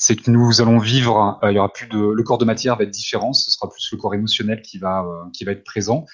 [0.00, 2.76] c'est que nous allons vivre, euh, il y aura plus de, le corps de matière
[2.76, 5.62] va être différent, ce sera plus le corps émotionnel qui va, euh, qui va être
[5.62, 6.06] présent,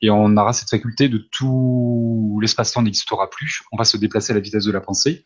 [0.00, 4.34] et on aura cette faculté de tout l'espace-temps n'existera plus, on va se déplacer à
[4.34, 5.24] la vitesse de la pensée.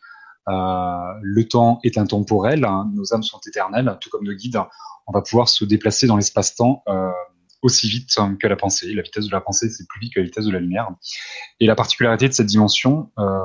[0.49, 4.59] Euh, le temps est intemporel, hein, nos âmes sont éternelles, tout comme nos guides,
[5.07, 7.09] on va pouvoir se déplacer dans l'espace-temps euh,
[7.61, 8.09] aussi vite
[8.39, 8.93] que la pensée.
[8.93, 10.89] La vitesse de la pensée, c'est plus vite que la vitesse de la lumière.
[11.59, 13.39] Et la particularité de cette dimension, euh,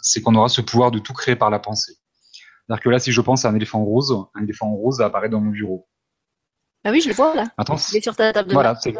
[0.00, 1.94] c'est qu'on aura ce pouvoir de tout créer par la pensée.
[2.66, 5.40] C'est-à-dire que là, si je pense à un éléphant rose, un éléphant rose apparaît dans
[5.40, 5.88] mon bureau.
[6.84, 7.46] Ah oui, je le vois là.
[7.56, 8.94] Attends, il est sur ta table de Voilà, c'est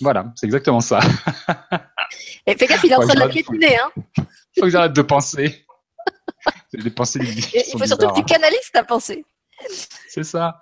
[0.00, 1.00] voilà, c'est exactement ça.
[2.46, 3.78] Et fais gaffe, il est en train de la piétiner.
[3.78, 3.90] Hein.
[4.58, 5.64] Faut que j'arrête de penser.
[6.72, 9.24] des pensées il faut surtout que tu canalises ta pensée.
[10.08, 10.58] C'est ça.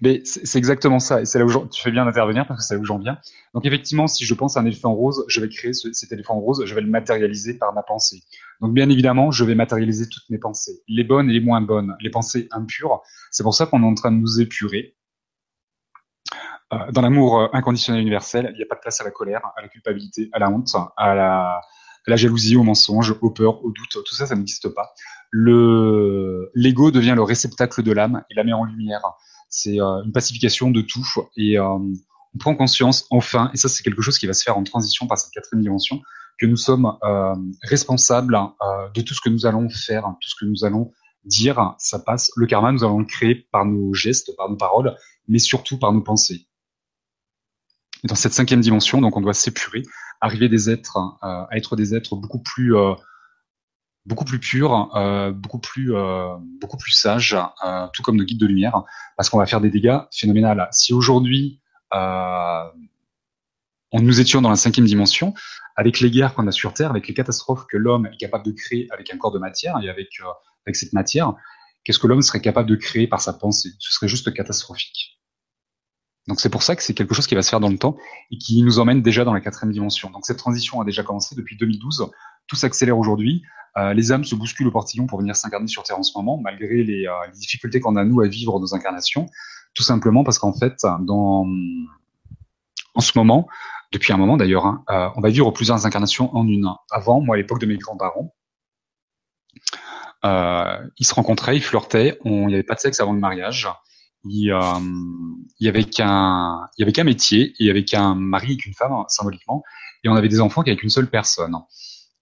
[0.00, 1.20] Mais c'est exactement ça.
[1.20, 3.18] Et c'est là où tu fais bien d'intervenir parce que c'est là où j'en viens.
[3.52, 6.62] Donc effectivement, si je pense à un éléphant rose, je vais créer cet éléphant rose,
[6.64, 8.22] je vais le matérialiser par ma pensée.
[8.60, 11.94] Donc bien évidemment, je vais matérialiser toutes mes pensées, les bonnes et les moins bonnes,
[12.00, 13.02] les pensées impures.
[13.30, 14.96] C'est pour ça qu'on est en train de nous épurer.
[16.72, 19.40] Euh, dans l'amour euh, inconditionnel universel, il n'y a pas de place à la colère,
[19.56, 21.60] à la culpabilité, à la honte, à la,
[22.06, 24.04] la jalousie, au mensonge, aux peurs, aux doutes.
[24.04, 24.92] Tout ça, ça n'existe pas.
[25.38, 29.02] Le l'ego devient le réceptacle de l'âme et la met en lumière.
[29.50, 31.06] C'est euh, une pacification de tout
[31.36, 31.92] et on
[32.38, 35.18] prend conscience enfin, et ça c'est quelque chose qui va se faire en transition par
[35.18, 36.00] cette quatrième dimension,
[36.38, 40.34] que nous sommes euh, responsables euh, de tout ce que nous allons faire, tout ce
[40.38, 40.92] que nous allons
[41.24, 42.30] dire, ça passe.
[42.36, 44.96] Le karma, nous allons le créer par nos gestes, par nos paroles,
[45.28, 46.46] mais surtout par nos pensées.
[48.04, 49.82] Et dans cette cinquième dimension, donc on doit s'épurer,
[50.20, 52.74] arriver des êtres euh, à être des êtres beaucoup plus
[54.06, 54.90] beaucoup plus purs,
[55.34, 55.92] beaucoup plus
[56.60, 57.36] beaucoup plus sages,
[57.92, 58.84] tout comme nos guides de lumière,
[59.16, 60.62] parce qu'on va faire des dégâts phénoménaux.
[60.70, 61.60] Si aujourd'hui
[61.92, 62.70] on
[64.00, 65.34] nous étions dans la cinquième dimension,
[65.76, 68.52] avec les guerres qu'on a sur Terre, avec les catastrophes que l'homme est capable de
[68.52, 70.30] créer avec un corps de matière et avec, euh,
[70.66, 71.34] avec cette matière,
[71.84, 73.70] qu'est-ce que l'homme serait capable de créer par sa pensée?
[73.78, 75.15] Ce serait juste catastrophique.
[76.26, 77.96] Donc c'est pour ça que c'est quelque chose qui va se faire dans le temps
[78.30, 80.10] et qui nous emmène déjà dans la quatrième dimension.
[80.10, 82.10] Donc cette transition a déjà commencé depuis 2012.
[82.48, 83.42] Tout s'accélère aujourd'hui.
[83.76, 86.38] Euh, les âmes se bousculent au portillon pour venir s'incarner sur Terre en ce moment,
[86.38, 89.26] malgré les, euh, les difficultés qu'on a nous à vivre nos incarnations.
[89.74, 91.46] Tout simplement parce qu'en fait, dans
[92.94, 93.46] en ce moment,
[93.92, 96.66] depuis un moment d'ailleurs, hein, euh, on va vivre plusieurs incarnations en une.
[96.90, 98.34] Avant, moi, à l'époque de mes grands-parents,
[100.24, 103.68] ils se rencontraient, ils flirtaient, il n'y avait pas de sexe avant le mariage.
[104.28, 104.60] Il, euh,
[105.60, 106.68] y avait qu'un,
[107.04, 109.62] métier, il y avait qu'un mari et qu'une femme symboliquement,
[110.04, 111.56] et on avait des enfants qu'avec une seule personne.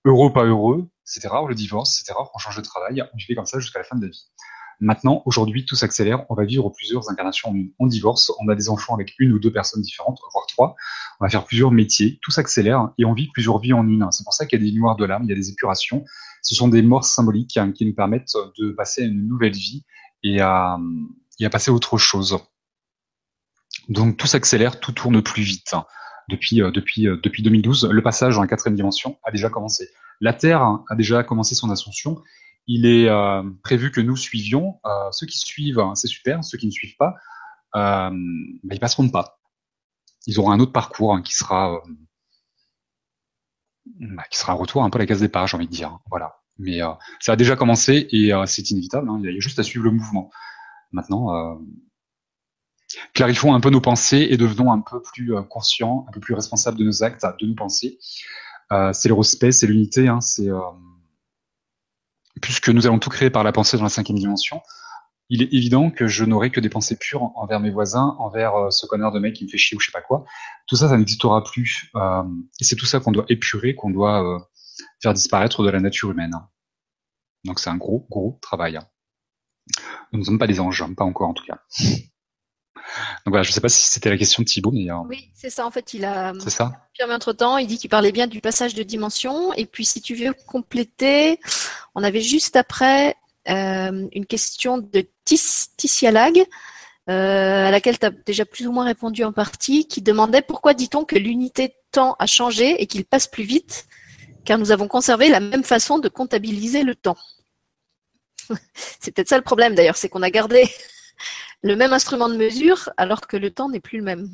[0.04, 3.34] Heureux, pas heureux, c'était rare le divorce, c'était rare qu'on change de travail, on vivait
[3.34, 4.30] comme ça jusqu'à la fin de la vie.
[4.80, 6.24] Maintenant, aujourd'hui, tout s'accélère.
[6.28, 8.32] On va vivre plusieurs incarnations en divorce.
[8.40, 10.74] On a des enfants avec une ou deux personnes différentes, voire trois.
[11.20, 12.18] On va faire plusieurs métiers.
[12.22, 14.06] Tout s'accélère et on vit plusieurs vies en une.
[14.10, 16.04] C'est pour ça qu'il y a des noirs de l'âme, il y a des épurations.
[16.42, 19.84] Ce sont des morts symboliques hein, qui nous permettent de passer à une nouvelle vie
[20.22, 20.78] et à,
[21.40, 22.38] et à passer à autre chose.
[23.88, 25.74] Donc tout s'accélère, tout tourne plus vite.
[26.28, 29.88] Depuis, euh, depuis, euh, depuis 2012, le passage dans la quatrième dimension a déjà commencé.
[30.20, 32.22] La Terre a déjà commencé son ascension
[32.66, 34.80] il est euh, prévu que nous suivions.
[35.12, 36.42] Ceux qui suivent, c'est super.
[36.44, 37.14] Ceux qui ne suivent pas,
[37.76, 38.10] euh,
[38.62, 39.38] bah, ils passeront pas.
[40.26, 41.82] Ils auront un autre parcours hein, qui sera
[44.00, 45.98] bah, qui sera un retour un peu à la case départ, j'ai envie de dire.
[46.08, 46.36] Voilà.
[46.58, 46.80] Mais
[47.20, 49.08] ça a déjà commencé et c'est inévitable.
[49.08, 49.20] Hein.
[49.22, 50.30] il y a juste à suivre le mouvement.
[50.94, 51.58] Maintenant,
[53.12, 56.78] clarifions un peu nos pensées et devenons un peu plus conscients, un peu plus responsables
[56.78, 57.98] de nos actes, de nos pensées.
[58.92, 60.48] c'est le respect, c'est l'unité, hein, c'est
[62.40, 64.60] puisque nous allons tout créer par la pensée dans la cinquième dimension,
[65.30, 68.70] il est évident que je n'aurai que des pensées pures envers mes voisins, envers euh,
[68.70, 70.24] ce connard de mec qui me fait chier ou je sais pas quoi.
[70.66, 71.90] Tout ça, ça n'existera plus.
[71.96, 72.22] Euh,
[72.60, 74.38] et c'est tout ça qu'on doit épurer, qu'on doit euh,
[75.02, 76.34] faire disparaître de la nature humaine.
[77.44, 78.78] Donc c'est un gros, gros travail.
[80.12, 81.58] Nous ne sommes pas des anges, hein, pas encore en tout cas.
[83.24, 85.50] Donc voilà, je ne sais pas si c'était la question de Thibaut, mais oui, c'est
[85.50, 85.66] ça.
[85.66, 86.72] En fait, il a c'est ça.
[87.10, 89.52] entre temps, il dit qu'il parlait bien du passage de dimension.
[89.54, 91.40] Et puis, si tu veux compléter,
[91.94, 93.16] On avait juste après
[93.48, 96.38] euh, une question de Ticia Lag,
[97.08, 100.74] euh, à laquelle tu as déjà plus ou moins répondu en partie, qui demandait pourquoi
[100.74, 103.86] dit-on que l'unité temps a changé et qu'il passe plus vite,
[104.44, 107.16] car nous avons conservé la même façon de comptabiliser le temps.
[108.74, 110.64] c'est peut-être ça le problème d'ailleurs, c'est qu'on a gardé
[111.62, 114.28] le même instrument de mesure alors que le temps n'est plus le même.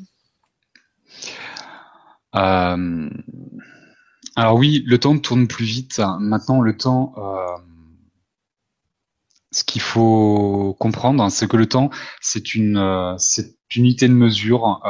[2.35, 3.09] Euh,
[4.35, 6.01] alors oui, le temps tourne plus vite.
[6.19, 7.57] Maintenant, le temps, euh,
[9.51, 11.89] ce qu'il faut comprendre, c'est que le temps,
[12.21, 14.81] c'est une, euh, c'est unité de mesure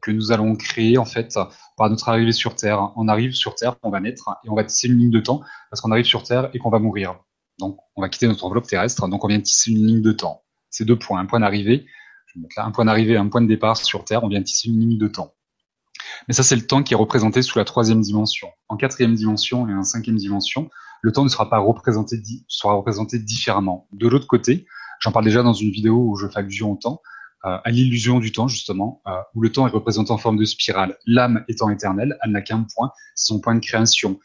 [0.00, 1.38] que nous allons créer en fait
[1.76, 2.90] par notre arrivée sur Terre.
[2.96, 5.40] On arrive sur Terre, on va naître et on va tisser une ligne de temps
[5.70, 7.16] parce qu'on arrive sur Terre et qu'on va mourir.
[7.58, 10.42] Donc, on va quitter notre enveloppe terrestre, donc on vient tisser une ligne de temps.
[10.70, 11.86] C'est deux points, un point d'arrivée.
[12.26, 14.24] Je vais mettre là un point d'arrivée, un point de départ sur Terre.
[14.24, 15.34] On vient tisser une ligne de temps.
[16.28, 18.48] Mais ça, c'est le temps qui est représenté sous la troisième dimension.
[18.68, 20.68] En quatrième dimension et en cinquième dimension,
[21.02, 22.16] le temps ne sera pas représenté,
[22.48, 23.86] sera représenté différemment.
[23.92, 24.66] De l'autre côté,
[25.00, 27.02] j'en parle déjà dans une vidéo où je fais allusion au temps,
[27.44, 30.44] euh, à l'illusion du temps justement, euh, où le temps est représenté en forme de
[30.46, 30.96] spirale.
[31.06, 34.18] L'âme étant éternelle, elle n'a qu'un point, c'est son point de création.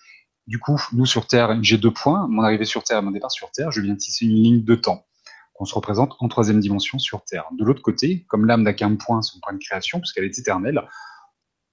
[0.49, 3.29] Du coup, nous sur Terre, j'ai deux points, mon arrivée sur Terre et mon départ
[3.29, 5.05] sur Terre, je viens tisser une ligne de temps
[5.53, 7.43] qu'on se représente en troisième dimension sur Terre.
[7.51, 10.81] De l'autre côté, comme l'âme n'a qu'un point, son point de création, puisqu'elle est éternelle,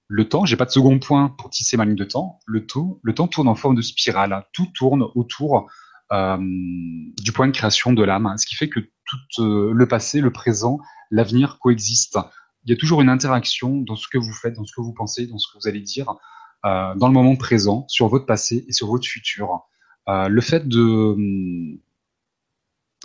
[0.07, 2.37] le temps, j'ai pas de second point pour tisser ma ligne de temps.
[2.45, 2.67] Le,
[3.01, 4.45] le temps tourne en forme de spirale.
[4.53, 5.67] Tout tourne autour
[6.11, 10.21] euh, du point de création de l'âme, ce qui fait que tout euh, le passé,
[10.21, 10.77] le présent,
[11.09, 12.19] l'avenir coexistent.
[12.65, 14.93] Il y a toujours une interaction dans ce que vous faites, dans ce que vous
[14.93, 16.15] pensez, dans ce que vous allez dire,
[16.67, 19.61] euh, dans le moment présent, sur votre passé et sur votre futur.
[20.09, 21.15] Euh, le fait de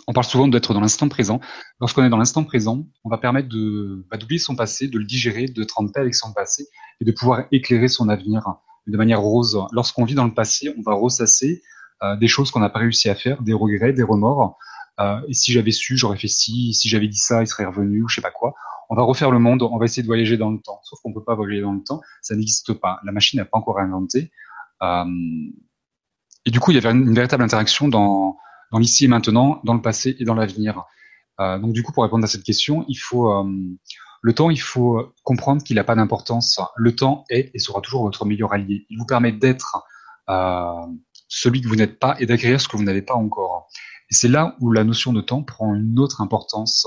[0.05, 1.39] on parle souvent d'être dans l'instant présent.
[1.79, 5.05] Lorsqu'on est dans l'instant présent, on va permettre de bah, d'oublier son passé, de le
[5.05, 6.67] digérer, de tremper paix avec son passé
[6.99, 8.43] et de pouvoir éclairer son avenir
[8.87, 9.57] de manière rose.
[9.71, 11.61] Lorsqu'on vit dans le passé, on va ressasser
[12.01, 14.57] euh, des choses qu'on n'a pas réussi à faire, des regrets, des remords.
[15.27, 16.73] Et si j'avais su, j'aurais fait ci.
[16.73, 18.53] Si j'avais dit ça, il serait revenu ou je sais pas quoi.
[18.93, 19.63] On va refaire le monde.
[19.63, 20.79] On va essayer de voyager dans le temps.
[20.83, 22.01] Sauf qu'on peut pas voyager dans le temps.
[22.21, 22.99] Ça n'existe pas.
[23.03, 24.31] La machine n'a pas encore inventé.
[24.83, 25.05] Euh,
[26.45, 28.37] et du coup, il y avait une véritable interaction dans
[28.71, 30.83] l'ici et maintenant, dans le passé et dans l'avenir.
[31.39, 33.51] Euh, donc du coup, pour répondre à cette question, il faut euh,
[34.21, 36.61] le temps, il faut comprendre qu'il n'a pas d'importance.
[36.75, 38.85] Le temps est et sera toujours votre meilleur allié.
[38.91, 39.83] Il vous permet d'être
[41.27, 43.69] celui que vous n'êtes pas et d'acquérir ce que vous n'avez pas encore.
[44.11, 46.85] Et c'est là où la notion de temps prend une autre importance.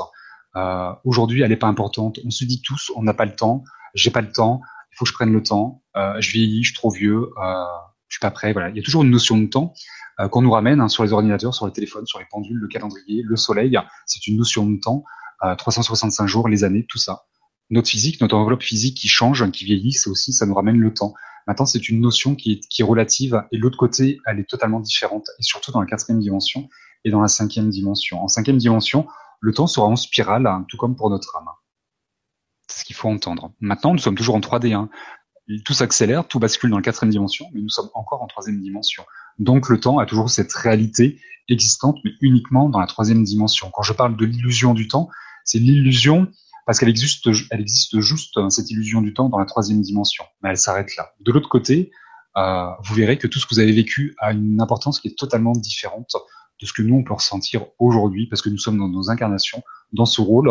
[0.57, 2.19] Euh, Aujourd'hui, elle n'est pas importante.
[2.25, 3.65] On se dit tous, on n'a pas le temps,
[3.95, 4.61] j'ai pas le temps,
[4.93, 7.65] il faut que je prenne le temps, euh, je vieillis, je suis trop vieux, euh,
[8.09, 8.53] je suis pas prêt.
[8.53, 9.75] Voilà, il y a toujours une notion de temps.
[10.19, 12.69] Euh, qu'on nous ramène hein, sur les ordinateurs, sur les téléphones, sur les pendules, le
[12.69, 13.79] calendrier, le soleil.
[14.07, 15.05] C'est une notion de temps,
[15.59, 17.25] 365 euh, jours, les années, tout ça.
[17.69, 20.95] Notre physique, notre enveloppe physique qui change, qui vieillit, c'est aussi, ça nous ramène le
[20.95, 21.13] temps.
[21.47, 25.43] Maintenant, c'est une notion qui est relative et l'autre côté, elle est totalement différente, et
[25.43, 26.69] surtout dans la quatrième dimension
[27.05, 28.23] et dans la cinquième dimension.
[28.23, 29.07] En cinquième dimension,
[29.41, 31.49] le temps sera en spirale, hein, tout comme pour notre âme.
[32.69, 33.53] C'est ce qu'il faut entendre.
[33.61, 34.75] Maintenant, nous sommes toujours en 3D.
[34.75, 34.89] Hein.
[35.65, 39.05] Tout s'accélère, tout bascule dans la quatrième dimension, mais nous sommes encore en troisième dimension.
[39.39, 43.71] Donc le temps a toujours cette réalité existante, mais uniquement dans la troisième dimension.
[43.73, 45.09] Quand je parle de l'illusion du temps,
[45.45, 46.29] c'est l'illusion
[46.67, 50.25] parce qu'elle existe, elle existe juste hein, cette illusion du temps dans la troisième dimension,
[50.43, 51.13] mais elle s'arrête là.
[51.21, 51.93] De l'autre côté,
[52.37, 55.17] euh, vous verrez que tout ce que vous avez vécu a une importance qui est
[55.17, 56.17] totalement différente
[56.61, 59.63] de ce que nous on peut ressentir aujourd'hui, parce que nous sommes dans nos incarnations,
[59.93, 60.51] dans ce rôle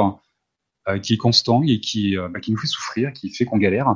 [0.88, 3.58] euh, qui est constant et qui, euh, bah, qui nous fait souffrir, qui fait qu'on
[3.58, 3.96] galère,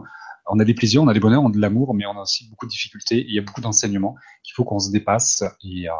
[0.50, 2.22] on a des plaisirs, on a des bonheurs, on a de l'amour, mais on a
[2.22, 3.24] aussi beaucoup de difficultés.
[3.28, 5.94] il y a beaucoup d'enseignements qu'il faut qu'on se dépasse et, euh,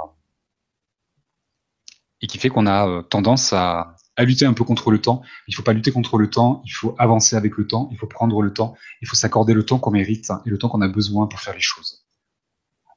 [2.22, 5.22] et qui fait qu'on a euh, tendance à, lutter un peu contre le temps.
[5.48, 8.08] Il faut pas lutter contre le temps, il faut avancer avec le temps, il faut
[8.08, 10.90] prendre le temps, il faut s'accorder le temps qu'on mérite et le temps qu'on a
[10.90, 12.06] besoin pour faire les choses.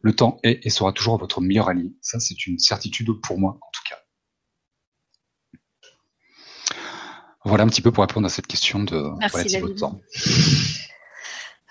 [0.02, 1.92] Le temps est et sera toujours votre meilleur allié.
[2.00, 3.98] Ça, c'est une certitude pour moi, en tout cas.
[7.44, 10.00] Voilà un petit peu pour répondre à cette question de Merci, temps.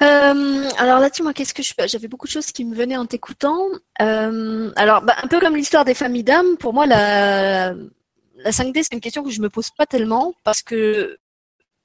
[0.01, 3.05] Euh, alors là, dis-moi, qu'est-ce que je J'avais beaucoup de choses qui me venaient en
[3.05, 3.67] t'écoutant.
[4.01, 8.81] Euh, alors, bah, un peu comme l'histoire des familles d'âmes, pour moi, la, la 5D,
[8.83, 11.19] c'est une question que je me pose pas tellement parce que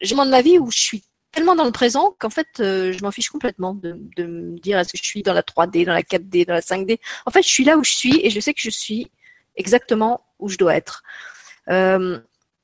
[0.01, 1.05] j'ai un moment de ma vie où je suis
[1.37, 4.93] tellement dans le présent qu'en fait, euh, je m'en fiche complètement de, me dire est-ce
[4.93, 6.99] que je suis dans la 3D, dans la 4D, dans la 5D.
[7.27, 9.11] En fait, je suis là où je suis et je sais que je suis
[9.55, 11.03] exactement où je dois être.
[11.69, 12.19] Euh,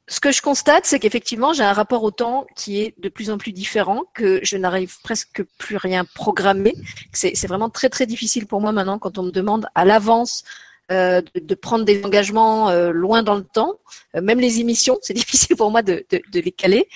[0.09, 3.31] ce que je constate, c'est qu'effectivement, j'ai un rapport au temps qui est de plus
[3.31, 6.75] en plus différent, que je n'arrive presque plus rien programmer.
[7.13, 10.45] C'est vraiment très très difficile pour moi maintenant quand on me demande à l'avance
[10.93, 13.79] euh, de, prendre des engagements euh, loin dans le temps.
[14.15, 16.05] Euh, même les émissions, c'est difficile pour moi de,
[16.35, 16.87] les caler.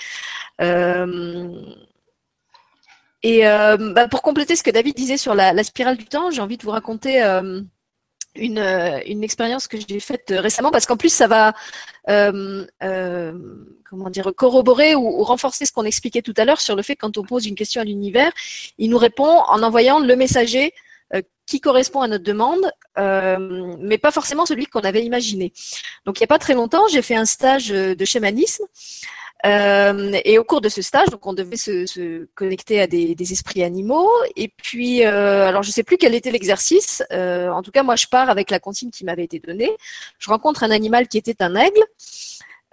[3.23, 6.59] et bah, pour compléter ce que David disait sur la, spirale du temps, j'ai envie
[6.59, 7.23] de vous raconter
[8.35, 11.55] une, expérience que j'ai faite récemment parce qu'en plus ça va
[12.07, 17.01] comment dire corroborer ou, renforcer ce qu'on expliquait tout à l'heure sur le fait que
[17.01, 18.33] quand on pose une question à l'univers,
[18.79, 20.75] il nous répond en envoyant le messager
[21.47, 25.53] qui correspond à notre demande, euh, mais pas forcément celui qu'on avait imaginé.
[26.05, 28.65] Donc il n'y a pas très longtemps, j'ai fait un stage de chamanisme.
[29.45, 33.15] Euh, et au cours de ce stage, donc on devait se, se connecter à des,
[33.15, 34.11] des, esprits animaux.
[34.35, 37.03] Et puis, euh, alors je sais plus quel était l'exercice.
[37.13, 39.71] Euh, en tout cas, moi, je pars avec la consigne qui m'avait été donnée.
[40.19, 41.83] Je rencontre un animal qui était un aigle.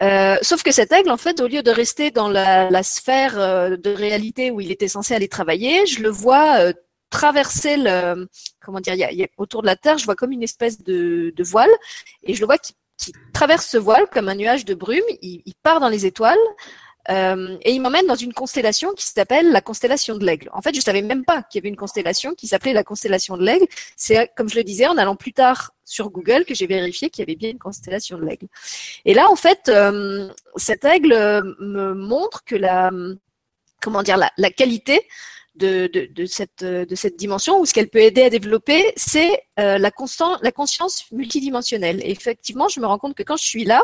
[0.01, 3.39] Euh, sauf que cet aigle, en fait, au lieu de rester dans la, la sphère
[3.39, 6.73] euh, de réalité où il était censé aller travailler, je le vois euh,
[7.13, 8.27] traverser le,
[8.59, 11.31] comment dire, il y, a, autour de la Terre, je vois comme une espèce de,
[11.43, 11.69] voile,
[12.23, 12.73] et je le vois qui,
[13.33, 15.03] traverse ce voile comme un nuage de brume.
[15.21, 16.45] Il, part dans les étoiles.
[17.09, 20.49] Euh, et il m'emmène dans une constellation qui s'appelle la constellation de l'aigle.
[20.53, 23.35] En fait, je savais même pas qu'il y avait une constellation qui s'appelait la constellation
[23.35, 23.65] de l'aigle.
[23.97, 27.23] C'est, comme je le disais, en allant plus tard sur Google que j'ai vérifié qu'il
[27.23, 28.47] y avait bien une constellation de l'aigle.
[29.03, 31.13] Et là, en fait, euh, cet aigle
[31.59, 32.89] me montre que la,
[33.81, 35.05] comment dire, la qualité
[35.55, 39.43] de, de, de, cette, de cette dimension ou ce qu'elle peut aider à développer, c'est
[39.59, 39.91] euh, la,
[40.41, 42.01] la conscience multidimensionnelle.
[42.03, 43.83] Et effectivement, je me rends compte que quand je suis là,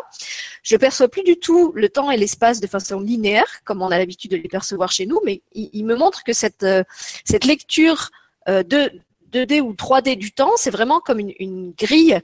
[0.63, 3.97] je perçois plus du tout le temps et l'espace de façon linéaire, comme on a
[3.97, 6.83] l'habitude de les percevoir chez nous, mais il, il me montre que cette, euh,
[7.23, 8.09] cette lecture
[8.47, 8.91] euh, de,
[9.31, 12.19] 2D ou 3D du temps, c'est vraiment comme une, grille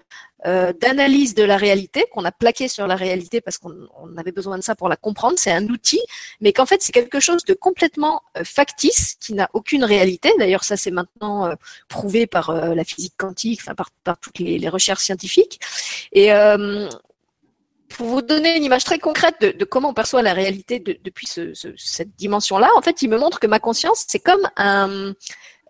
[0.45, 3.73] euh, d'analyse de la réalité qu'on a plaqué sur la réalité parce qu'on
[4.18, 5.36] avait besoin de ça pour la comprendre.
[5.38, 6.02] C'est un outil,
[6.41, 10.32] mais qu'en fait c'est quelque chose de complètement euh, factice qui n'a aucune réalité.
[10.38, 11.56] D'ailleurs, ça c'est maintenant euh,
[11.88, 13.61] prouvé par la physique quantique,
[14.03, 15.60] par, toutes les, recherches scientifiques.
[16.11, 16.30] Et
[17.90, 21.27] pour vous donner une image très concrète de, comment on perçoit la réalité de, depuis
[21.27, 25.14] ce, ce, cette dimension-là, en fait, il me montre que ma conscience, c'est comme un,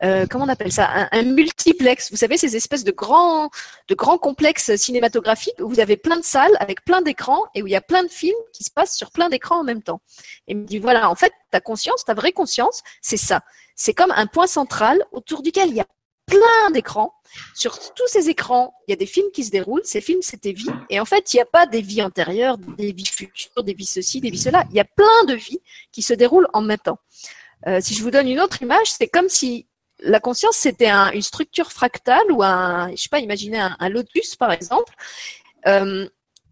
[0.06, 2.11] euh, comment on appelle ça, un, multiplex.
[2.11, 3.49] Vous savez, ces espèces de grands,
[3.88, 7.68] de grands complexes cinématographiques où vous avez plein de salles avec plein d'écrans et où
[7.68, 10.02] il y a plein de films qui se passent sur plein d'écrans en même temps.
[10.48, 13.41] Et il me dit voilà, en fait, ta conscience, ta vraie conscience, c'est ça.
[13.76, 15.88] C'est comme un point central autour duquel il y a
[16.27, 17.14] plein d'écrans.
[17.53, 19.82] Sur tous ces écrans, il y a des films qui se déroulent.
[19.84, 20.69] Ces films, c'est tes vies.
[20.90, 23.86] Et en fait, il n'y a pas des vies antérieures, des vies futures, des vies
[23.86, 24.65] ceci, des vies cela.
[24.69, 25.60] Il y a plein de vies
[25.91, 26.99] qui se déroulent en même temps.
[27.68, 29.68] Euh, si je vous donne une autre image, c'est comme si
[30.00, 34.36] la conscience, c'était un, une structure fractale ou un, je sais pas, imaginez un, lotus
[34.36, 34.94] par exemple,
[35.68, 36.08] euh,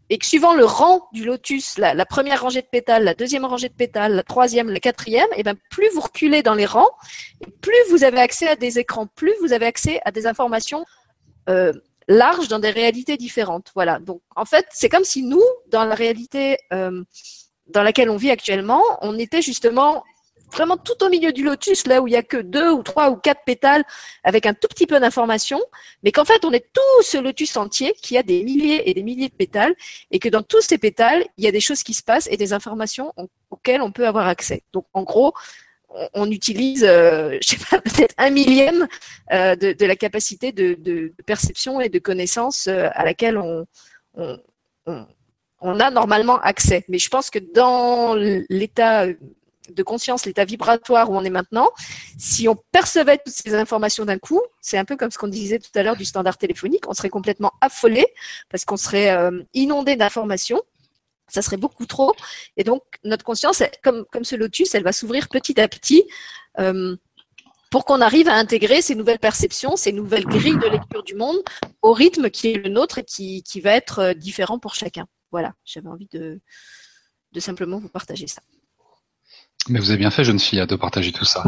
[0.10, 3.70] et que suivant le rang du lotus, la, première rangée de pétales, la deuxième rangée
[3.70, 6.92] de pétales, la troisième, la quatrième, et ben plus vous reculez dans les rangs,
[7.62, 10.86] plus vous avez accès à des écrans, plus vous avez accès à des informations
[11.50, 11.74] euh,
[12.08, 13.72] larges dans des réalités différentes.
[13.76, 14.00] Voilà.
[14.00, 17.04] Donc en fait, c'est comme si nous, dans la réalité euh,
[17.68, 20.04] dans laquelle on vit actuellement, on était justement
[20.54, 23.10] vraiment tout au milieu du lotus, là où il y a que deux ou trois
[23.10, 23.84] ou quatre pétales
[24.24, 25.60] avec un tout petit peu d'information,
[26.04, 29.04] mais qu'en fait on est tout ce lotus entier qui a des milliers et des
[29.04, 29.76] milliers de pétales
[30.12, 32.38] et que dans tous ces pétales, il y a des choses qui se passent et
[32.38, 33.14] des informations
[33.50, 34.64] auxquelles on peut avoir accès.
[34.72, 35.34] Donc en gros,
[36.14, 38.88] on, utilise, euh, je sais pas, peut-être un millième
[39.32, 43.66] euh, de, de, la capacité de, de, perception et de connaissance euh, à laquelle on,
[44.16, 44.40] on,
[45.62, 46.84] on a normalement accès.
[46.90, 49.06] Mais je pense que dans l'état
[49.70, 51.72] de conscience, l'état vibratoire où on est maintenant,
[52.18, 55.60] si on percevait toutes ces informations d'un coup, c'est un peu comme ce qu'on disait
[55.60, 58.06] tout à l'heure du standard téléphonique, on serait complètement affolé
[58.50, 60.62] parce qu'on serait euh, inondé d'informations.
[61.30, 62.14] Ça serait beaucoup trop.
[62.58, 66.04] Et donc, notre conscience, comme, comme ce lotus, elle va s'ouvrir petit à petit
[66.60, 66.96] euh,
[67.72, 71.38] pour qu'on arrive à intégrer ces nouvelles perceptions, ces nouvelles grilles de lecture du monde
[71.82, 75.08] au rythme qui est le nôtre et qui, va être euh, différent pour chacun.
[75.32, 76.40] Voilà, j'avais envie de
[77.40, 78.42] simplement vous partager ça.
[79.70, 81.44] Mais vous avez bien fait, jeune fille, de partager tout ça.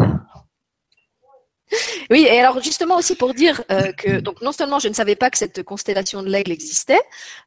[2.10, 5.30] Oui, et alors justement aussi pour dire euh, que non seulement je ne savais pas
[5.30, 7.02] que cette constellation de l'aigle existait,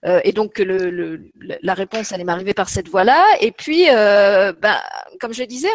[0.05, 1.21] euh, et donc que
[1.63, 4.77] la réponse allait m'arriver par cette voie-là, et puis euh, ben,
[5.21, 5.71] comme je disais,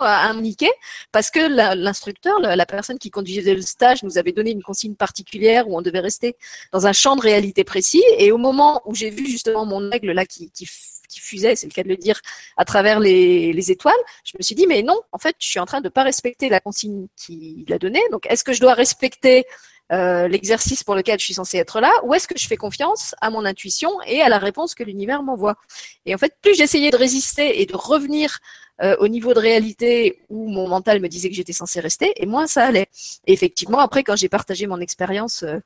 [0.00, 0.70] à indiquer
[1.12, 5.68] parce que l'instructeur, la, personne qui conduisait le stage, nous avait donné une consigne particulière
[5.68, 6.36] où on devait rester
[6.72, 8.02] dans un champ de réalité précis.
[8.18, 10.50] Et au moment où j'ai vu justement mon aigle là qui
[11.08, 12.20] qui fusait, c'est le cas de le dire,
[12.56, 15.60] à travers les, les, étoiles, je me suis dit, mais non, en fait, je suis
[15.60, 18.02] en train de ne pas respecter la consigne qu'il a donnée.
[18.10, 19.46] Donc, est-ce que je dois respecter
[19.92, 23.14] euh, l'exercice pour lequel je suis censée être là, ou est-ce que je fais confiance
[23.20, 25.54] à mon intuition et à la réponse que l'univers m'envoie?
[26.06, 28.40] Et en fait, plus j'essayais de résister et de revenir
[28.82, 32.26] euh, au niveau de réalité où mon mental me disait que j'étais censée rester, et
[32.26, 32.88] moins ça allait.
[33.26, 35.60] Et effectivement, après, quand j'ai partagé mon expérience euh,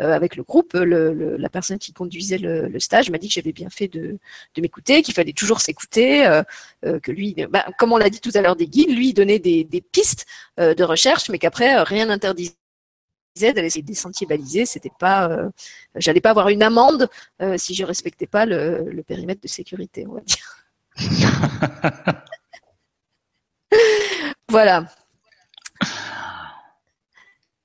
[0.00, 3.28] euh, avec le groupe, le, le, la personne qui conduisait le, le stage m'a dit
[3.28, 4.18] que j'avais bien fait de,
[4.54, 6.42] de m'écouter, qu'il fallait toujours s'écouter, euh,
[6.84, 9.38] euh, que lui, bah, comme on l'a dit tout à l'heure des guides, lui donnait
[9.38, 10.26] des, des pistes
[10.58, 12.54] de recherche, mais qu'après rien n'interdisait
[13.40, 14.66] d'aller essayer des sentiers balisés.
[14.66, 15.50] C'était pas, euh,
[15.94, 17.08] j'allais pas avoir une amende
[17.42, 20.66] euh, si je respectais pas le, le, périmètre de sécurité, on va dire.
[24.48, 24.86] voilà.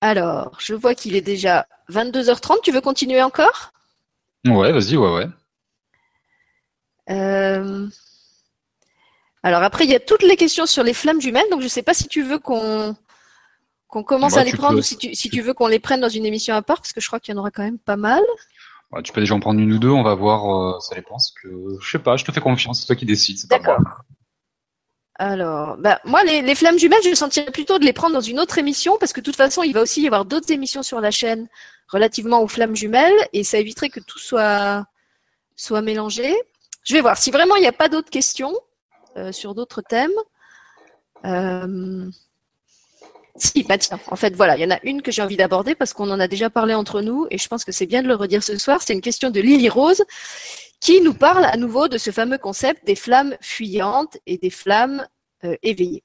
[0.02, 2.62] Alors, je vois qu'il est déjà 22h30.
[2.64, 3.74] Tu veux continuer encore?
[4.46, 5.28] Ouais, vas-y, ouais, ouais.
[7.10, 7.88] Euh...
[9.44, 11.70] Alors après, il y a toutes les questions sur les flammes jumelles, donc je ne
[11.70, 12.96] sais pas si tu veux qu'on
[13.90, 16.26] commence à les prendre ou si tu, si tu veux qu'on les prenne dans une
[16.26, 18.22] émission à part, parce que je crois qu'il y en aura quand même pas mal.
[19.04, 21.18] tu peux déjà en prendre une ou deux, on va voir, euh, ça dépend.
[21.42, 21.50] Que,
[21.82, 23.78] je sais pas, je te fais confiance, c'est toi qui décides, c'est pas moi.
[25.22, 28.58] Alors, bah, moi, les, flammes jumelles, je sentirais plutôt de les prendre dans une autre
[28.58, 31.12] émission, parce que de toute façon, il va aussi y avoir d'autres émissions sur la
[31.12, 31.48] chaîne
[31.90, 34.84] relativement aux flammes jumelles, et ça éviterait que tout soit,
[35.56, 36.34] soit mélangé.
[36.84, 37.20] Je vais voir.
[37.20, 38.56] Si vraiment il n'y a pas d'autres questions,
[39.16, 40.10] euh, sur d'autres thèmes.
[41.24, 42.10] Euh,
[43.36, 45.76] si, bah tiens, en fait, voilà, il y en a une que j'ai envie d'aborder
[45.76, 48.08] parce qu'on en a déjà parlé entre nous et je pense que c'est bien de
[48.08, 48.82] le redire ce soir.
[48.82, 50.04] C'est une question de Lily Rose
[50.80, 55.08] qui nous parle à nouveau de ce fameux concept des flammes fuyantes et des flammes
[55.44, 56.04] euh, éveillées.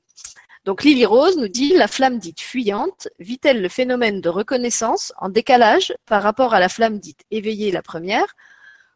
[0.65, 5.29] Donc Lily Rose nous dit la flamme dite fuyante vit-elle le phénomène de reconnaissance en
[5.29, 8.35] décalage par rapport à la flamme dite éveillée la première,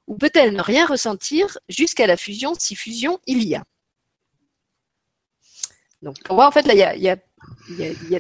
[0.09, 3.63] ou peut-elle ne rien ressentir jusqu'à la fusion si fusion il y a?
[6.03, 7.17] Donc, pour moi, en fait, là, il y a,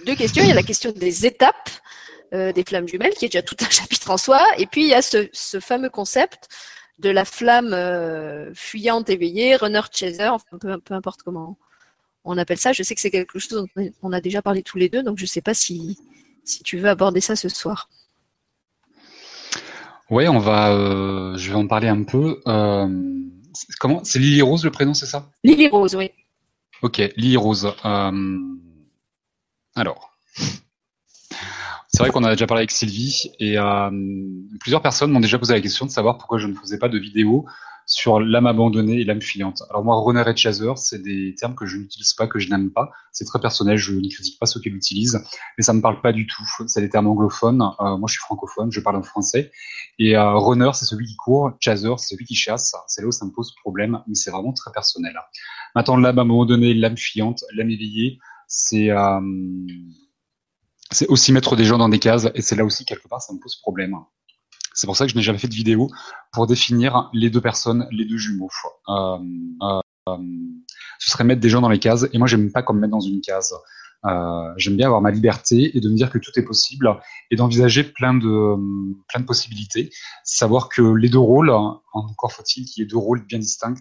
[0.04, 0.42] deux questions.
[0.42, 1.70] Il y a la question des étapes
[2.32, 4.40] euh, des flammes jumelles, qui est déjà tout un chapitre en soi.
[4.56, 5.28] Et puis, il y a ce,
[5.60, 6.48] fameux concept
[7.00, 11.58] de la flamme euh, fuyante éveillée, runner chaser, enfin, peu, importe comment
[12.24, 12.72] on appelle ça.
[12.72, 15.18] Je sais que c'est quelque chose dont on a déjà parlé tous les deux, donc
[15.18, 15.98] je ne sais pas si,
[16.44, 17.88] si tu veux aborder ça ce soir.
[20.08, 20.70] Oui, on va.
[20.72, 22.40] Euh, je vais en parler un peu.
[23.80, 24.04] comment?
[24.04, 25.30] C'est Lily Rose le prénom, c'est ça?
[25.42, 26.10] Lily Rose, oui.
[26.82, 27.72] Ok, Lily Rose.
[27.84, 28.38] Euh,
[29.76, 30.16] alors,
[31.88, 33.90] c'est vrai qu'on a déjà parlé avec Sylvie et euh,
[34.60, 36.98] plusieurs personnes m'ont déjà posé la question de savoir pourquoi je ne faisais pas de
[36.98, 37.46] vidéo
[37.90, 39.62] sur l'âme abandonnée et l'âme fuyante.
[39.68, 42.70] Alors moi, runner et chaser, c'est des termes que je n'utilise pas, que je n'aime
[42.70, 42.90] pas.
[43.10, 45.20] C'est très personnel, je ne critique pas ceux qui l'utilisent,
[45.58, 46.44] mais ça me parle pas du tout.
[46.68, 47.60] C'est des termes anglophones.
[47.60, 49.50] Euh, moi, je suis francophone, je parle en français.
[49.98, 51.50] Et euh, runner, c'est celui qui court.
[51.58, 52.72] Chaser, c'est celui qui chasse.
[52.86, 55.14] C'est là où ça me pose problème, mais c'est vraiment très personnel.
[55.74, 59.20] Maintenant, l'âme donné, l'âme fuyante, l'âme éveillée, c'est euh,
[60.90, 63.32] c'est aussi mettre des gens dans des cases, et c'est là aussi quelque part ça
[63.32, 63.94] me pose problème.
[64.74, 65.88] C'est pour ça que je n'ai jamais fait de vidéo
[66.32, 68.50] pour définir les deux personnes, les deux jumeaux.
[68.88, 69.18] Euh,
[69.62, 70.16] euh,
[70.98, 73.00] ce serait mettre des gens dans les cases, et moi j'aime pas comme mettre dans
[73.00, 73.54] une case.
[74.06, 76.90] Euh, j'aime bien avoir ma liberté et de me dire que tout est possible
[77.30, 78.56] et d'envisager plein de
[79.08, 79.90] plein de possibilités.
[80.24, 83.74] Savoir que les deux rôles, encore faut-il qu'il y ait deux rôles bien distincts.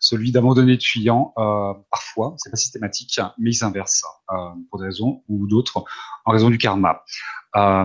[0.00, 4.36] Celui d'abandonner de fuyant, euh, parfois, c'est pas systématique, mais il s'inverse euh,
[4.68, 5.84] pour des raisons ou d'autres
[6.24, 7.02] en raison du karma.
[7.56, 7.84] Euh,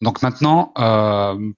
[0.00, 1.52] donc maintenant, euh,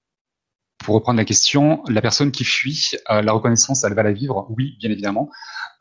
[0.82, 4.46] pour reprendre la question, la personne qui fuit, euh, la reconnaissance, elle va la vivre,
[4.56, 5.30] oui, bien évidemment.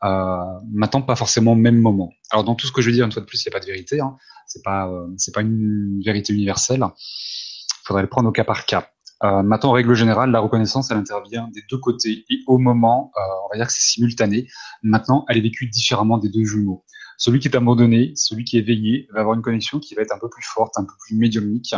[0.04, 0.36] Euh,
[0.72, 2.12] maintenant, pas forcément au même moment.
[2.30, 3.58] Alors dans tout ce que je veux dire, une fois de plus, il n'y a
[3.58, 4.00] pas de vérité.
[4.00, 4.16] Hein.
[4.46, 6.80] C'est pas, euh, pas une vérité universelle.
[6.80, 8.88] Il faudrait le prendre au cas par cas.
[9.24, 13.52] Maintenant, en règle générale, la reconnaissance, elle intervient des deux côtés et au moment, on
[13.52, 14.48] va dire que c'est simultané.
[14.82, 16.84] Maintenant, elle est vécue différemment des deux jumeaux.
[17.18, 20.12] Celui qui est abandonné, celui qui est éveillé, va avoir une connexion qui va être
[20.12, 21.72] un peu plus forte, un peu plus médiumnique,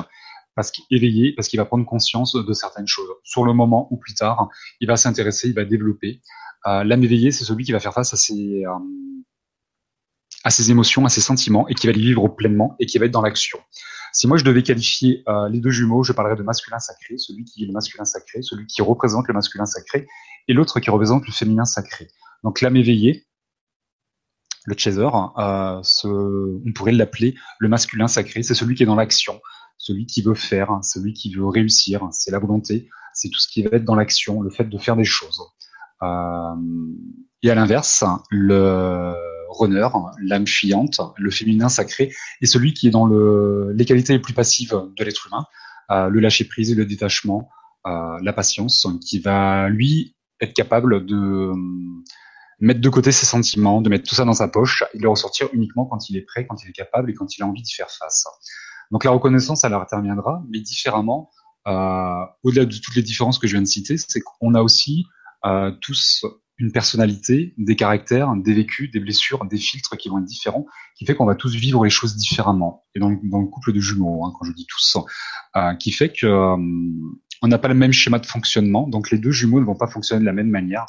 [0.54, 3.08] parce qu'il est éveillé, parce qu'il va prendre conscience de certaines choses.
[3.22, 4.48] Sur le moment ou plus tard,
[4.80, 6.20] il va s'intéresser, il va développer.
[6.66, 8.70] Euh, L'âme éveillée, c'est celui qui va faire face à ses, euh,
[10.44, 13.06] à ses émotions, à ses sentiments, et qui va les vivre pleinement, et qui va
[13.06, 13.58] être dans l'action.
[14.12, 17.44] Si moi je devais qualifier euh, les deux jumeaux, je parlerais de masculin sacré, celui
[17.44, 20.06] qui est le masculin sacré, celui qui représente le masculin sacré,
[20.46, 22.08] et l'autre qui représente le féminin sacré.
[22.44, 23.26] Donc l'âme éveillée,
[24.66, 29.40] le chaser, on pourrait l'appeler le masculin sacré, c'est celui qui est dans l'action,
[29.78, 33.62] celui qui veut faire, celui qui veut réussir, c'est la volonté, c'est tout ce qui
[33.62, 35.40] va être dans l'action, le fait de faire des choses.
[36.02, 36.54] Euh,
[37.42, 39.14] et à l'inverse, le
[39.50, 39.88] runner,
[40.22, 44.34] l'âme fuyante, le féminin sacré, est celui qui est dans le, les qualités les plus
[44.34, 45.46] passives de l'être humain,
[45.90, 47.48] euh, le lâcher prise et le détachement,
[47.86, 51.52] euh, la patience, qui va lui être capable de
[52.60, 55.08] mettre de côté ses sentiments, de mettre tout ça dans sa poche et de le
[55.08, 57.62] ressortir uniquement quand il est prêt, quand il est capable et quand il a envie
[57.62, 58.26] d'y faire face.
[58.94, 61.28] Donc la reconnaissance, elle interviendra, mais différemment.
[61.66, 65.04] Euh, au-delà de toutes les différences que je viens de citer, c'est qu'on a aussi
[65.44, 66.24] euh, tous
[66.58, 70.64] une personnalité, des caractères, des vécus, des blessures, des filtres qui vont être différents,
[70.96, 72.84] qui fait qu'on va tous vivre les choses différemment.
[72.94, 74.96] Et dans, le couple de jumeaux, hein, quand je dis tous,
[75.56, 76.56] euh, qui fait que euh,
[77.42, 78.86] on n'a pas le même schéma de fonctionnement.
[78.86, 80.86] Donc les deux jumeaux ne vont pas fonctionner de la même manière.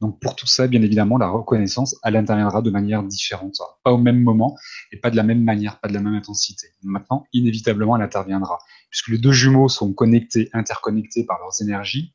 [0.00, 3.98] Donc pour tout ça, bien évidemment, la reconnaissance, elle interviendra de manière différente, pas au
[3.98, 4.56] même moment
[4.92, 6.68] et pas de la même manière, pas de la même intensité.
[6.82, 8.58] Maintenant, inévitablement, elle interviendra,
[8.90, 12.14] puisque les deux jumeaux sont connectés, interconnectés par leurs énergies.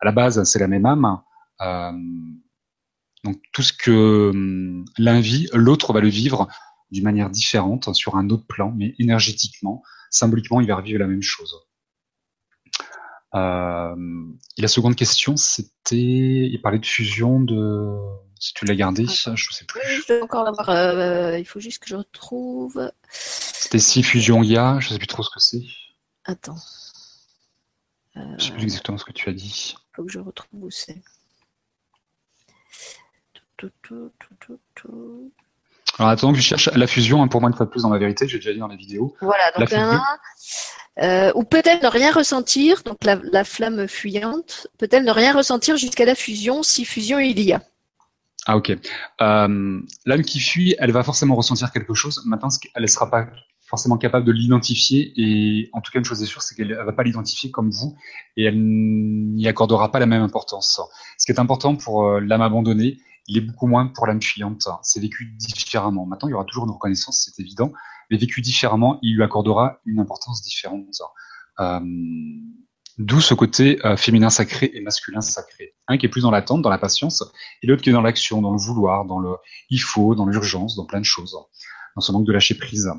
[0.00, 1.20] À la base, c'est la même âme.
[1.62, 1.92] Euh,
[3.24, 6.46] donc tout ce que hum, l'un vit, l'autre va le vivre
[6.92, 11.22] d'une manière différente, sur un autre plan, mais énergétiquement, symboliquement, il va revivre la même
[11.22, 11.65] chose.
[13.34, 13.94] Euh,
[14.56, 17.96] et la seconde question, c'était, il parlait de fusion de,
[18.38, 19.80] si tu l'as gardé, je sais plus.
[19.82, 20.70] je vais encore l'avoir.
[20.70, 22.90] Euh, il faut juste que je retrouve.
[23.10, 25.62] C'était si fusion il y a, je sais plus trop ce que c'est.
[26.24, 26.56] Attends.
[28.16, 28.20] Euh...
[28.38, 29.74] Je sais plus exactement ce que tu as dit.
[29.76, 31.02] Il faut que je retrouve où c'est.
[33.56, 34.12] Tout, tout,
[34.74, 35.32] tout,
[35.98, 37.90] alors attends que je cherche la fusion, hein, pour moi une fois de plus dans
[37.90, 39.16] la vérité, j'ai déjà dit dans la vidéo.
[39.22, 40.02] Voilà, donc un,
[41.02, 46.04] euh, ou peut-être ne rien ressentir, donc la, flamme fuyante, peut-elle ne rien ressentir jusqu'à
[46.04, 47.62] la fusion, si fusion il y a?
[48.46, 48.70] Ah ok.
[48.70, 52.22] Euh, l'âme qui fuit, elle va forcément ressentir quelque chose.
[52.26, 53.26] Maintenant, elle ne sera pas
[53.66, 55.12] forcément capable de l'identifier.
[55.16, 57.70] Et en tout cas, une chose est sûre, c'est qu'elle ne va pas l'identifier comme
[57.70, 57.96] vous
[58.36, 60.80] et elle n'y accordera pas la même importance.
[61.18, 62.98] Ce qui est important pour euh, l'âme abandonnée,
[63.28, 64.68] il est beaucoup moins pour l'âme fuyante.
[64.82, 66.06] C'est vécu différemment.
[66.06, 67.72] Maintenant, il y aura toujours une reconnaissance, c'est évident,
[68.10, 71.00] mais vécu différemment, il lui accordera une importance différente.
[71.60, 71.80] Euh,
[72.98, 75.74] D'où ce côté euh, féminin sacré et masculin sacré.
[75.86, 77.22] Un qui est plus dans l'attente, dans la patience,
[77.62, 79.34] et l'autre qui est dans l'action, dans le vouloir, dans le
[79.68, 81.36] il faut, dans l'urgence, dans plein de choses,
[81.94, 82.90] dans ce manque de lâcher prise.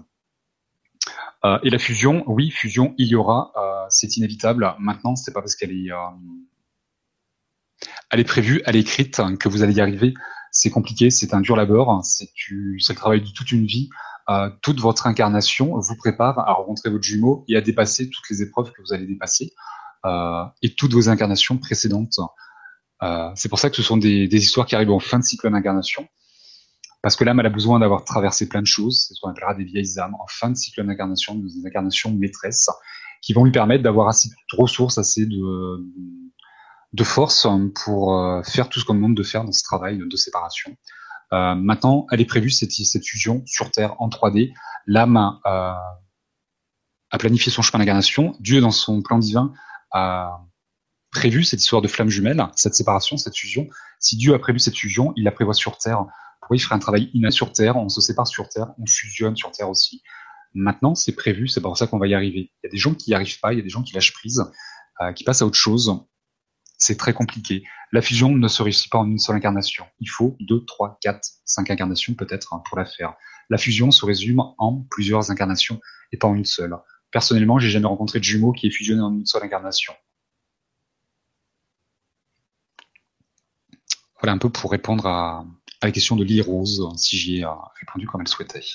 [1.46, 3.52] Euh, et la fusion, oui, fusion, il y aura,
[3.90, 4.76] c'est inévitable.
[4.78, 5.90] Maintenant, c'est pas parce qu'elle est
[8.10, 10.14] elle est prévue, elle est écrite, que vous allez y arriver.
[10.52, 13.90] C'est compliqué, c'est un dur labeur, c'est le travail de toute une vie.
[14.62, 18.72] Toute votre incarnation vous prépare à rencontrer votre jumeau et à dépasser toutes les épreuves
[18.74, 19.54] que vous allez dépasser
[20.06, 22.20] euh, et toutes vos incarnations précédentes.
[23.04, 25.24] Euh, c'est pour ça que ce sont des, des, histoires qui arrivent en fin de
[25.24, 26.08] cycle d'incarnation.
[27.02, 29.06] Parce que l'âme, a besoin d'avoir traversé plein de choses.
[29.08, 32.70] C'est ce qu'on appellera des vieilles âmes en fin de cycle d'incarnation, des incarnations maîtresses,
[33.22, 35.86] qui vont lui permettre d'avoir assez de ressources, assez de,
[36.94, 37.48] de force
[37.84, 40.76] pour euh, faire tout ce qu'on demande de faire dans ce travail de séparation.
[41.34, 42.72] Euh, maintenant, elle est prévue cette,
[43.06, 44.54] fusion sur Terre en 3D.
[44.86, 45.74] L'âme euh,
[47.12, 48.36] a planifié son chemin d'incarnation.
[48.40, 49.54] Dieu, dans son plan divin,
[49.92, 50.42] a
[51.12, 53.68] prévu cette histoire de flamme jumelle, cette séparation, cette fusion.
[54.00, 56.06] Si Dieu a prévu cette fusion, il la prévoit sur Terre.
[56.40, 59.36] Pourquoi il ferait un travail inné sur Terre On se sépare sur Terre, on fusionne
[59.36, 60.02] sur Terre aussi.
[60.54, 62.52] Maintenant, c'est prévu, c'est pour ça qu'on va y arriver.
[62.64, 63.94] Il y a des gens qui n'y arrivent pas, il y a des gens qui
[63.94, 64.44] lâchent prise,
[65.02, 66.06] euh, qui passent à autre chose
[66.78, 67.64] c'est très compliqué.
[67.92, 69.86] La fusion ne se réussit pas en une seule incarnation.
[70.00, 73.14] Il faut deux, trois, quatre, cinq incarnations peut-être hein, pour la faire.
[73.50, 75.80] La fusion se résume en plusieurs incarnations
[76.12, 76.76] et pas en une seule.
[77.12, 79.94] Personnellement, j'ai jamais rencontré de jumeau qui est fusionné en une seule incarnation.
[84.22, 85.46] Voilà un peu pour répondre à,
[85.82, 88.66] la question de Lily Rose, si j'y ai euh, répondu comme elle souhaitait.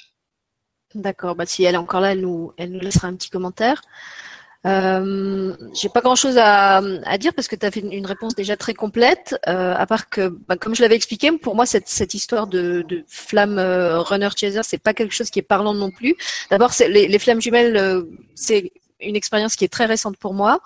[0.94, 3.82] D'accord, bah si elle est encore là, elle nous laissera un petit commentaire.
[4.64, 8.34] Euh, j'ai pas grand chose à, à, dire parce que tu as fait une réponse
[8.34, 11.88] déjà très complète, euh, à part que, bah, comme je l'avais expliqué, pour moi cette,
[11.88, 15.74] cette histoire de, de flamme euh, runner chaser, c'est pas quelque chose qui est parlant
[15.74, 16.14] non plus.
[16.50, 18.02] D'abord, les, les, flammes jumelles, euh,
[18.36, 20.60] c'est une expérience qui est très récente pour moi,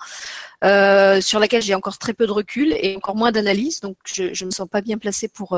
[0.63, 4.31] euh, sur laquelle j'ai encore très peu de recul et encore moins d'analyse, donc je,
[4.31, 5.57] je me sens pas bien placée pour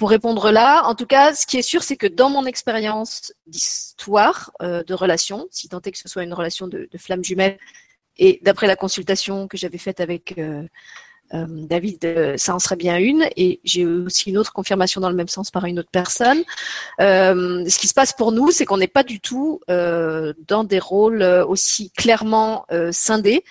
[0.00, 3.34] pour répondre là, en tout cas, ce qui est sûr, c'est que dans mon expérience
[3.46, 7.22] d'histoire euh, de relation, si tant est que ce soit une relation de, de flamme
[7.22, 7.58] jumelle,
[8.16, 10.66] et d'après la consultation que j'avais faite avec euh,
[11.34, 15.16] euh, David, ça en serait bien une, et j'ai aussi une autre confirmation dans le
[15.16, 16.42] même sens par une autre personne.
[16.98, 21.22] ce qui se passe pour nous, c'est qu'on n'est pas du tout dans des rôles
[21.22, 23.44] aussi clairement scindés.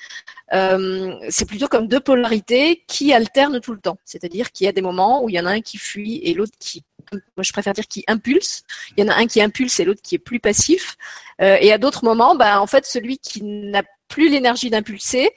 [0.54, 3.98] Euh, c'est plutôt comme deux polarités qui alternent tout le temps.
[4.06, 6.34] C'est-à-dire qu'il y a des moments où il y en a un qui fuit et
[6.34, 8.64] l'autre qui, moi je préfère dire qui impulse.
[8.98, 10.98] Il y en a un qui impulse et l'autre qui est plus passif.
[11.42, 15.30] Euh, et à d'autres moments, bah, en fait, celui qui n'a plus l'énergie d'impulser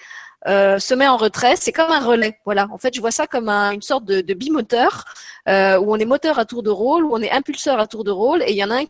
[0.47, 1.56] euh, se met en retrait.
[1.56, 2.39] C'est comme un relais.
[2.44, 2.69] Voilà.
[2.73, 5.05] En fait, je vois ça comme une sorte de, bimoteur
[5.48, 8.05] euh, où on est moteur à tour de rôle, où on est impulseur à tour
[8.05, 8.85] de rôle, et il y en a un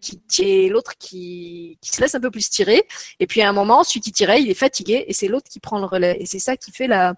[0.00, 2.86] qui l'autre qui, se laisse un peu plus tirer.
[3.20, 5.60] Et puis à un moment, celui qui tirait, il est fatigué et c'est l'autre qui
[5.60, 6.16] prend le relais.
[6.20, 7.14] Et c'est ça qui fait la,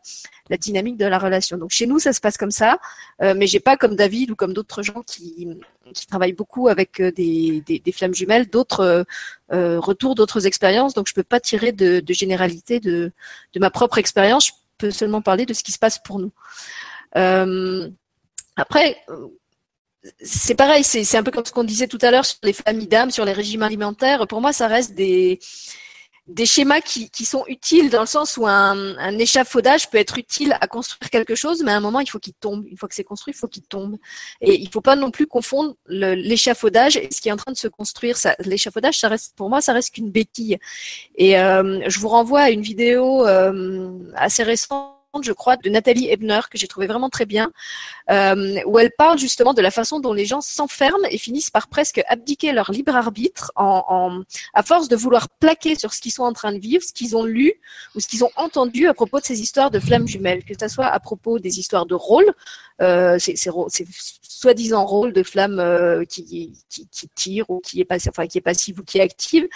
[0.49, 1.59] la, dynamique de la relation.
[1.59, 2.79] Donc chez nous, ça se passe comme ça.
[3.23, 5.49] Euh, mais j'ai pas comme David ou comme d'autres gens qui,
[5.95, 9.05] qui travaillent beaucoup avec euh, des, flammes jumelles, d'autres euh,
[9.53, 10.95] euh, retours, d'autres expériences.
[10.95, 13.13] Donc je peux pas tirer de, généralité de,
[13.57, 14.49] ma propre expérience.
[14.49, 16.33] Je peux seulement parler de ce qui se passe pour nous.
[18.57, 18.97] Après,
[20.21, 22.89] c'est pareil, c'est un peu comme ce qu'on disait tout à l'heure sur les familles
[22.89, 24.27] d'âmes, sur les régimes alimentaires.
[24.27, 25.39] Pour moi, ça reste des,
[26.29, 30.57] des schémas qui, qui, sont utiles dans le sens où un, échafaudage peut être utile
[30.61, 32.67] à construire quelque chose, mais à un moment, il faut qu'il tombe.
[32.69, 33.97] Une fois que c'est construit, il faut qu'il tombe.
[34.41, 37.53] Et il ne faut pas non plus confondre l'échafaudage et ce qui est en train
[37.53, 38.17] de se construire.
[38.41, 40.59] L'échafaudage, ça reste, pour moi, ça reste qu'une béquille.
[41.17, 46.11] Et euh, je vous renvoie à une vidéo euh, assez récente je crois, de Nathalie
[46.11, 47.51] Ebner, que j'ai trouvé vraiment très bien,
[48.11, 51.69] euh, où elle parle justement de la façon dont les gens s'enferment et finissent par
[51.69, 54.23] presque abdiquer leur libre arbitre en,
[54.55, 57.17] à force de vouloir plaquer sur ce qu'ils sont en train de vivre, ce qu'ils
[57.17, 57.53] ont lu
[57.95, 60.69] ou ce qu'ils ont entendu à propos de ces histoires de flammes jumelles, que ce
[60.69, 62.33] soit à propos des histoires de rôle,
[62.81, 63.37] euh, c'est
[64.23, 68.39] soi-disant rôle de flamme euh, qui, qui, qui, tire ou qui est passif, enfin qui
[68.39, 69.49] est passive ou qui est active,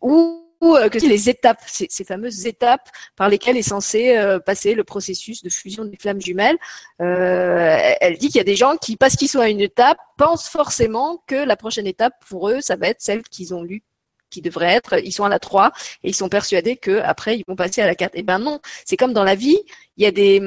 [0.00, 5.42] ou que les étapes, ces, fameuses étapes par lesquelles est censé euh, passer le processus
[5.42, 6.56] de fusion des flammes jumelles.
[7.00, 9.98] Euh, elle dit qu'il y a des gens qui, parce qu'ils sont à une étape,
[10.16, 13.82] pensent forcément que la prochaine étape pour eux, ça va être celle qu'ils ont lue
[14.30, 15.72] qui devrait être, ils sont à la 3
[16.02, 18.12] et ils sont persuadés que après ils vont passer à la 4.
[18.14, 19.58] Eh ben non, c'est comme dans la vie,
[19.98, 20.40] il y a des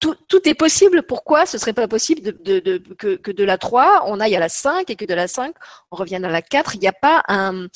[0.00, 1.02] tout, tout est possible.
[1.02, 4.40] Pourquoi ce serait pas possible de, de, que, que de la 3, on aille à
[4.40, 5.54] la 5 et que de la 5,
[5.90, 7.68] on revienne à la 4 Il n'y a pas un,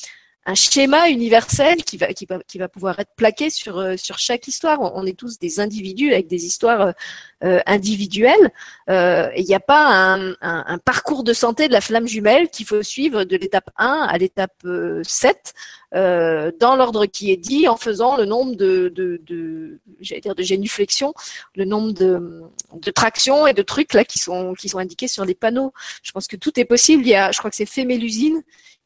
[0.45, 4.19] un schéma universel qui va, qui va, qui va pouvoir être plaqué sur, euh, sur
[4.19, 4.79] chaque histoire.
[4.81, 6.91] On, est tous des individus avec des histoires euh,
[7.45, 8.51] euh individuelles.
[8.89, 12.49] Euh, il n'y a pas un, un, un, parcours de santé de la flamme jumelle
[12.49, 14.65] qu'il faut suivre de l'étape 1 à l'étape
[15.03, 15.53] 7
[15.93, 20.41] dans l'ordre qui est dit en faisant le nombre de, de, de j'allais dire de
[20.41, 21.13] génuflexions,
[21.55, 22.41] le nombre de,
[22.73, 25.71] de tractions et de trucs là qui sont, qui sont indiqués sur les panneaux.
[26.01, 27.03] Je pense que tout est possible.
[27.03, 28.41] Il y a, je crois que c'est Fémélusine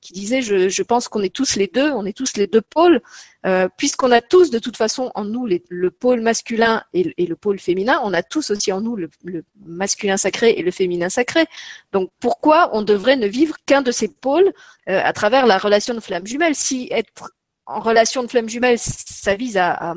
[0.08, 2.62] qui disait je, je pense qu'on est tous les deux, on est tous les deux
[2.62, 3.02] pôles,
[3.46, 7.60] euh, puisqu'on a tous de toute façon en nous le pôle masculin et, le pôle
[7.60, 11.46] féminin, on a tous aussi en nous le, le, masculin sacré et le féminin sacré.
[11.92, 14.54] Donc pourquoi on devrait ne vivre qu'un de ces pôles
[14.88, 16.56] euh, à travers la relation de flamme jumelle?
[16.56, 17.30] Si être
[17.66, 19.94] en relation de flamme jumelle, ça vise à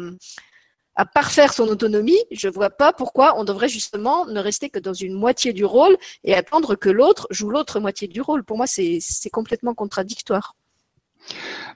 [0.96, 4.78] à parfaire son autonomie, je ne vois pas pourquoi on devrait justement ne rester que
[4.78, 8.44] dans une moitié du rôle et attendre que l'autre joue l'autre moitié du rôle.
[8.44, 9.00] Pour moi, c'est
[9.32, 10.56] complètement contradictoire.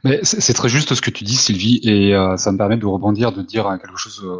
[0.05, 2.86] Mais c'est très juste ce que tu dis, Sylvie, et euh, ça me permet de
[2.86, 4.36] rebondir, de dire quelque chose euh,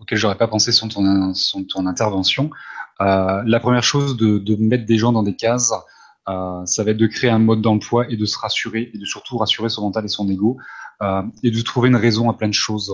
[0.00, 2.50] auquel j'aurais pas pensé sur ton, intervention.
[3.00, 5.72] Euh, la première chose de, de, mettre des gens dans des cases,
[6.28, 9.04] euh, ça va être de créer un mode d'emploi et de se rassurer, et de
[9.04, 10.56] surtout rassurer son mental et son ego,
[11.02, 12.92] euh, et de trouver une raison à plein de choses.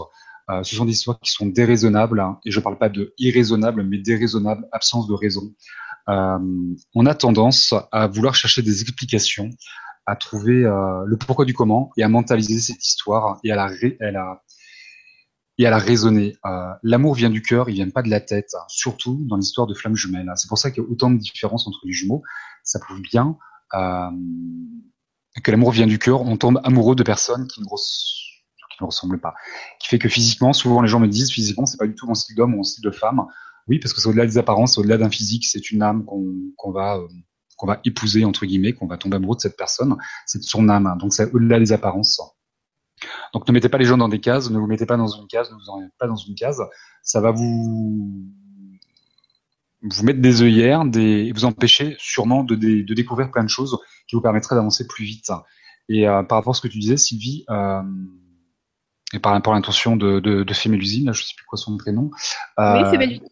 [0.51, 3.15] Euh, ce sont des histoires qui sont déraisonnables, hein, et je ne parle pas de
[3.19, 5.55] irraisonnables, mais déraisonnables, absence de raison.
[6.09, 6.39] Euh,
[6.95, 9.51] on a tendance à vouloir chercher des explications,
[10.07, 13.69] à trouver euh, le pourquoi du comment, et à mentaliser cette histoire, et à la,
[15.79, 16.37] raisonner.
[16.83, 19.95] L'amour vient du cœur, il vient pas de la tête, surtout dans l'histoire de flammes
[19.95, 20.29] jumelles.
[20.35, 22.23] C'est pour ça qu'il y a autant de différences entre les jumeaux.
[22.65, 23.37] Ça prouve bien
[23.71, 26.23] que l'amour vient du cœur.
[26.23, 27.67] On tombe amoureux de personnes qui ne
[28.83, 29.35] ne ressemble pas.
[29.81, 32.15] Qui fait que physiquement, souvent les gens me disent physiquement, c'est pas du tout mon
[32.15, 33.25] style d'homme ou mon style de femme.
[33.69, 36.97] Oui, parce que c'est au-delà des apparences, au-delà d'un physique, c'est une âme qu'on va
[36.97, 37.07] euh,
[37.57, 39.97] qu'on va épouser entre guillemets, qu'on va tomber amoureux de cette personne.
[40.27, 40.97] C'est son âme.
[40.99, 42.21] Donc c'est au-delà des apparences.
[43.33, 45.27] Donc ne mettez pas les gens dans des cases, ne vous mettez pas dans une
[45.27, 46.63] case, ne vous en mettez pas dans une case.
[47.03, 48.29] Ça va vous
[49.83, 54.15] vous mettre des œillères, des, vous empêcher sûrement de, de, découvrir plein de choses qui
[54.15, 55.31] vous permettraient d'avancer plus vite.
[55.89, 57.83] Et euh, par rapport à ce que tu disais, Sylvie, euh,
[59.13, 61.77] et par rapport à l'intention de, de, de Fémélusine, là, je sais plus quoi son
[61.77, 62.11] prénom.
[62.59, 63.29] Euh, oui, Fémélusine.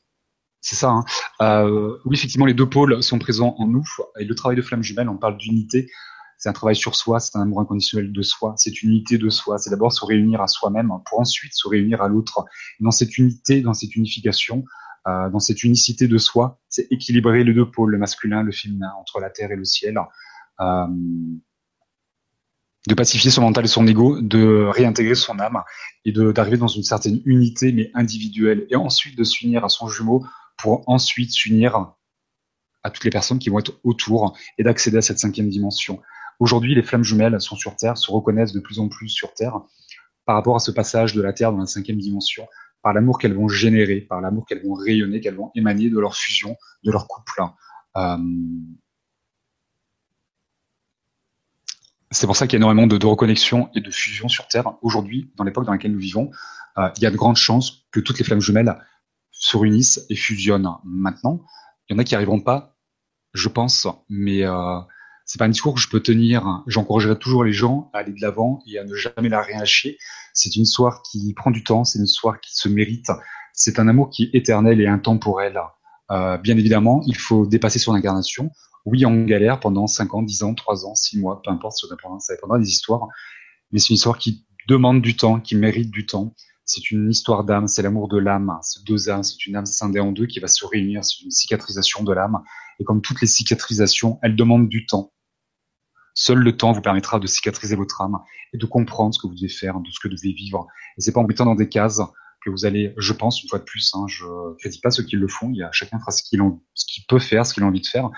[0.61, 0.91] C'est ça.
[0.91, 1.05] Hein.
[1.41, 3.85] Euh, oui, effectivement, les deux pôles sont présents en nous.
[4.19, 5.89] Et le travail de flamme jumelle, on parle d'unité.
[6.37, 9.29] C'est un travail sur soi, c'est un amour inconditionnel de soi, c'est une unité de
[9.29, 9.59] soi.
[9.59, 12.45] C'est d'abord se réunir à soi-même pour ensuite se réunir à l'autre.
[12.81, 14.65] Dans cette unité, dans cette unification,
[15.07, 18.91] euh, dans cette unicité de soi, c'est équilibrer les deux pôles, le masculin, le féminin,
[18.99, 19.99] entre la terre et le ciel.
[20.61, 20.87] Euh,
[22.87, 25.63] de pacifier son mental et son ego, de réintégrer son âme
[26.05, 30.25] et d'arriver dans une certaine unité mais individuelle et ensuite de s'unir à son jumeau
[30.57, 31.93] pour ensuite s'unir
[32.83, 36.01] à toutes les personnes qui vont être autour et d'accéder à cette cinquième dimension.
[36.39, 39.61] Aujourd'hui, les flammes jumelles sont sur Terre, se reconnaissent de plus en plus sur Terre
[40.25, 42.47] par rapport à ce passage de la Terre dans la cinquième dimension,
[42.83, 46.17] par l'amour qu'elles vont générer, par l'amour qu'elles vont rayonner, qu'elles vont émaner de leur
[46.17, 47.43] fusion, de leur couple.
[47.97, 48.17] Euh,
[52.13, 54.73] C'est pour ça qu'il y a énormément de, de, reconnexion et de fusion sur Terre.
[54.83, 56.33] Aujourd'hui, dans l'époque dans laquelle nous vivons,
[56.77, 58.77] euh, il y a de grandes chances que toutes les flammes jumelles
[59.31, 60.69] se réunissent et fusionnent.
[60.85, 61.41] Maintenant,
[61.89, 62.77] il y en a qui arriveront pas,
[63.33, 64.81] je pense, mais euh,
[65.25, 66.65] c'est pas un discours que je peux tenir.
[66.67, 69.97] J'encouragerai toujours les gens à aller de l'avant et à ne jamais la réhacher.
[70.35, 73.11] C'est une histoire qui prend du temps, c'est une histoire qui se mérite.
[73.53, 75.61] C'est un amour qui est éternel et intemporel.
[76.11, 78.51] Euh, bien évidemment, il faut dépasser son incarnation
[78.87, 81.87] oui, on galère pendant 5 ans, 10 ans, 3 ans, 6 mois, peu importe, ça
[82.35, 83.07] dépendra, des histoires.
[83.73, 86.35] Mais c'est une histoire qui demande du temps, qui mérite du temps.
[86.65, 90.01] C'est une histoire d'âme, c'est l'amour de l'âme, c'est deux âmes, c'est une âme scindée
[90.01, 92.43] en deux qui va se réunir, c'est une cicatrisation de l'âme.
[92.79, 95.13] Et comme toutes les cicatrisations, elle demande du temps.
[96.15, 98.19] Seul le temps vous permettra de cicatriser votre âme
[98.53, 100.67] et de comprendre ce que vous devez faire, de ce que vous devez vivre.
[100.97, 102.01] Et c'est pas en mettant dans des cases
[102.45, 104.25] que vous allez, je pense, une fois de plus, hein, je
[104.59, 107.45] critique pas ceux qui le font, il y a chacun fera ce qu'il peut faire,
[107.45, 108.11] ce qu'il a envie de faire,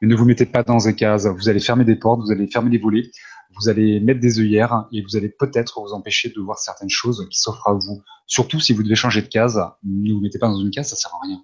[0.00, 1.26] mais ne vous mettez pas dans des cases.
[1.26, 3.10] Vous allez fermer des portes, vous allez fermer les volets,
[3.58, 7.26] vous allez mettre des œillères et vous allez peut-être vous empêcher de voir certaines choses
[7.30, 8.02] qui s'offrent à vous.
[8.26, 10.96] Surtout si vous devez changer de case, ne vous mettez pas dans une case, ça
[10.96, 11.42] sert à rien.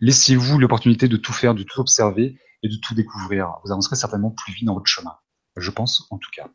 [0.00, 3.54] Laissez-vous l'opportunité de tout faire, de tout observer et de tout découvrir.
[3.64, 5.14] Vous avancerez certainement plus vite dans votre chemin.
[5.56, 6.48] Je pense, en tout cas.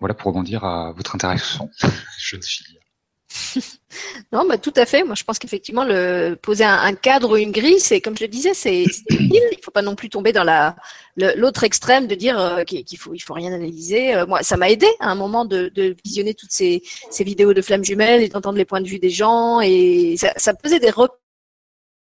[0.00, 1.70] Voilà pour rebondir à votre interaction,
[2.18, 2.81] jeune fille.
[4.32, 5.04] Non, bah, tout à fait.
[5.04, 8.28] Moi, je pense qu'effectivement, le poser un, cadre ou une grille, c'est comme je le
[8.28, 8.84] disais, c'est.
[9.10, 10.76] Il faut pas non plus tomber dans la
[11.16, 14.14] l'autre extrême de dire euh, qu'il faut il faut rien analyser.
[14.14, 17.52] Euh, moi, ça m'a aidé à un moment de, de visionner toutes ces, ces vidéos
[17.52, 20.80] de flammes jumelles et d'entendre les points de vue des gens et ça, ça pesait
[20.80, 20.90] des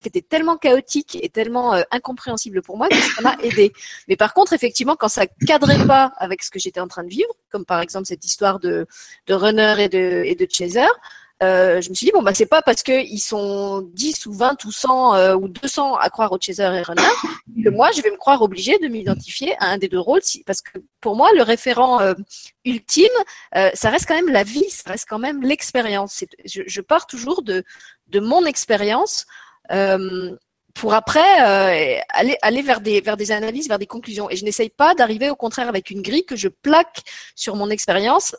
[0.04, 3.74] qui était tellement chaotique et tellement euh, incompréhensible pour moi que ça m'a aidé.
[4.08, 7.10] Mais par contre, effectivement, quand ça cadrait pas avec ce que j'étais en train de
[7.10, 8.88] vivre, comme par exemple cette histoire de,
[9.30, 10.88] runner et de, chaser,
[11.42, 14.66] euh, je me suis dit bon bah c'est pas parce qu'ils sont 10 ou 20
[14.66, 17.02] ou 100 euh, ou 200 à croire au chaser et runner
[17.64, 20.62] que moi je vais me croire obligé de m'identifier à un des deux rôles parce
[20.62, 22.14] que pour moi le référent euh,
[22.66, 23.18] ultime
[23.74, 26.24] ça reste quand même la vie ça reste quand même l'expérience.
[26.46, 27.64] Je, pars toujours de
[28.20, 29.26] mon expérience
[30.74, 34.30] pour après euh, aller, aller vers, des, vers des analyses, vers des conclusions.
[34.30, 37.04] Et je n'essaye pas d'arriver au contraire avec une grille que je plaque
[37.36, 38.36] sur mon expérience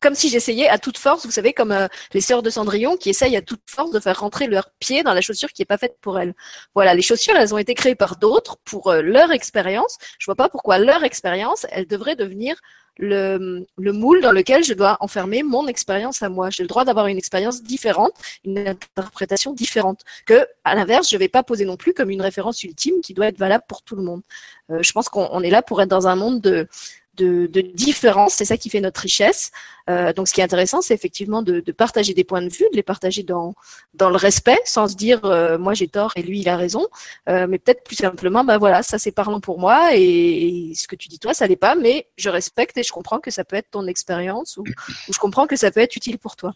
[0.00, 3.10] comme si j'essayais à toute force, vous savez, comme euh, les sœurs de Cendrillon qui
[3.10, 5.78] essayent à toute force de faire rentrer leur pied dans la chaussure qui n'est pas
[5.78, 6.34] faite pour elles.
[6.74, 9.98] Voilà, les chaussures, elles ont été créées par d'autres pour leur expérience.
[10.18, 12.56] Je vois pas pourquoi leur expérience, elle devrait devenir
[12.98, 16.50] le, le, moule dans lequel je dois enfermer mon expérience à moi.
[16.50, 18.12] J'ai le droit d'avoir une expérience différente,
[18.44, 22.22] une interprétation différente, que, à l'inverse, je ne vais pas poser non plus comme une
[22.22, 24.22] référence ultime qui doit être valable pour tout le monde.
[24.70, 26.68] Euh, je pense qu'on est là pour être dans un monde de,
[27.16, 28.34] de, différence.
[28.34, 29.50] C'est ça qui fait notre richesse.
[29.88, 32.76] Euh, donc, ce qui est intéressant, c'est effectivement de, partager des points de vue, de
[32.76, 33.54] les partager dans,
[33.98, 36.86] le respect, sans se dire euh, moi j'ai tort et lui il a raison,
[37.28, 40.96] euh, mais peut-être plus simplement, ben voilà, ça c'est parlant pour moi et, ce que
[40.96, 43.56] tu dis toi, ça l'est pas, mais je respecte et je comprends que ça peut
[43.56, 44.64] être ton expérience ou
[45.08, 46.52] je comprends que ça peut être utile pour toi.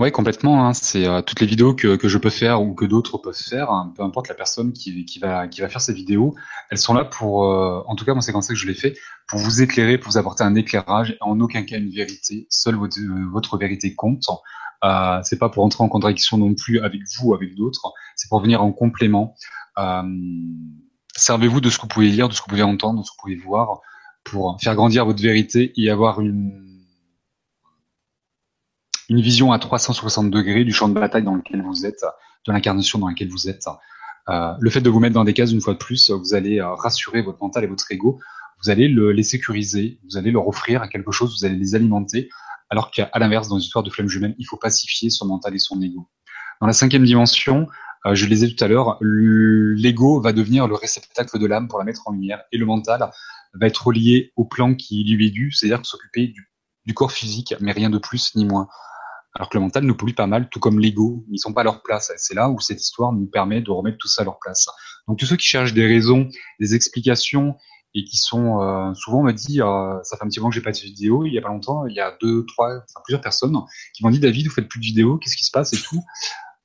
[0.00, 0.66] Oui, complètement.
[0.66, 0.72] Hein.
[0.72, 3.92] C'est euh, toutes les vidéos que, je peux faire ou que d'autres peuvent faire, hein,
[3.94, 6.34] peu importe la personne qui, va, faire ces vidéos,
[6.70, 8.74] elles sont là pour, euh, en tout cas moi c'est comme ça que je l'ai
[8.74, 8.96] fait,
[9.28, 12.46] pour vous éclairer, pour vous apporter un éclairage, en aucun cas une vérité.
[12.48, 14.24] Seule votre, euh, votre vérité compte.
[14.82, 18.30] Euh, c'est pas pour entrer en contradiction non plus avec vous ou avec d'autres, c'est
[18.30, 19.34] pour venir en complément.
[21.14, 23.10] Servez-vous de ce que vous pouvez lire, de ce que vous pouvez entendre, de ce
[23.10, 23.80] que vous pouvez voir,
[24.24, 26.69] pour faire grandir votre vérité et avoir une
[29.10, 32.04] une vision à 360 degrés du champ de bataille dans lequel vous êtes,
[32.46, 33.66] de l'incarnation dans laquelle vous êtes.
[34.28, 36.60] Euh, le fait de vous mettre dans des cases une fois de plus, vous allez
[36.60, 38.20] euh, rassurer votre mental et votre ego,
[38.62, 42.28] vous allez le, les sécuriser, vous allez leur offrir quelque chose, vous allez les alimenter,
[42.70, 45.58] alors qu'à l'inverse, dans une histoire de flamme jumelle, il faut pacifier son mental et
[45.58, 46.08] son ego.
[46.60, 47.66] Dans la cinquième dimension,
[48.06, 51.80] euh, je les ai tout à l'heure, l'ego va devenir le réceptacle de l'âme pour
[51.80, 53.10] la mettre en lumière, et le mental
[53.54, 56.48] va être relié au plan qui lui est dû, c'est-à-dire s'occuper du,
[56.86, 58.68] du corps physique, mais rien de plus ni moins.
[59.34, 61.24] Alors que le mental nous pollue pas mal, tout comme l'ego.
[61.30, 62.12] Ils sont pas à leur place.
[62.16, 64.66] C'est là où cette histoire nous permet de remettre tout ça à leur place.
[65.06, 66.28] Donc tous ceux qui cherchent des raisons,
[66.58, 67.56] des explications
[67.94, 70.62] et qui sont euh, souvent me dit, euh, ça fait un petit moment que j'ai
[70.62, 71.24] pas de vidéo.
[71.24, 73.56] Il y a pas longtemps, il y a deux, trois, enfin, plusieurs personnes
[73.94, 76.02] qui m'ont dit David, vous faites plus de vidéos, qu'est-ce qui se passe et tout?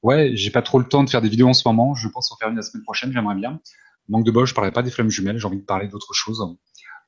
[0.04, 1.96] Ouais, j'ai pas trop le temps de faire des vidéos en ce moment.
[1.96, 3.12] Je pense en faire une la semaine prochaine.
[3.12, 3.60] J'aimerais bien.
[4.08, 5.40] Manque de bol, je parlerai pas des flammes jumelles.
[5.40, 6.44] J'ai envie de parler d'autre chose.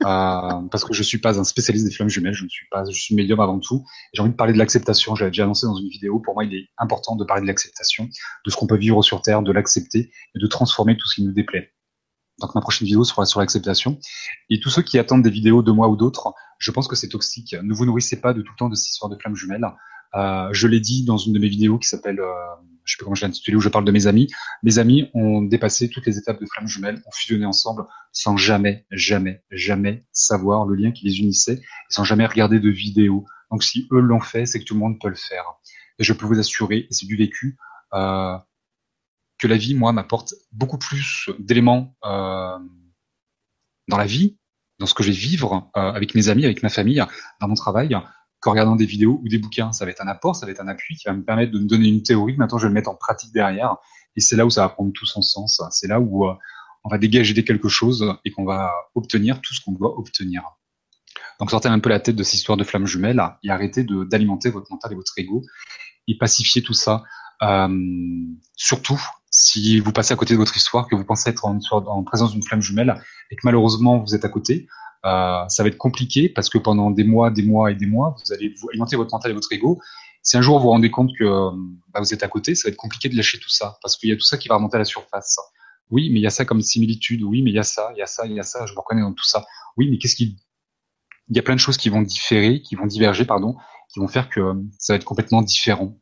[0.06, 2.84] Euh, parce que je suis pas un spécialiste des flammes jumelles, je ne suis pas,
[2.86, 3.84] je suis médium avant tout.
[4.14, 5.16] J'ai envie de parler de l'acceptation.
[5.16, 6.20] J'avais déjà annoncé dans une vidéo.
[6.20, 8.08] Pour moi, il est important de parler de l'acceptation,
[8.46, 11.24] de ce qu'on peut vivre sur Terre, de l'accepter et de transformer tout ce qui
[11.24, 11.74] nous déplaît.
[12.40, 13.98] Donc ma prochaine vidéo sera sur l'acceptation.
[14.50, 17.10] Et tous ceux qui attendent des vidéos de moi ou d'autres, je pense que c'est
[17.10, 17.56] toxique.
[17.64, 19.66] Ne vous nourrissez pas de tout le temps de cette histoire de flammes jumelles.
[20.16, 22.56] Euh, je l'ai dit dans une de mes vidéos qui s'appelle euh,
[22.88, 24.28] je sais plus comment je l'ai intitulé, où je parle de mes amis.
[24.64, 27.84] Mes amis ont dépassé toutes les étapes de flammes jumelles, ont fusionné ensemble
[28.14, 33.26] sans jamais, jamais, jamais savoir le lien qui les unissait sans jamais regarder de vidéo.
[33.52, 35.44] Donc si eux l'ont fait, c'est que tout le monde peut le faire.
[36.00, 37.58] Et je peux vous assurer, et c'est du vécu,
[37.94, 38.38] euh,
[39.38, 42.58] que la vie, moi, m'apporte beaucoup plus d'éléments euh,
[43.88, 44.38] dans la vie,
[44.80, 47.04] dans ce que je vais vivre euh, avec mes amis, avec ma famille,
[47.42, 47.98] dans mon travail,
[48.40, 49.72] qu'en regardant des vidéos ou des bouquins.
[49.72, 51.60] Ça va être un apport, ça va être un appui qui va me permettre de
[51.60, 52.36] me donner une théorie.
[52.38, 53.78] Maintenant, je vais le mettre en pratique derrière.
[54.16, 55.62] Et c'est là où ça va prendre tout son sens.
[55.72, 56.34] C'est là où euh,
[56.84, 60.44] on va dégager quelque chose et qu'on va obtenir tout ce qu'on doit obtenir.
[61.40, 64.50] Donc sortez un peu la tête de cette histoire de flamme jumelle et arrêtez d'alimenter
[64.50, 65.44] votre mental et votre ego
[66.08, 67.04] et pacifier tout ça.
[67.44, 67.68] Euh,
[68.56, 69.00] surtout
[69.30, 72.32] si vous passez à côté de votre histoire, que vous pensez être en, en présence
[72.32, 73.00] d'une flamme jumelle
[73.30, 74.68] et que malheureusement vous êtes à côté,
[75.48, 78.34] ça va être compliqué parce que pendant des mois, des mois et des mois, vous
[78.34, 79.80] allez vous alimenter votre mental et votre ego.
[80.24, 81.24] Si un jour vous vous rendez compte que
[81.94, 84.10] bah, vous êtes à côté, ça va être compliqué de lâcher tout ça parce qu'il
[84.10, 85.38] y a tout ça qui va remonter à la surface.
[85.90, 87.24] Oui, mais il y a ça comme similitude.
[87.24, 88.66] Oui, mais il y a ça, il y a ça, il y a ça.
[88.66, 89.46] Je me reconnais dans tout ça.
[89.78, 90.38] Oui, mais qu'est-ce qui
[91.30, 93.56] Il y a plein de choses qui vont différer, qui vont diverger, pardon,
[93.90, 95.98] qui vont faire que euh, ça va être complètement différent.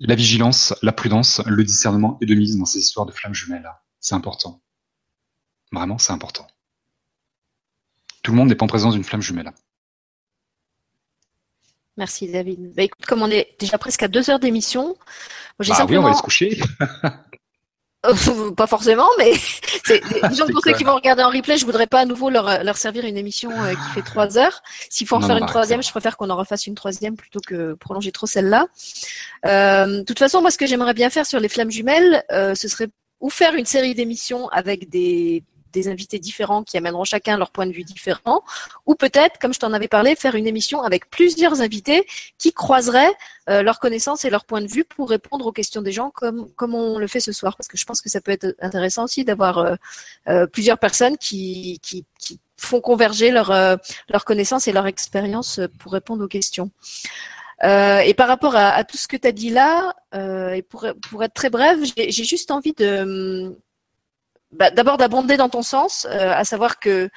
[0.00, 3.70] La vigilance, la prudence, le discernement est de mise dans ces histoires de flammes jumelles.
[4.00, 4.62] C'est important.
[5.72, 6.46] Vraiment, c'est important.
[8.22, 9.50] Tout le monde n'est pas en présence d'une flamme jumelle.
[11.96, 12.72] Merci David.
[12.74, 14.96] Bah, écoute, comme on est déjà presque à deux heures d'émission,
[15.58, 16.58] j'ai bah oui, on va aller se coucher.
[18.06, 19.32] Euh, pas forcément, mais
[20.30, 22.76] disons pour ceux qui vont regarder en replay, je voudrais pas à nouveau leur, leur
[22.78, 24.62] servir une émission euh, qui fait trois heures.
[24.88, 27.74] S'il faut en faire une troisième, je préfère qu'on en refasse une troisième plutôt que
[27.74, 28.66] prolonger trop celle-là.
[29.44, 32.54] Euh, de toute façon, moi, ce que j'aimerais bien faire sur les flammes jumelles, euh,
[32.54, 32.88] ce serait
[33.20, 37.66] ou faire une série d'émissions avec des des invités différents qui amèneront chacun leur point
[37.66, 38.42] de vue différent,
[38.86, 42.06] ou peut-être, comme je t'en avais parlé, faire une émission avec plusieurs invités
[42.38, 43.12] qui croiseraient
[43.48, 46.74] euh, leurs connaissances et leur point de vue pour répondre aux questions des gens comme,
[46.74, 49.24] on le fait ce soir, parce que je pense que ça peut être intéressant aussi
[49.24, 49.74] d'avoir euh,
[50.28, 52.04] euh, plusieurs personnes qui, qui,
[52.56, 53.48] font converger leur,
[54.10, 56.70] leurs connaissances et leur expérience pour répondre aux questions.
[57.64, 61.32] Et par rapport à, tout ce que tu as dit là, et pour, pour être
[61.32, 63.56] très bref, j'ai juste envie de,
[64.52, 67.08] bah, d'abord d'abonder dans ton sens, euh, à savoir que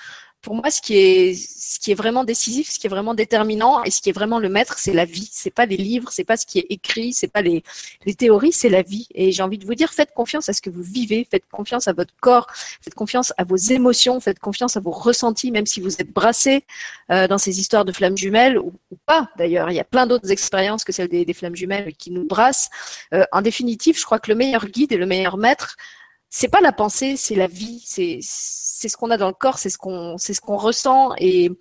[0.43, 3.81] pour moi, ce qui est ce qui est vraiment décisif, ce qui est vraiment déterminant
[3.83, 5.29] et ce qui est vraiment le maître, c'est la vie.
[5.31, 7.63] C'est pas les livres, c'est pas ce qui est écrit, c'est pas les,
[8.05, 9.07] les théories, c'est la vie.
[9.15, 11.87] Et j'ai envie de vous dire, faites confiance à ce que vous vivez, faites confiance
[11.87, 15.79] à votre corps, faites confiance à vos émotions, faites confiance à vos ressentis, même si
[15.79, 16.65] vous êtes brassé
[17.09, 18.73] euh, dans ces histoires de flammes jumelles ou,
[19.05, 19.29] pas.
[19.37, 22.25] D'ailleurs, il y a plein d'autres expériences que celles des, des, flammes jumelles qui nous
[22.25, 22.69] brassent.
[23.13, 25.77] Euh, en définitive, je crois que le meilleur guide et le meilleur maître,
[26.35, 29.59] c'est pas la pensée, c'est la vie, c'est c'est ce qu'on a dans le corps,
[29.59, 31.13] c'est ce qu'on c'est ce qu'on ressent.
[31.19, 31.51] Et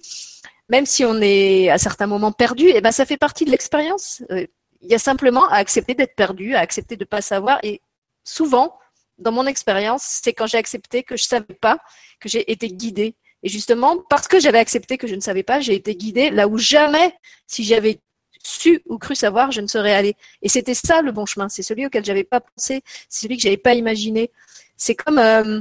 [0.70, 3.51] même si on est à certains moments perdu, et eh ben ça fait partie de
[3.51, 4.23] l'expérience.
[4.31, 4.47] Euh,
[4.81, 7.59] il y a simplement à accepter d'être perdu, à accepter de pas savoir.
[7.62, 7.82] Et
[8.24, 8.78] souvent
[9.19, 11.78] dans mon expérience, c'est quand j'ai accepté que je savais pas
[12.19, 13.15] que j'ai été guidée.
[13.43, 16.49] Et justement parce que j'avais accepté que je ne savais pas, j'ai été guidée là
[16.49, 17.15] où jamais
[17.47, 18.01] si j'avais
[18.43, 20.16] su ou cru savoir, je ne serais allée.
[20.43, 21.48] Et c'était ça le bon chemin.
[21.48, 24.31] C'est celui auquel j'avais pas pensé, c'est celui que j'avais pas imaginé.
[24.77, 25.60] C'est comme, euh,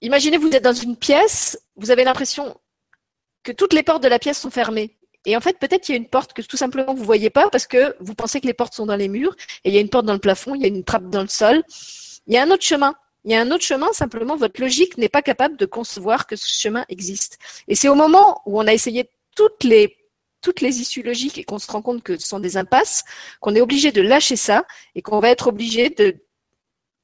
[0.00, 2.58] imaginez vous êtes dans une pièce, vous avez l'impression
[3.42, 4.96] que toutes les portes de la pièce sont fermées.
[5.24, 7.48] Et en fait, peut-être qu'il y a une porte que tout simplement vous voyez pas
[7.48, 9.80] parce que vous pensez que les portes sont dans les murs et il y a
[9.80, 11.62] une porte dans le plafond, il y a une trappe dans le sol.
[12.26, 12.94] Il y a un autre chemin.
[13.24, 16.34] Il y a un autre chemin, simplement votre logique n'est pas capable de concevoir que
[16.34, 17.38] ce chemin existe.
[17.68, 19.96] Et c'est au moment où on a essayé toutes les
[20.42, 23.04] toutes les issues logiques et qu'on se rend compte que ce sont des impasses,
[23.40, 24.64] qu'on est obligé de lâcher ça
[24.94, 26.16] et qu'on va être obligé de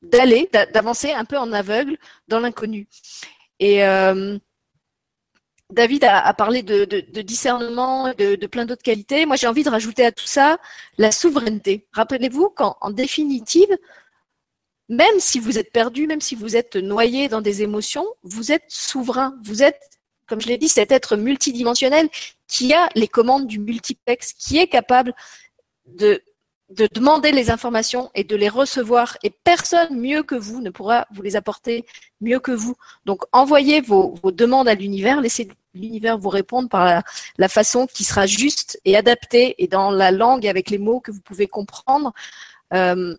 [0.03, 1.99] d'aller, d'avancer un peu en aveugle
[2.29, 2.87] dans l'inconnu.
[3.59, 4.39] Et euh,
[5.71, 6.85] David a, parlé de,
[7.23, 9.27] discernement, de, de plein d'autres qualités.
[9.27, 10.59] Moi, j'ai envie de rajouter à tout ça
[10.99, 11.89] la souveraineté.
[11.93, 13.77] Rappelez-vous qu'en définitive,
[14.89, 18.65] même si vous êtes perdu, même si vous êtes noyé dans des émotions, vous êtes
[18.69, 19.37] souverain.
[19.43, 19.98] Vous êtes
[20.29, 22.09] comme je l'ai dit, cet être multidimensionnel
[22.47, 25.15] qui a les commandes du multiplex, qui est capable
[25.87, 26.23] de,
[26.71, 29.17] de demander les informations et de les recevoir.
[29.23, 31.85] Et personne mieux que vous ne pourra vous les apporter
[32.21, 32.75] mieux que vous.
[33.05, 37.03] Donc envoyez vos, demandes à l'univers, laissez l'univers vous répondre par la,
[37.39, 41.11] la, façon qui sera juste et adaptée et dans la langue avec les mots que
[41.11, 42.13] vous pouvez comprendre.
[42.75, 43.17] Euh,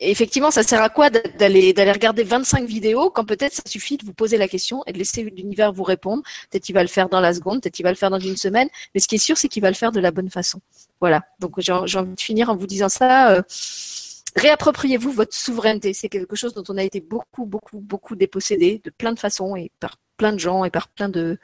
[0.00, 3.98] et effectivement, ça sert à quoi d'aller d'aller regarder 25 vidéos quand peut-être ça suffit
[3.98, 6.22] de vous poser la question et de laisser l'univers vous répondre?
[6.50, 8.36] Peut-être qu'il va le faire dans la seconde, peut-être qu'il va le faire dans une
[8.36, 10.60] semaine, mais ce qui est sûr, c'est qu'il va le faire de la bonne façon.
[11.00, 11.22] Voilà.
[11.38, 13.32] Donc j'ai envie de finir en vous disant ça.
[13.32, 13.42] Euh,
[14.36, 15.92] réappropriez-vous votre souveraineté.
[15.92, 19.56] C'est quelque chose dont on a été beaucoup, beaucoup, beaucoup dépossédé de plein de façons
[19.56, 21.38] et par plein de gens et par plein de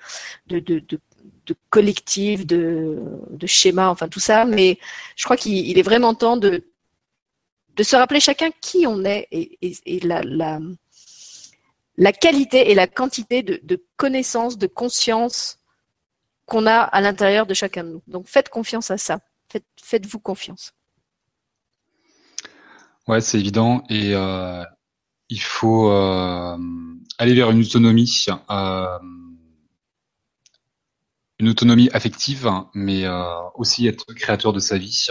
[0.46, 0.98] de, de, de
[1.46, 1.54] de
[2.44, 2.98] de,
[3.30, 4.44] de schémas, enfin tout ça.
[4.44, 4.78] Mais
[5.14, 6.64] je crois qu'il est vraiment temps de
[7.76, 10.22] de se rappeler chacun qui on est et, la,
[11.96, 15.58] la, qualité et la quantité de, connaissances, de conscience
[16.46, 18.02] qu'on a à l'intérieur de chacun de nous.
[18.06, 19.20] Donc faites confiance à ça.
[19.82, 20.72] Faites, vous confiance.
[23.06, 23.84] Ouais, c'est évident.
[23.88, 24.64] Et euh,
[25.28, 26.56] il faut euh,
[27.18, 28.26] aller vers une autonomie.
[28.50, 28.98] Euh,
[31.38, 33.04] une autonomie affective, mais
[33.54, 35.08] aussi être créateur de sa vie.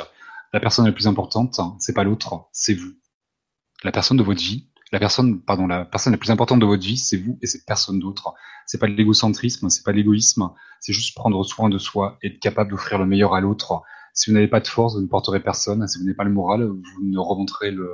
[0.55, 2.93] La personne la plus importante, c'est pas l'autre, c'est vous.
[3.83, 6.81] La personne de votre vie, la personne, pardon, la personne la plus importante de votre
[6.81, 8.33] vie, c'est vous et c'est personne d'autre.
[8.65, 10.49] C'est pas de l'égocentrisme, c'est pas de l'égoïsme,
[10.79, 13.81] c'est juste prendre soin de soi et être capable d'offrir le meilleur à l'autre.
[14.13, 15.85] Si vous n'avez pas de force, vous ne porterez personne.
[15.89, 17.91] Si vous n'avez pas le moral, vous ne remonterez le,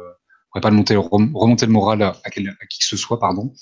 [0.53, 3.53] vous pas remonter le moral à, qui que ce soit, pardon.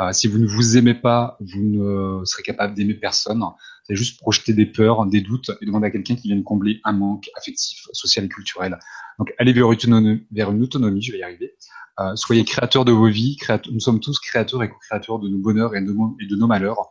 [0.00, 3.42] Euh, si vous ne vous aimez pas, vous ne serez capable d'aimer personne.
[3.84, 6.92] C'est juste projeter des peurs, des doutes et demander à quelqu'un qui vienne combler un
[6.92, 8.78] manque affectif, social et culturel.
[9.18, 11.54] Donc, allez vers une, autonomie, je vais y arriver.
[12.00, 13.36] Euh, soyez créateurs de vos vies.
[13.70, 16.90] nous sommes tous créateurs et co-créateurs de nos bonheurs et de, et de nos malheurs.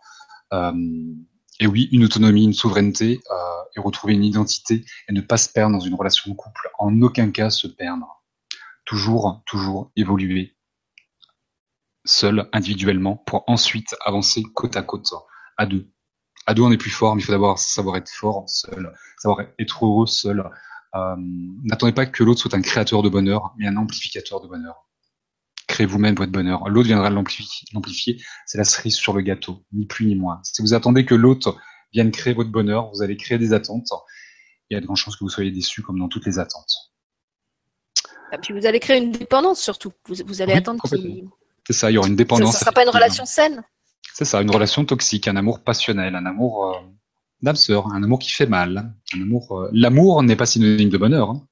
[0.53, 0.71] Euh,
[1.59, 3.35] et oui, une autonomie, une souveraineté, euh,
[3.75, 6.69] et retrouver une identité et ne pas se perdre dans une relation de couple.
[6.79, 8.23] En aucun cas se perdre.
[8.85, 10.55] Toujours, toujours évoluer
[12.05, 15.13] seul, individuellement, pour ensuite avancer côte à côte,
[15.57, 15.92] à deux.
[16.45, 19.41] À deux, on est plus fort, mais il faut d'abord savoir être fort seul, savoir
[19.59, 20.49] être heureux seul.
[20.95, 21.15] Euh,
[21.63, 24.87] N'attendez pas que l'autre soit un créateur de bonheur, mais un amplificateur de bonheur.
[25.67, 26.67] Créez vous-même votre bonheur.
[26.69, 28.21] L'autre viendra l'amplifier.
[28.45, 30.41] C'est la cerise sur le gâteau, ni plus ni moins.
[30.43, 31.57] Si vous attendez que l'autre
[31.93, 33.89] vienne créer votre bonheur, vous allez créer des attentes.
[34.69, 36.91] Il y a de grandes chances que vous soyez déçus, comme dans toutes les attentes.
[38.33, 39.93] Et puis vous allez créer une dépendance surtout.
[40.07, 41.29] Vous, allez attendre qu'il
[41.65, 42.51] c'est ça, il y aura une dépendance.
[42.51, 43.63] Ça ne sera pas une relation saine.
[44.13, 46.79] C'est ça, une relation toxique, un amour passionnel, un amour euh,
[47.41, 48.93] d'âme sœur, un amour qui fait mal.
[49.15, 51.31] Un amour, euh, l'amour n'est pas synonyme de bonheur.
[51.31, 51.47] Hein.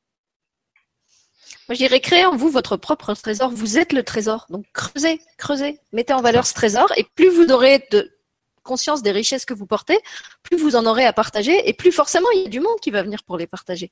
[1.68, 3.50] Moi, j'irais créer en vous votre propre trésor.
[3.50, 4.46] Vous êtes le trésor.
[4.50, 6.92] Donc, creusez, creusez, mettez en valeur ce trésor.
[6.98, 8.16] Et plus vous aurez de
[8.62, 9.98] conscience des richesses que vous portez,
[10.44, 11.68] plus vous en aurez à partager.
[11.68, 13.92] Et plus forcément, il y a du monde qui va venir pour les partager.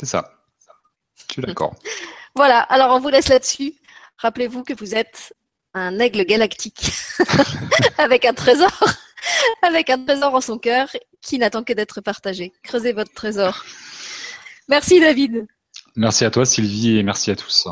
[0.00, 0.32] C'est ça.
[1.28, 1.74] Je suis d'accord.
[2.34, 2.60] voilà.
[2.60, 3.74] Alors, on vous laisse là-dessus.
[4.16, 5.34] Rappelez-vous que vous êtes
[5.74, 6.92] un aigle galactique
[7.98, 8.84] avec un trésor,
[9.62, 10.88] avec un trésor en son cœur
[11.20, 12.52] qui n'attend que d'être partagé.
[12.62, 13.64] Creusez votre trésor.
[14.68, 15.46] Merci David.
[15.96, 17.68] Merci à toi Sylvie et merci à tous.